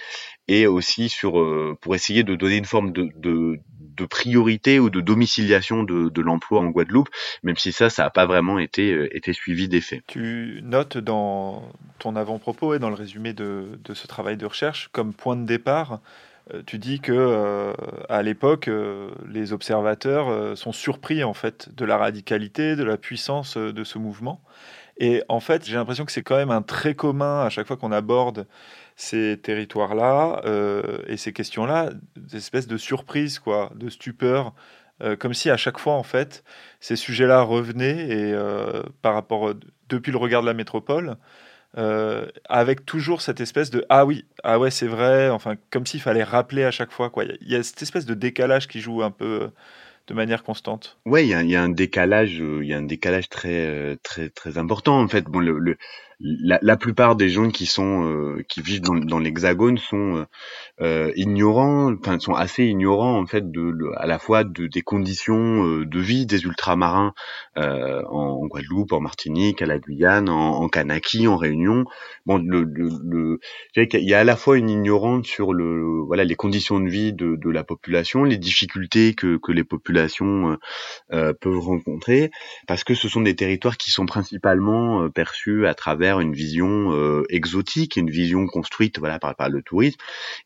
et 0.47 0.67
aussi 0.67 1.09
sur 1.09 1.33
pour 1.79 1.95
essayer 1.95 2.23
de 2.23 2.35
donner 2.35 2.57
une 2.57 2.65
forme 2.65 2.91
de, 2.91 3.59
de 3.95 4.05
priorité 4.05 4.79
ou 4.79 4.89
de 4.89 5.01
domiciliation 5.01 5.83
de, 5.83 6.21
l'emploi 6.21 6.61
en 6.61 6.67
Guadeloupe, 6.67 7.09
même 7.43 7.57
si 7.57 7.71
ça, 7.71 7.89
ça 7.89 8.03
n'a 8.03 8.09
pas 8.09 8.25
vraiment 8.25 8.59
été, 8.59 9.09
été 9.15 9.33
suivi 9.33 9.67
d'effet. 9.67 10.01
Tu 10.07 10.61
notes 10.63 10.97
dans 10.97 11.63
ton 11.99 12.15
avant-propos 12.15 12.73
et 12.73 12.79
dans 12.79 12.89
le 12.89 12.95
résumé 12.95 13.33
de, 13.33 13.79
de 13.83 13.93
ce 13.93 14.07
travail 14.07 14.37
de 14.37 14.45
recherche 14.45 14.89
comme 14.91 15.13
point 15.13 15.35
de 15.35 15.45
départ 15.45 15.99
euh, 16.53 16.61
tu 16.65 16.77
dis 16.77 16.99
que 16.99 17.13
euh, 17.13 17.73
à 18.09 18.21
l'époque, 18.21 18.67
euh, 18.67 19.09
les 19.27 19.53
observateurs 19.53 20.57
sont 20.57 20.71
surpris 20.71 21.23
en 21.23 21.33
fait 21.33 21.73
de 21.75 21.85
la 21.85 21.97
radicalité, 21.97 22.75
de 22.75 22.83
la 22.83 22.97
puissance 22.97 23.57
de 23.57 23.83
ce 23.83 23.97
mouvement. 23.97 24.41
Et 24.97 25.23
en 25.27 25.39
fait, 25.39 25.65
j'ai 25.65 25.75
l'impression 25.75 26.05
que 26.05 26.11
c'est 26.11 26.21
quand 26.21 26.35
même 26.35 26.51
un 26.51 26.61
trait 26.61 26.93
commun 26.93 27.41
à 27.41 27.49
chaque 27.49 27.65
fois 27.65 27.77
qu'on 27.77 27.91
aborde 27.91 28.45
ces 28.95 29.39
territoires-là 29.41 30.41
et 31.07 31.17
ces 31.17 31.33
questions-là, 31.33 31.91
des 32.15 32.37
espèces 32.37 32.67
de 32.67 32.77
surprise, 32.77 33.39
quoi, 33.39 33.71
de 33.75 33.89
stupeur, 33.89 34.53
comme 35.19 35.33
si 35.33 35.49
à 35.49 35.57
chaque 35.57 35.79
fois, 35.79 35.93
en 35.93 36.03
fait, 36.03 36.43
ces 36.79 36.95
sujets-là 36.95 37.41
revenaient 37.41 38.07
et 38.09 38.35
par 39.01 39.13
rapport 39.13 39.53
depuis 39.89 40.11
le 40.11 40.17
regard 40.17 40.41
de 40.41 40.47
la 40.47 40.53
métropole, 40.53 41.17
euh, 41.75 42.27
avec 42.49 42.85
toujours 42.85 43.21
cette 43.21 43.41
espèce 43.41 43.71
de 43.71 43.83
ah 43.89 44.05
oui, 44.05 44.25
ah 44.43 44.59
ouais, 44.59 44.69
c'est 44.69 44.87
vrai, 44.87 45.29
enfin, 45.29 45.55
comme 45.71 45.87
s'il 45.87 46.01
fallait 46.01 46.23
rappeler 46.23 46.63
à 46.63 46.71
chaque 46.71 46.91
fois. 46.91 47.09
Quoi. 47.09 47.23
Il 47.41 47.51
y 47.51 47.55
a 47.55 47.63
cette 47.63 47.81
espèce 47.81 48.05
de 48.05 48.13
décalage 48.13 48.67
qui 48.67 48.79
joue 48.79 49.01
un 49.01 49.09
peu 49.09 49.41
euh, 49.41 49.47
de 50.07 50.13
manière 50.13 50.43
constante. 50.43 50.99
Ouais, 51.05 51.25
il 51.25 51.29
y 51.29 51.55
a, 51.55 51.63
un 51.63 51.69
décalage, 51.69 52.39
euh, 52.39 52.59
il 52.61 52.69
y 52.69 52.73
a 52.73 52.77
un 52.77 52.83
décalage 52.83 53.27
très 53.27 53.97
très 54.03 54.29
très 54.29 54.59
important 54.59 55.01
en 55.01 55.07
fait. 55.07 55.23
Bon, 55.23 55.39
le 55.39 55.77
la, 56.23 56.57
la, 56.61 56.77
plupart 56.77 57.17
des 57.17 57.27
gens 57.27 57.49
qui 57.49 57.65
sont 57.65 58.05
euh, 58.05 58.43
qui 58.47 58.61
vivent 58.61 58.81
dans, 58.81 58.95
dans 58.95 59.19
l'hexagone 59.19 59.77
sont 59.77 60.15
euh, 60.15 60.25
euh 60.81 61.11
ignorants, 61.17 61.93
enfin 61.93 62.17
sont 62.17 62.33
assez 62.33 62.63
ignorants 62.63 63.19
en 63.19 63.25
fait 63.25 63.51
de, 63.51 63.73
à 63.97 64.07
la 64.07 64.19
fois 64.19 64.45
de, 64.45 64.67
des 64.67 64.81
conditions 64.81 65.65
euh, 65.65 65.85
de 65.85 65.99
vie 65.99 66.25
des 66.25 66.43
ultramarins 66.43 67.13
euh, 67.57 68.01
en, 68.09 68.47
Guadeloupe, 68.47 68.93
en 68.93 69.01
Martinique, 69.01 69.61
à 69.61 69.65
la 69.65 69.79
Guyane, 69.79 70.29
en, 70.29 70.61
en 70.61 70.69
Kanaki, 70.69 71.27
en 71.27 71.35
Réunion. 71.35 71.83
Bon, 72.25 72.37
le, 72.37 72.63
le, 72.63 72.89
le 73.03 73.39
il 73.75 74.09
y 74.09 74.13
a 74.13 74.19
à 74.19 74.23
la 74.23 74.37
fois 74.37 74.57
une 74.57 74.69
ignorance 74.69 75.27
sur 75.27 75.53
le 75.53 76.03
voilà 76.05 76.23
les 76.23 76.35
conditions 76.35 76.79
de 76.79 76.89
vie 76.89 77.11
de, 77.11 77.35
de 77.35 77.49
la 77.49 77.65
population, 77.65 78.23
les 78.23 78.37
difficultés 78.37 79.13
que, 79.13 79.37
que 79.37 79.51
les 79.51 79.65
populations 79.65 80.57
peuvent 81.09 81.59
rencontrer, 81.59 82.31
parce 82.67 82.83
que 82.83 82.93
ce 82.93 83.09
sont 83.09 83.21
des 83.21 83.35
territoires 83.35 83.77
qui 83.77 83.91
sont 83.91 84.05
principalement 84.05 85.09
perçus 85.09 85.67
à 85.67 85.73
travers 85.73 86.12
une 86.21 86.33
vision 86.33 86.91
euh, 86.93 87.23
exotique, 87.29 87.95
une 87.95 88.09
vision 88.09 88.47
construite 88.47 88.99
voilà 88.99 89.19
par, 89.19 89.35
le 89.49 89.61
tourisme, 89.61 89.97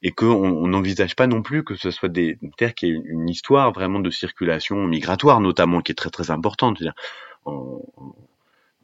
et 0.02 0.12
qu'on 0.12 0.68
n'envisage 0.68 1.16
pas 1.16 1.28
non 1.28 1.42
plus 1.42 1.64
que 1.64 1.76
ce 1.76 1.92
soit 1.92 2.10
des 2.10 2.38
terres 2.58 2.74
qui 2.74 2.88
aient 2.88 3.02
une 3.06 3.30
histoire 3.30 3.72
vraiment 3.72 4.00
de 4.00 4.10
circulation 4.10 4.88
migratoire 4.88 5.40
notamment 5.42 5.82
qui 5.82 5.92
est 5.92 5.96
très 5.96 6.10
très 6.10 6.32
importante. 6.32 6.82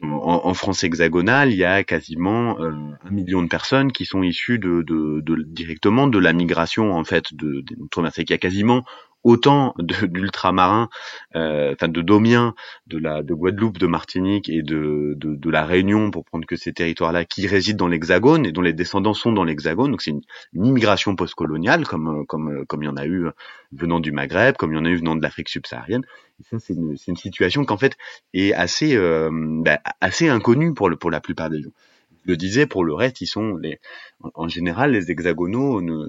En, 0.01 0.53
France 0.53 0.83
hexagonale, 0.83 1.51
il 1.51 1.57
y 1.57 1.63
a 1.63 1.83
quasiment 1.83 2.59
euh, 2.59 2.71
un 3.05 3.09
million 3.09 3.41
de 3.41 3.47
personnes 3.47 3.91
qui 3.91 4.05
sont 4.05 4.21
issues 4.21 4.59
de, 4.59 4.81
de, 4.81 5.21
de 5.21 5.43
directement 5.43 6.07
de 6.07 6.19
la 6.19 6.33
migration 6.33 6.91
en 6.91 7.05
fait 7.05 7.33
de, 7.33 7.61
de 7.61 8.11
Il 8.17 8.29
y 8.29 8.33
a 8.33 8.37
quasiment 8.37 8.83
autant 9.23 9.73
d'ultramarins, 9.79 10.89
euh, 11.35 11.73
enfin 11.73 11.87
de 11.87 12.01
Domiens, 12.01 12.53
de 12.87 12.97
la 12.97 13.23
de 13.23 13.33
Guadeloupe, 13.33 13.77
de 13.77 13.87
Martinique 13.87 14.49
et 14.49 14.61
de, 14.61 15.13
de, 15.17 15.35
de 15.35 15.49
la 15.49 15.65
Réunion, 15.65 16.11
pour 16.11 16.25
prendre 16.25 16.45
que 16.45 16.55
ces 16.55 16.73
territoires-là, 16.73 17.25
qui 17.25 17.47
résident 17.47 17.77
dans 17.77 17.87
l'Hexagone 17.87 18.45
et 18.45 18.51
dont 18.51 18.61
les 18.61 18.73
descendants 18.73 19.13
sont 19.13 19.31
dans 19.31 19.43
l'Hexagone. 19.43 19.91
Donc 19.91 20.01
c'est 20.01 20.11
une, 20.11 20.21
une, 20.53 20.65
immigration 20.65 21.15
postcoloniale, 21.15 21.85
comme 21.85 22.25
comme 22.27 22.65
comme 22.65 22.83
il 22.83 22.85
y 22.85 22.89
en 22.89 22.97
a 22.97 23.05
eu 23.05 23.27
venant 23.71 23.99
du 23.99 24.11
Maghreb, 24.11 24.55
comme 24.57 24.73
il 24.73 24.75
y 24.75 24.79
en 24.79 24.85
a 24.85 24.89
eu 24.89 24.97
venant 24.97 25.15
de 25.15 25.21
l'Afrique 25.21 25.49
subsaharienne. 25.49 26.03
Et 26.39 26.43
ça, 26.43 26.59
c'est 26.59 26.73
une, 26.73 26.95
une, 27.07 27.15
situation 27.15 27.65
qu'en 27.65 27.77
fait 27.77 27.95
est 28.33 28.53
assez 28.53 28.95
euh, 28.95 29.29
bah, 29.31 29.79
assez 30.01 30.29
inconnue 30.29 30.73
pour 30.73 30.89
le 30.89 30.95
pour 30.95 31.11
la 31.11 31.21
plupart 31.21 31.49
des 31.49 31.61
gens 31.61 31.71
le 32.23 32.37
disais, 32.37 32.65
pour 32.65 32.83
le 32.83 32.93
reste, 32.93 33.21
ils 33.21 33.27
sont 33.27 33.55
les, 33.57 33.79
en 34.33 34.47
général, 34.47 34.91
les 34.91 35.11
hexagonaux 35.11 35.81
ne, 35.81 36.07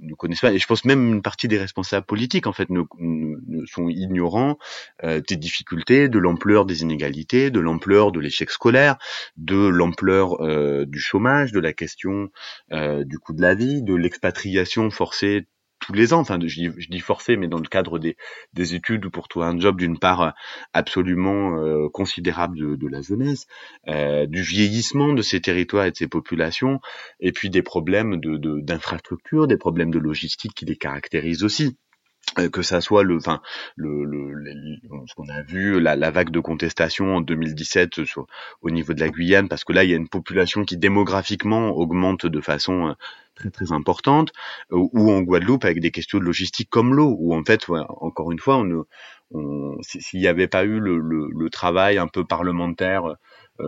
ne, 0.00 0.14
connaissent 0.14 0.40
pas. 0.40 0.52
Et 0.52 0.58
je 0.58 0.66
pense 0.66 0.84
même 0.84 1.12
une 1.12 1.22
partie 1.22 1.48
des 1.48 1.58
responsables 1.58 2.06
politiques, 2.06 2.46
en 2.46 2.52
fait, 2.52 2.70
ne, 2.70 2.82
ne 2.98 3.66
sont 3.66 3.88
ignorants 3.88 4.58
euh, 5.04 5.20
des 5.26 5.36
difficultés, 5.36 6.08
de 6.08 6.18
l'ampleur 6.18 6.66
des 6.66 6.82
inégalités, 6.82 7.50
de 7.50 7.60
l'ampleur 7.60 8.12
de 8.12 8.20
l'échec 8.20 8.50
scolaire, 8.50 8.96
de 9.36 9.66
l'ampleur 9.66 10.40
euh, 10.40 10.84
du 10.86 11.00
chômage, 11.00 11.52
de 11.52 11.60
la 11.60 11.72
question 11.72 12.30
euh, 12.72 13.04
du 13.04 13.18
coût 13.18 13.32
de 13.32 13.42
la 13.42 13.54
vie, 13.54 13.82
de 13.82 13.94
l'expatriation 13.94 14.90
forcée 14.90 15.46
tous 15.80 15.92
les 15.92 16.12
ans, 16.12 16.20
enfin 16.20 16.38
je 16.40 16.88
dis, 16.88 17.00
forcé, 17.00 17.36
mais 17.36 17.48
dans 17.48 17.58
le 17.58 17.68
cadre 17.68 17.98
des, 17.98 18.16
des 18.52 18.74
études 18.74 19.06
ou 19.06 19.10
pour 19.10 19.28
trouver 19.28 19.46
un 19.46 19.58
job 19.58 19.78
d'une 19.78 19.98
part 19.98 20.20
euh, 20.20 20.30
absolument 20.72 21.56
euh, 21.56 21.88
considérable 21.88 22.78
de, 22.78 22.88
la 22.88 23.00
jeunesse, 23.00 23.46
euh, 23.88 24.26
du 24.26 24.42
vieillissement 24.42 25.12
de 25.12 25.22
ces 25.22 25.40
territoires 25.40 25.86
et 25.86 25.90
de 25.90 25.96
ces 25.96 26.08
populations, 26.08 26.80
et 27.20 27.32
puis 27.32 27.50
des 27.50 27.62
problèmes 27.62 28.20
d'infrastructure, 28.20 29.42
de, 29.42 29.54
des 29.54 29.58
problèmes 29.58 29.90
de 29.90 29.98
logistique 29.98 30.54
qui 30.54 30.64
les 30.66 30.76
caractérisent 30.76 31.44
aussi 31.44 31.76
que 32.52 32.62
ça 32.62 32.80
soit 32.80 33.02
le, 33.02 33.16
enfin, 33.16 33.42
le, 33.76 34.04
le, 34.04 34.32
ce 35.06 35.14
qu'on 35.14 35.28
a 35.28 35.42
vu, 35.42 35.80
la, 35.80 35.96
la, 35.96 36.10
vague 36.10 36.30
de 36.30 36.40
contestation 36.40 37.16
en 37.16 37.20
2017 37.20 38.04
sur, 38.04 38.26
au 38.62 38.70
niveau 38.70 38.94
de 38.94 39.00
la 39.00 39.08
Guyane, 39.08 39.48
parce 39.48 39.64
que 39.64 39.72
là, 39.72 39.84
il 39.84 39.90
y 39.90 39.92
a 39.92 39.96
une 39.96 40.08
population 40.08 40.64
qui 40.64 40.76
démographiquement 40.76 41.70
augmente 41.70 42.26
de 42.26 42.40
façon 42.40 42.94
très 43.34 43.50
très 43.50 43.72
importantes, 43.72 44.32
ou 44.70 45.10
en 45.10 45.22
Guadeloupe 45.22 45.64
avec 45.64 45.80
des 45.80 45.90
questions 45.90 46.18
de 46.18 46.24
logistique 46.24 46.70
comme 46.70 46.94
l'eau, 46.94 47.16
où 47.18 47.34
en 47.34 47.42
fait, 47.44 47.66
encore 47.68 48.30
une 48.32 48.38
fois, 48.38 48.58
on, 48.58 48.84
on 49.32 49.76
s'il 49.82 50.20
n'y 50.20 50.26
avait 50.26 50.48
pas 50.48 50.64
eu 50.64 50.78
le, 50.78 50.98
le, 50.98 51.28
le, 51.30 51.50
travail 51.50 51.98
un 51.98 52.08
peu 52.08 52.24
parlementaire 52.24 53.04
euh, 53.06 53.14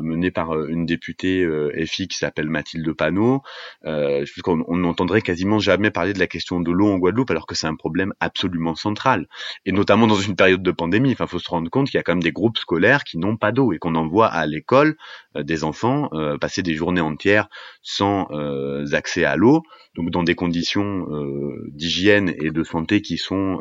menée 0.00 0.30
par 0.30 0.54
euh, 0.54 0.68
une 0.68 0.86
députée 0.86 1.42
euh, 1.42 1.70
FI 1.86 2.08
qui 2.08 2.16
s'appelle 2.16 2.48
Mathilde 2.48 2.92
Panot, 2.92 3.42
euh, 3.84 4.24
on 4.46 4.76
n'entendrait 4.76 5.22
quasiment 5.22 5.58
jamais 5.58 5.90
parler 5.90 6.12
de 6.12 6.18
la 6.18 6.26
question 6.26 6.60
de 6.60 6.70
l'eau 6.70 6.88
en 6.88 6.98
Guadeloupe 6.98 7.30
alors 7.30 7.46
que 7.46 7.54
c'est 7.54 7.66
un 7.66 7.74
problème 7.74 8.14
absolument 8.20 8.74
central 8.74 9.26
et 9.66 9.72
notamment 9.72 10.06
dans 10.06 10.16
une 10.16 10.36
période 10.36 10.62
de 10.62 10.70
pandémie. 10.70 11.12
Enfin, 11.12 11.26
faut 11.26 11.38
se 11.38 11.50
rendre 11.50 11.70
compte 11.70 11.88
qu'il 11.88 11.98
y 11.98 12.00
a 12.00 12.02
quand 12.02 12.12
même 12.12 12.22
des 12.22 12.32
groupes 12.32 12.58
scolaires 12.58 13.04
qui 13.04 13.18
n'ont 13.18 13.36
pas 13.36 13.52
d'eau 13.52 13.72
et 13.72 13.78
qu'on 13.78 13.94
envoie 13.94 14.26
à 14.26 14.46
l'école 14.46 14.96
des 15.34 15.64
enfants 15.64 16.10
passer 16.40 16.62
des 16.62 16.74
journées 16.74 17.00
entières 17.00 17.48
sans 17.82 18.28
accès 18.92 19.24
à 19.24 19.36
l'eau, 19.36 19.62
donc 19.94 20.10
dans 20.10 20.22
des 20.22 20.34
conditions 20.34 21.06
d'hygiène 21.68 22.32
et 22.40 22.50
de 22.50 22.64
santé 22.64 23.02
qui 23.02 23.18
sont 23.18 23.60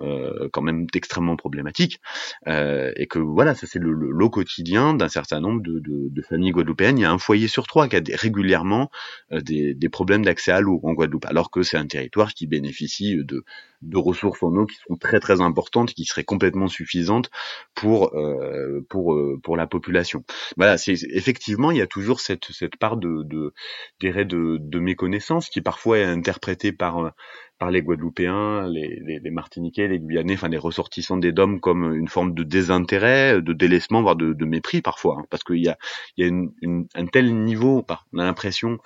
quand 0.53 0.61
même 0.61 0.87
extrêmement 0.93 1.35
problématiques 1.35 1.99
et 2.47 3.07
que 3.09 3.19
voilà, 3.19 3.55
ça 3.55 3.67
c'est 3.67 3.79
le, 3.79 3.91
lot 3.91 4.29
quotidien 4.29 4.93
d'un 4.93 5.09
certain 5.09 5.39
nombre 5.39 5.61
de, 5.61 5.79
de, 5.79 6.09
de 6.09 6.21
familles 6.21 6.51
guadeloupéennes, 6.51 6.97
il 6.97 7.01
y 7.01 7.05
a 7.05 7.11
un 7.11 7.17
foyer 7.17 7.47
sur 7.47 7.67
trois 7.67 7.87
qui 7.87 7.95
a 7.97 8.01
régulièrement 8.13 8.89
euh, 9.31 9.41
des, 9.41 9.89
problèmes 9.89 10.23
d'accès 10.23 10.51
à 10.51 10.61
l'eau 10.61 10.79
en 10.83 10.93
Guadeloupe, 10.93 11.25
alors 11.25 11.51
que 11.51 11.63
c'est 11.63 11.77
un 11.77 11.85
territoire 11.85 12.33
qui 12.33 12.47
bénéficie 12.47 13.17
de, 13.23 13.43
de 13.81 13.97
ressources 13.97 14.43
en 14.43 14.55
eau 14.55 14.65
qui 14.65 14.77
sont 14.87 14.95
très 14.97 15.19
très 15.19 15.41
importantes, 15.41 15.93
qui 15.93 16.05
seraient 16.05 16.23
complètement 16.23 16.67
suffisantes 16.67 17.29
pour 17.75 18.15
euh, 18.15 18.85
pour 18.89 19.13
euh, 19.13 19.39
pour 19.43 19.57
la 19.57 19.67
population. 19.67 20.23
Voilà, 20.57 20.77
c'est 20.77 20.95
effectivement 21.11 21.71
il 21.71 21.77
y 21.77 21.81
a 21.81 21.87
toujours 21.87 22.19
cette 22.19 22.51
cette 22.51 22.77
part 22.77 22.97
de 22.97 23.23
de 23.23 23.53
de, 24.01 24.57
de 24.59 24.79
méconnaissance 24.79 25.49
qui 25.49 25.61
parfois 25.61 25.99
est 25.99 26.05
interprétée 26.05 26.71
par 26.71 27.13
par 27.61 27.69
les 27.69 27.83
Guadeloupéens, 27.83 28.67
les, 28.67 28.99
les, 29.05 29.19
les, 29.19 29.29
Martiniquais, 29.29 29.87
les 29.87 29.99
Guyanais, 29.99 30.33
enfin 30.33 30.49
les 30.49 30.57
ressortissants 30.57 31.17
des 31.17 31.31
DOM 31.31 31.59
comme 31.59 31.93
une 31.93 32.07
forme 32.07 32.33
de 32.33 32.41
désintérêt, 32.41 33.39
de 33.39 33.53
délaissement, 33.53 34.01
voire 34.01 34.15
de, 34.15 34.33
de 34.33 34.45
mépris 34.45 34.81
parfois, 34.81 35.17
hein, 35.19 35.25
parce 35.29 35.43
qu'il 35.43 35.63
y 35.63 35.69
a, 35.69 35.77
il 36.17 36.23
y 36.23 36.25
a 36.25 36.27
une, 36.27 36.51
une, 36.63 36.87
un 36.95 37.05
tel 37.05 37.35
niveau, 37.43 37.85
on 38.13 38.17
a 38.17 38.23
l'impression 38.23 38.79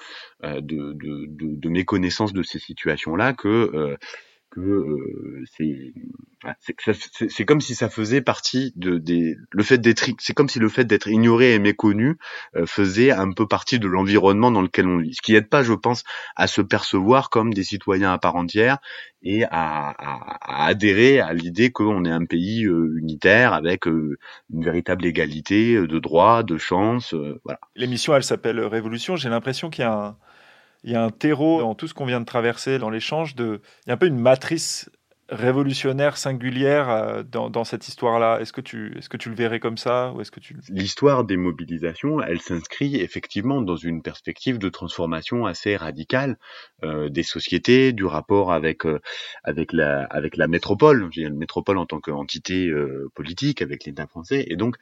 euh, 0.44 0.60
de, 0.60 0.92
de, 0.92 1.26
de, 1.30 1.70
méconnaissance 1.70 2.34
de 2.34 2.44
ces 2.44 2.60
situations-là 2.60 3.32
que 3.32 3.48
euh, 3.48 3.96
que 4.56 4.62
euh, 4.62 5.44
c'est 5.58 5.94
c'est 7.30 7.46
comme 7.46 7.60
si 7.60 7.76
ça 7.76 7.90
faisait 7.90 8.22
partie 8.22 8.72
de 8.76 8.98
des 8.98 9.36
le 9.52 9.64
fait 9.64 9.80
d'être 9.80 10.06
c'est 10.20 10.34
comme 10.34 10.48
si 10.48 10.60
le 10.60 10.70
fait 10.70 10.86
d'être 10.86 11.08
ignoré 11.08 11.56
et 11.56 11.60
méconnu 11.60 12.18
euh, 12.56 12.66
faisait 12.66 13.12
un 13.12 13.32
peu 13.32 13.48
partie 13.48 13.80
de 13.80 13.88
l'environnement 13.88 14.52
dans 14.52 14.62
lequel 14.62 14.88
on 14.88 15.00
vit. 15.00 15.14
Ce 15.14 15.22
qui 15.22 15.36
aide 15.36 15.50
pas 15.50 15.64
je 15.64 15.74
pense 15.74 16.04
à 16.36 16.48
se 16.48 16.62
percevoir 16.62 17.30
comme 17.30 17.54
des 17.54 17.64
citoyens 17.64 18.14
à 18.14 18.18
part 18.18 18.36
entière 18.36 18.78
et 19.24 19.44
à, 19.44 19.90
à, 19.90 20.68
adhérer 20.68 21.20
à 21.20 21.34
l'idée 21.34 21.72
qu'on 21.72 22.06
est 22.06 22.12
un 22.12 22.26
pays 22.26 22.66
euh, 22.66 22.98
unitaire 22.98 23.54
avec 23.54 23.86
une 23.88 24.16
véritable 24.52 25.06
égalité 25.06 25.76
de 25.76 26.00
droits 26.00 26.44
de 26.44 26.58
chances 26.58 27.14
voilà. 27.44 27.60
L'émission 27.76 28.16
elle 28.16 28.24
s'appelle 28.24 28.60
Révolution. 28.62 29.18
J'ai 29.18 29.30
l'impression 29.30 29.70
qu'il 29.70 29.84
y 29.84 29.88
a 29.88 29.94
un 29.94 30.18
il 30.86 30.92
y 30.92 30.96
a 30.96 31.04
un 31.04 31.10
terreau 31.10 31.62
dans 31.62 31.74
tout 31.76 31.88
ce 31.88 31.94
qu'on 31.94 32.06
vient 32.06 32.22
de 32.22 32.26
traverser, 32.26 32.78
dans 32.78 32.92
l'échange, 32.92 33.36
de... 33.36 33.62
il 33.86 33.90
y 33.90 33.92
a 33.92 33.96
un 33.96 33.98
peu 33.98 34.06
une 34.06 34.20
matrice 34.20 34.90
révolutionnaire 35.30 36.18
singulière 36.18 36.90
euh, 36.90 37.24
dans, 37.24 37.50
dans 37.50 37.64
cette 37.64 37.88
histoire-là. 37.88 38.40
Est-ce 38.42 38.54
que 38.54 38.62
tu 38.62 38.96
est-ce 38.98 39.10
que 39.10 39.18
tu 39.18 39.30
le 39.30 39.36
verrais 39.36 39.60
comme 39.60 39.78
ça 39.78 40.12
ou 40.14 40.22
est-ce 40.22 40.32
que 40.32 40.40
tu 40.40 40.56
L'histoire 40.70 41.24
des 41.24 41.38
mobilisations, 41.38 42.22
elle 42.22 42.42
s'inscrit 42.42 42.98
effectivement 42.98 43.62
dans 43.62 43.76
une 43.76 44.02
perspective 44.02 44.60
de 44.60 44.70
transformation 44.70 45.46
assez 45.46 45.76
radicale 45.76 46.38
euh, 46.84 47.10
des 47.10 47.24
sociétés, 47.24 47.92
du 47.92 48.06
rapport 48.06 48.54
avec 48.54 48.86
euh, 48.86 49.00
avec 49.44 49.74
la 49.74 50.04
avec 50.06 50.38
la 50.38 50.48
métropole, 50.48 51.10
la 51.16 51.30
métropole 51.30 51.78
en 51.78 51.86
tant 51.86 52.00
qu'entité 52.00 52.68
euh, 52.68 53.10
politique 53.16 53.62
avec 53.62 53.86
l'État 53.86 54.08
français 54.08 54.46
et 54.48 54.56
donc 54.56 54.76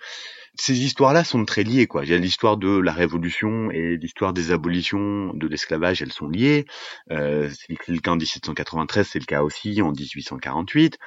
ces 0.56 0.84
histoires-là 0.84 1.24
sont 1.24 1.46
très 1.46 1.64
liées 1.64 1.88
quoi. 1.88 2.06
Il 2.06 2.12
y 2.12 2.14
a 2.14 2.18
l'histoire 2.18 2.58
de 2.58 2.78
la 2.78 2.92
révolution 2.92 3.72
et 3.72 3.98
l'histoire 3.98 4.34
des 4.34 4.52
abolitions 4.52 5.34
de 5.34 5.48
l'esclavage, 5.48 6.02
elles 6.02 6.12
sont 6.12 6.28
liées. 6.28 6.66
Euh, 7.12 7.50
c'est 7.50 7.92
le 7.92 8.00
cas 8.00 8.12
en 8.12 8.18
1793, 8.18 9.08
c'est 9.08 9.20
le 9.20 9.26
cas 9.26 9.42
aussi 9.42 9.82
en 9.82 9.92
1800 9.92 10.33
1948. 10.36 10.98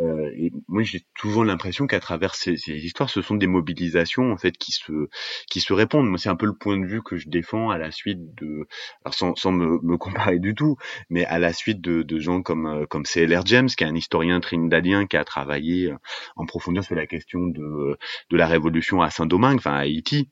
Euh, 0.00 0.30
et 0.36 0.52
moi, 0.68 0.82
j'ai 0.82 1.04
toujours 1.14 1.44
l'impression 1.44 1.86
qu'à 1.86 2.00
travers 2.00 2.34
ces, 2.34 2.54
histoires, 2.68 3.10
ce 3.10 3.20
sont 3.20 3.34
des 3.34 3.46
mobilisations 3.46 4.32
en 4.32 4.38
fait 4.38 4.56
qui 4.56 4.72
se 4.72 5.08
qui 5.50 5.60
se 5.60 5.72
répondent. 5.72 6.08
Moi, 6.08 6.18
c'est 6.18 6.30
un 6.30 6.36
peu 6.36 6.46
le 6.46 6.54
point 6.54 6.78
de 6.78 6.86
vue 6.86 7.02
que 7.02 7.16
je 7.16 7.28
défends 7.28 7.70
à 7.70 7.76
la 7.76 7.90
suite 7.90 8.34
de, 8.34 8.66
alors 9.04 9.14
sans, 9.14 9.34
sans 9.36 9.52
me, 9.52 9.78
me, 9.82 9.98
comparer 9.98 10.38
du 10.38 10.54
tout, 10.54 10.76
mais 11.10 11.26
à 11.26 11.38
la 11.38 11.52
suite 11.52 11.80
de, 11.80 12.02
de 12.02 12.18
gens 12.18 12.42
comme 12.42 12.66
euh, 12.66 12.86
comme 12.86 13.04
C.L.R. 13.04 13.44
James, 13.44 13.68
qui 13.68 13.84
est 13.84 13.86
un 13.86 13.94
historien 13.94 14.40
trinidadien 14.40 15.06
qui 15.06 15.16
a 15.18 15.24
travaillé 15.24 15.90
euh, 15.92 15.96
en 16.36 16.46
profondeur 16.46 16.84
sur 16.84 16.94
la 16.94 17.06
question 17.06 17.40
de 17.48 17.98
de 18.30 18.36
la 18.36 18.46
révolution 18.46 19.02
à 19.02 19.10
Saint-Domingue, 19.10 19.58
enfin 19.58 19.74
à 19.74 19.80
Haïti 19.80 20.30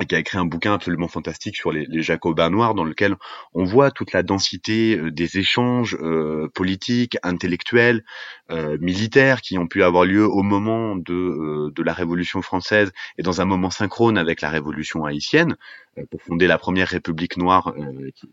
et 0.00 0.06
qui 0.06 0.14
a 0.14 0.18
écrit 0.18 0.38
un 0.38 0.44
bouquin 0.44 0.74
absolument 0.74 1.08
fantastique 1.08 1.56
sur 1.56 1.72
les, 1.72 1.86
les, 1.86 2.02
Jacobins 2.02 2.50
noirs, 2.50 2.74
dans 2.74 2.84
lequel 2.84 3.16
on 3.54 3.64
voit 3.64 3.90
toute 3.90 4.12
la 4.12 4.22
densité 4.22 4.96
euh, 4.96 5.10
des 5.10 5.38
échanges 5.38 5.96
euh, 6.00 6.48
politiques, 6.54 7.16
intellectuels, 7.22 8.04
euh, 8.50 8.78
militaires 8.80 9.40
qui 9.40 9.58
ont 9.58 9.66
pu 9.66 9.82
avoir 9.82 10.04
lieu 10.04 10.26
au 10.26 10.42
moment 10.42 10.96
de, 10.96 11.12
euh, 11.12 11.72
de 11.74 11.82
la 11.82 11.92
Révolution 11.92 12.42
française 12.42 12.92
et 13.18 13.22
dans 13.22 13.40
un 13.40 13.44
moment 13.44 13.70
synchrone 13.70 14.16
avec 14.16 14.40
la 14.40 14.50
Révolution 14.50 15.04
haïtienne, 15.04 15.56
euh, 15.98 16.04
pour 16.10 16.22
fonder 16.22 16.46
la 16.46 16.58
première 16.58 16.88
République 16.88 17.36
noire 17.36 17.74
qui, 18.14 18.30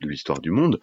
de, 0.00 0.08
l'histoire 0.08 0.40
du 0.40 0.50
monde. 0.50 0.80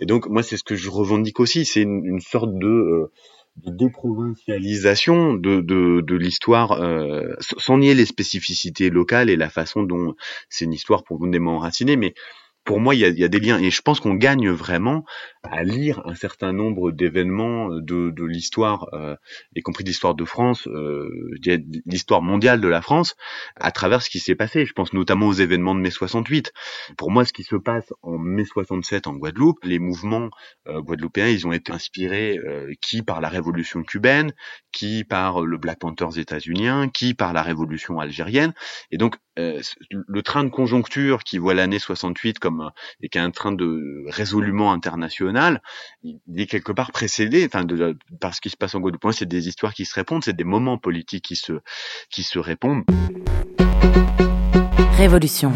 Et 0.00 0.06
donc 0.06 0.26
moi 0.26 0.42
c'est 0.42 0.56
ce 0.56 0.64
que 0.64 0.74
je 0.74 0.90
revendique 0.90 1.40
aussi, 1.40 1.64
c'est 1.64 1.82
une, 1.82 2.04
une, 2.04 2.20
sorte 2.20 2.52
de 2.58 3.10
de 3.56 3.70
déprovincialisation 3.70 5.34
de, 5.34 5.60
de, 5.60 6.00
de 6.00 6.16
l'histoire, 6.16 6.72
euh, 6.72 7.34
sans 7.58 7.78
nier 7.78 7.94
les 7.94 8.06
spécificités 8.06 8.90
locales 8.90 9.30
et 9.30 9.36
la 9.36 9.50
façon 9.50 9.82
dont 9.82 10.14
c'est 10.48 10.64
une 10.64 10.72
histoire 10.72 11.04
profondément 11.04 11.56
enracinée, 11.56 11.96
mais 11.96 12.14
pour 12.64 12.80
moi, 12.80 12.94
il 12.94 13.00
y 13.00 13.04
a, 13.04 13.08
y 13.08 13.24
a, 13.24 13.28
des 13.28 13.40
liens. 13.40 13.58
Et 13.58 13.70
je 13.70 13.82
pense 13.82 14.00
qu'on 14.00 14.14
gagne 14.14 14.48
vraiment 14.48 15.04
à 15.42 15.64
lire 15.64 16.02
un 16.04 16.14
certain 16.14 16.52
nombre 16.52 16.92
d'événements 16.92 17.68
de, 17.68 18.10
de 18.10 18.24
l'histoire, 18.24 18.88
euh, 18.92 19.16
y 19.54 19.60
compris 19.60 19.84
l'histoire 19.84 20.14
de 20.14 20.24
France, 20.24 20.68
euh, 20.68 21.08
l'histoire 21.86 22.22
mondiale 22.22 22.60
de 22.60 22.68
la 22.68 22.80
France, 22.80 23.16
à 23.56 23.72
travers 23.72 24.02
ce 24.02 24.10
qui 24.10 24.20
s'est 24.20 24.34
passé. 24.34 24.64
Je 24.66 24.72
pense 24.72 24.92
notamment 24.92 25.26
aux 25.26 25.32
événements 25.32 25.74
de 25.74 25.80
mai 25.80 25.90
68. 25.90 26.52
Pour 26.96 27.10
moi, 27.10 27.24
ce 27.24 27.32
qui 27.32 27.42
se 27.42 27.56
passe 27.56 27.92
en 28.02 28.18
mai 28.18 28.44
67 28.44 29.06
en 29.06 29.14
Guadeloupe, 29.14 29.64
les 29.64 29.78
mouvements 29.78 30.30
euh, 30.68 30.80
guadeloupéens, 30.80 31.28
ils 31.28 31.46
ont 31.46 31.52
été 31.52 31.72
inspirés 31.72 32.38
euh, 32.38 32.72
qui 32.80 33.02
par 33.02 33.20
la 33.20 33.28
révolution 33.28 33.82
cubaine, 33.82 34.32
qui 34.70 35.04
par 35.04 35.42
le 35.42 35.58
Black 35.58 35.80
Panthers 35.80 36.18
états-unien, 36.18 36.88
qui 36.88 37.14
par 37.14 37.32
la 37.32 37.42
révolution 37.42 37.98
algérienne. 37.98 38.52
Et 38.90 38.96
donc, 38.96 39.16
euh, 39.38 39.60
le 39.90 40.22
train 40.22 40.44
de 40.44 40.50
conjoncture 40.50 41.24
qui 41.24 41.38
voit 41.38 41.54
l'année 41.54 41.78
68 41.78 42.38
comme 42.38 42.70
et 43.00 43.08
qui 43.08 43.16
est 43.16 43.22
un 43.22 43.30
train 43.30 43.52
de 43.52 44.04
résolument 44.08 44.72
international, 44.72 45.31
il 46.02 46.20
est 46.36 46.46
quelque 46.46 46.72
part 46.72 46.92
précédé, 46.92 47.46
enfin, 47.46 47.64
de, 47.64 47.96
par 48.20 48.34
ce 48.34 48.40
qui 48.40 48.50
se 48.50 48.56
passe 48.56 48.74
en 48.74 48.80
Guadeloupe. 48.80 49.12
C'est 49.12 49.26
des 49.26 49.48
histoires 49.48 49.74
qui 49.74 49.84
se 49.84 49.94
répondent, 49.94 50.24
c'est 50.24 50.36
des 50.36 50.44
moments 50.44 50.78
politiques 50.78 51.24
qui 51.24 51.36
se 51.36 51.52
qui 52.10 52.22
se 52.22 52.38
répondent. 52.38 52.84
Révolution. 54.96 55.52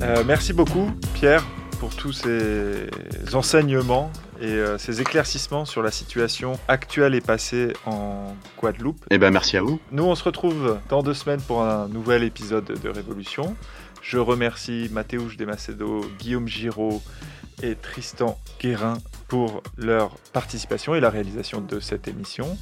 Euh, 0.00 0.22
merci 0.24 0.52
beaucoup, 0.52 0.90
Pierre, 1.14 1.44
pour 1.80 1.94
tous 1.94 2.12
ces 2.12 2.88
enseignements 3.34 4.10
et 4.40 4.46
euh, 4.46 4.78
ces 4.78 5.00
éclaircissements 5.00 5.64
sur 5.64 5.82
la 5.82 5.90
situation 5.90 6.58
actuelle 6.68 7.14
et 7.14 7.20
passée 7.20 7.72
en 7.86 8.36
Guadeloupe. 8.60 9.04
Eh 9.10 9.18
ben 9.18 9.30
merci 9.30 9.56
à 9.56 9.62
vous. 9.62 9.80
Nous 9.90 10.04
on 10.04 10.14
se 10.14 10.24
retrouve 10.24 10.78
dans 10.88 11.02
deux 11.02 11.14
semaines 11.14 11.40
pour 11.40 11.62
un 11.62 11.88
nouvel 11.88 12.22
épisode 12.22 12.80
de 12.80 12.88
Révolution. 12.88 13.56
Je 14.08 14.16
remercie 14.16 14.88
Mathéouche 14.90 15.36
Desmacedo, 15.36 16.00
Guillaume 16.18 16.48
Giraud 16.48 17.02
et 17.62 17.74
Tristan 17.74 18.38
Guérin 18.58 18.96
pour 19.28 19.62
leur 19.76 20.16
participation 20.32 20.94
et 20.94 21.00
la 21.00 21.10
réalisation 21.10 21.60
de 21.60 21.78
cette 21.78 22.08
émission. 22.08 22.56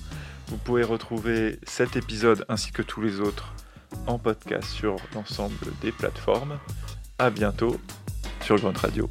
Vous 0.49 0.57
pouvez 0.57 0.83
retrouver 0.83 1.61
cet 1.63 1.95
épisode 1.95 2.45
ainsi 2.49 2.73
que 2.73 2.83
tous 2.83 3.01
les 3.01 3.21
autres 3.21 3.55
en 4.09 4.19
podcast 4.19 4.69
sur 4.69 4.97
l'ensemble 5.15 5.73
des 5.83 5.93
plateformes. 5.93 6.59
À 7.21 7.31
bientôt 7.31 7.77
sur 8.41 8.57
Grunt 8.57 8.77
Radio. 8.77 9.09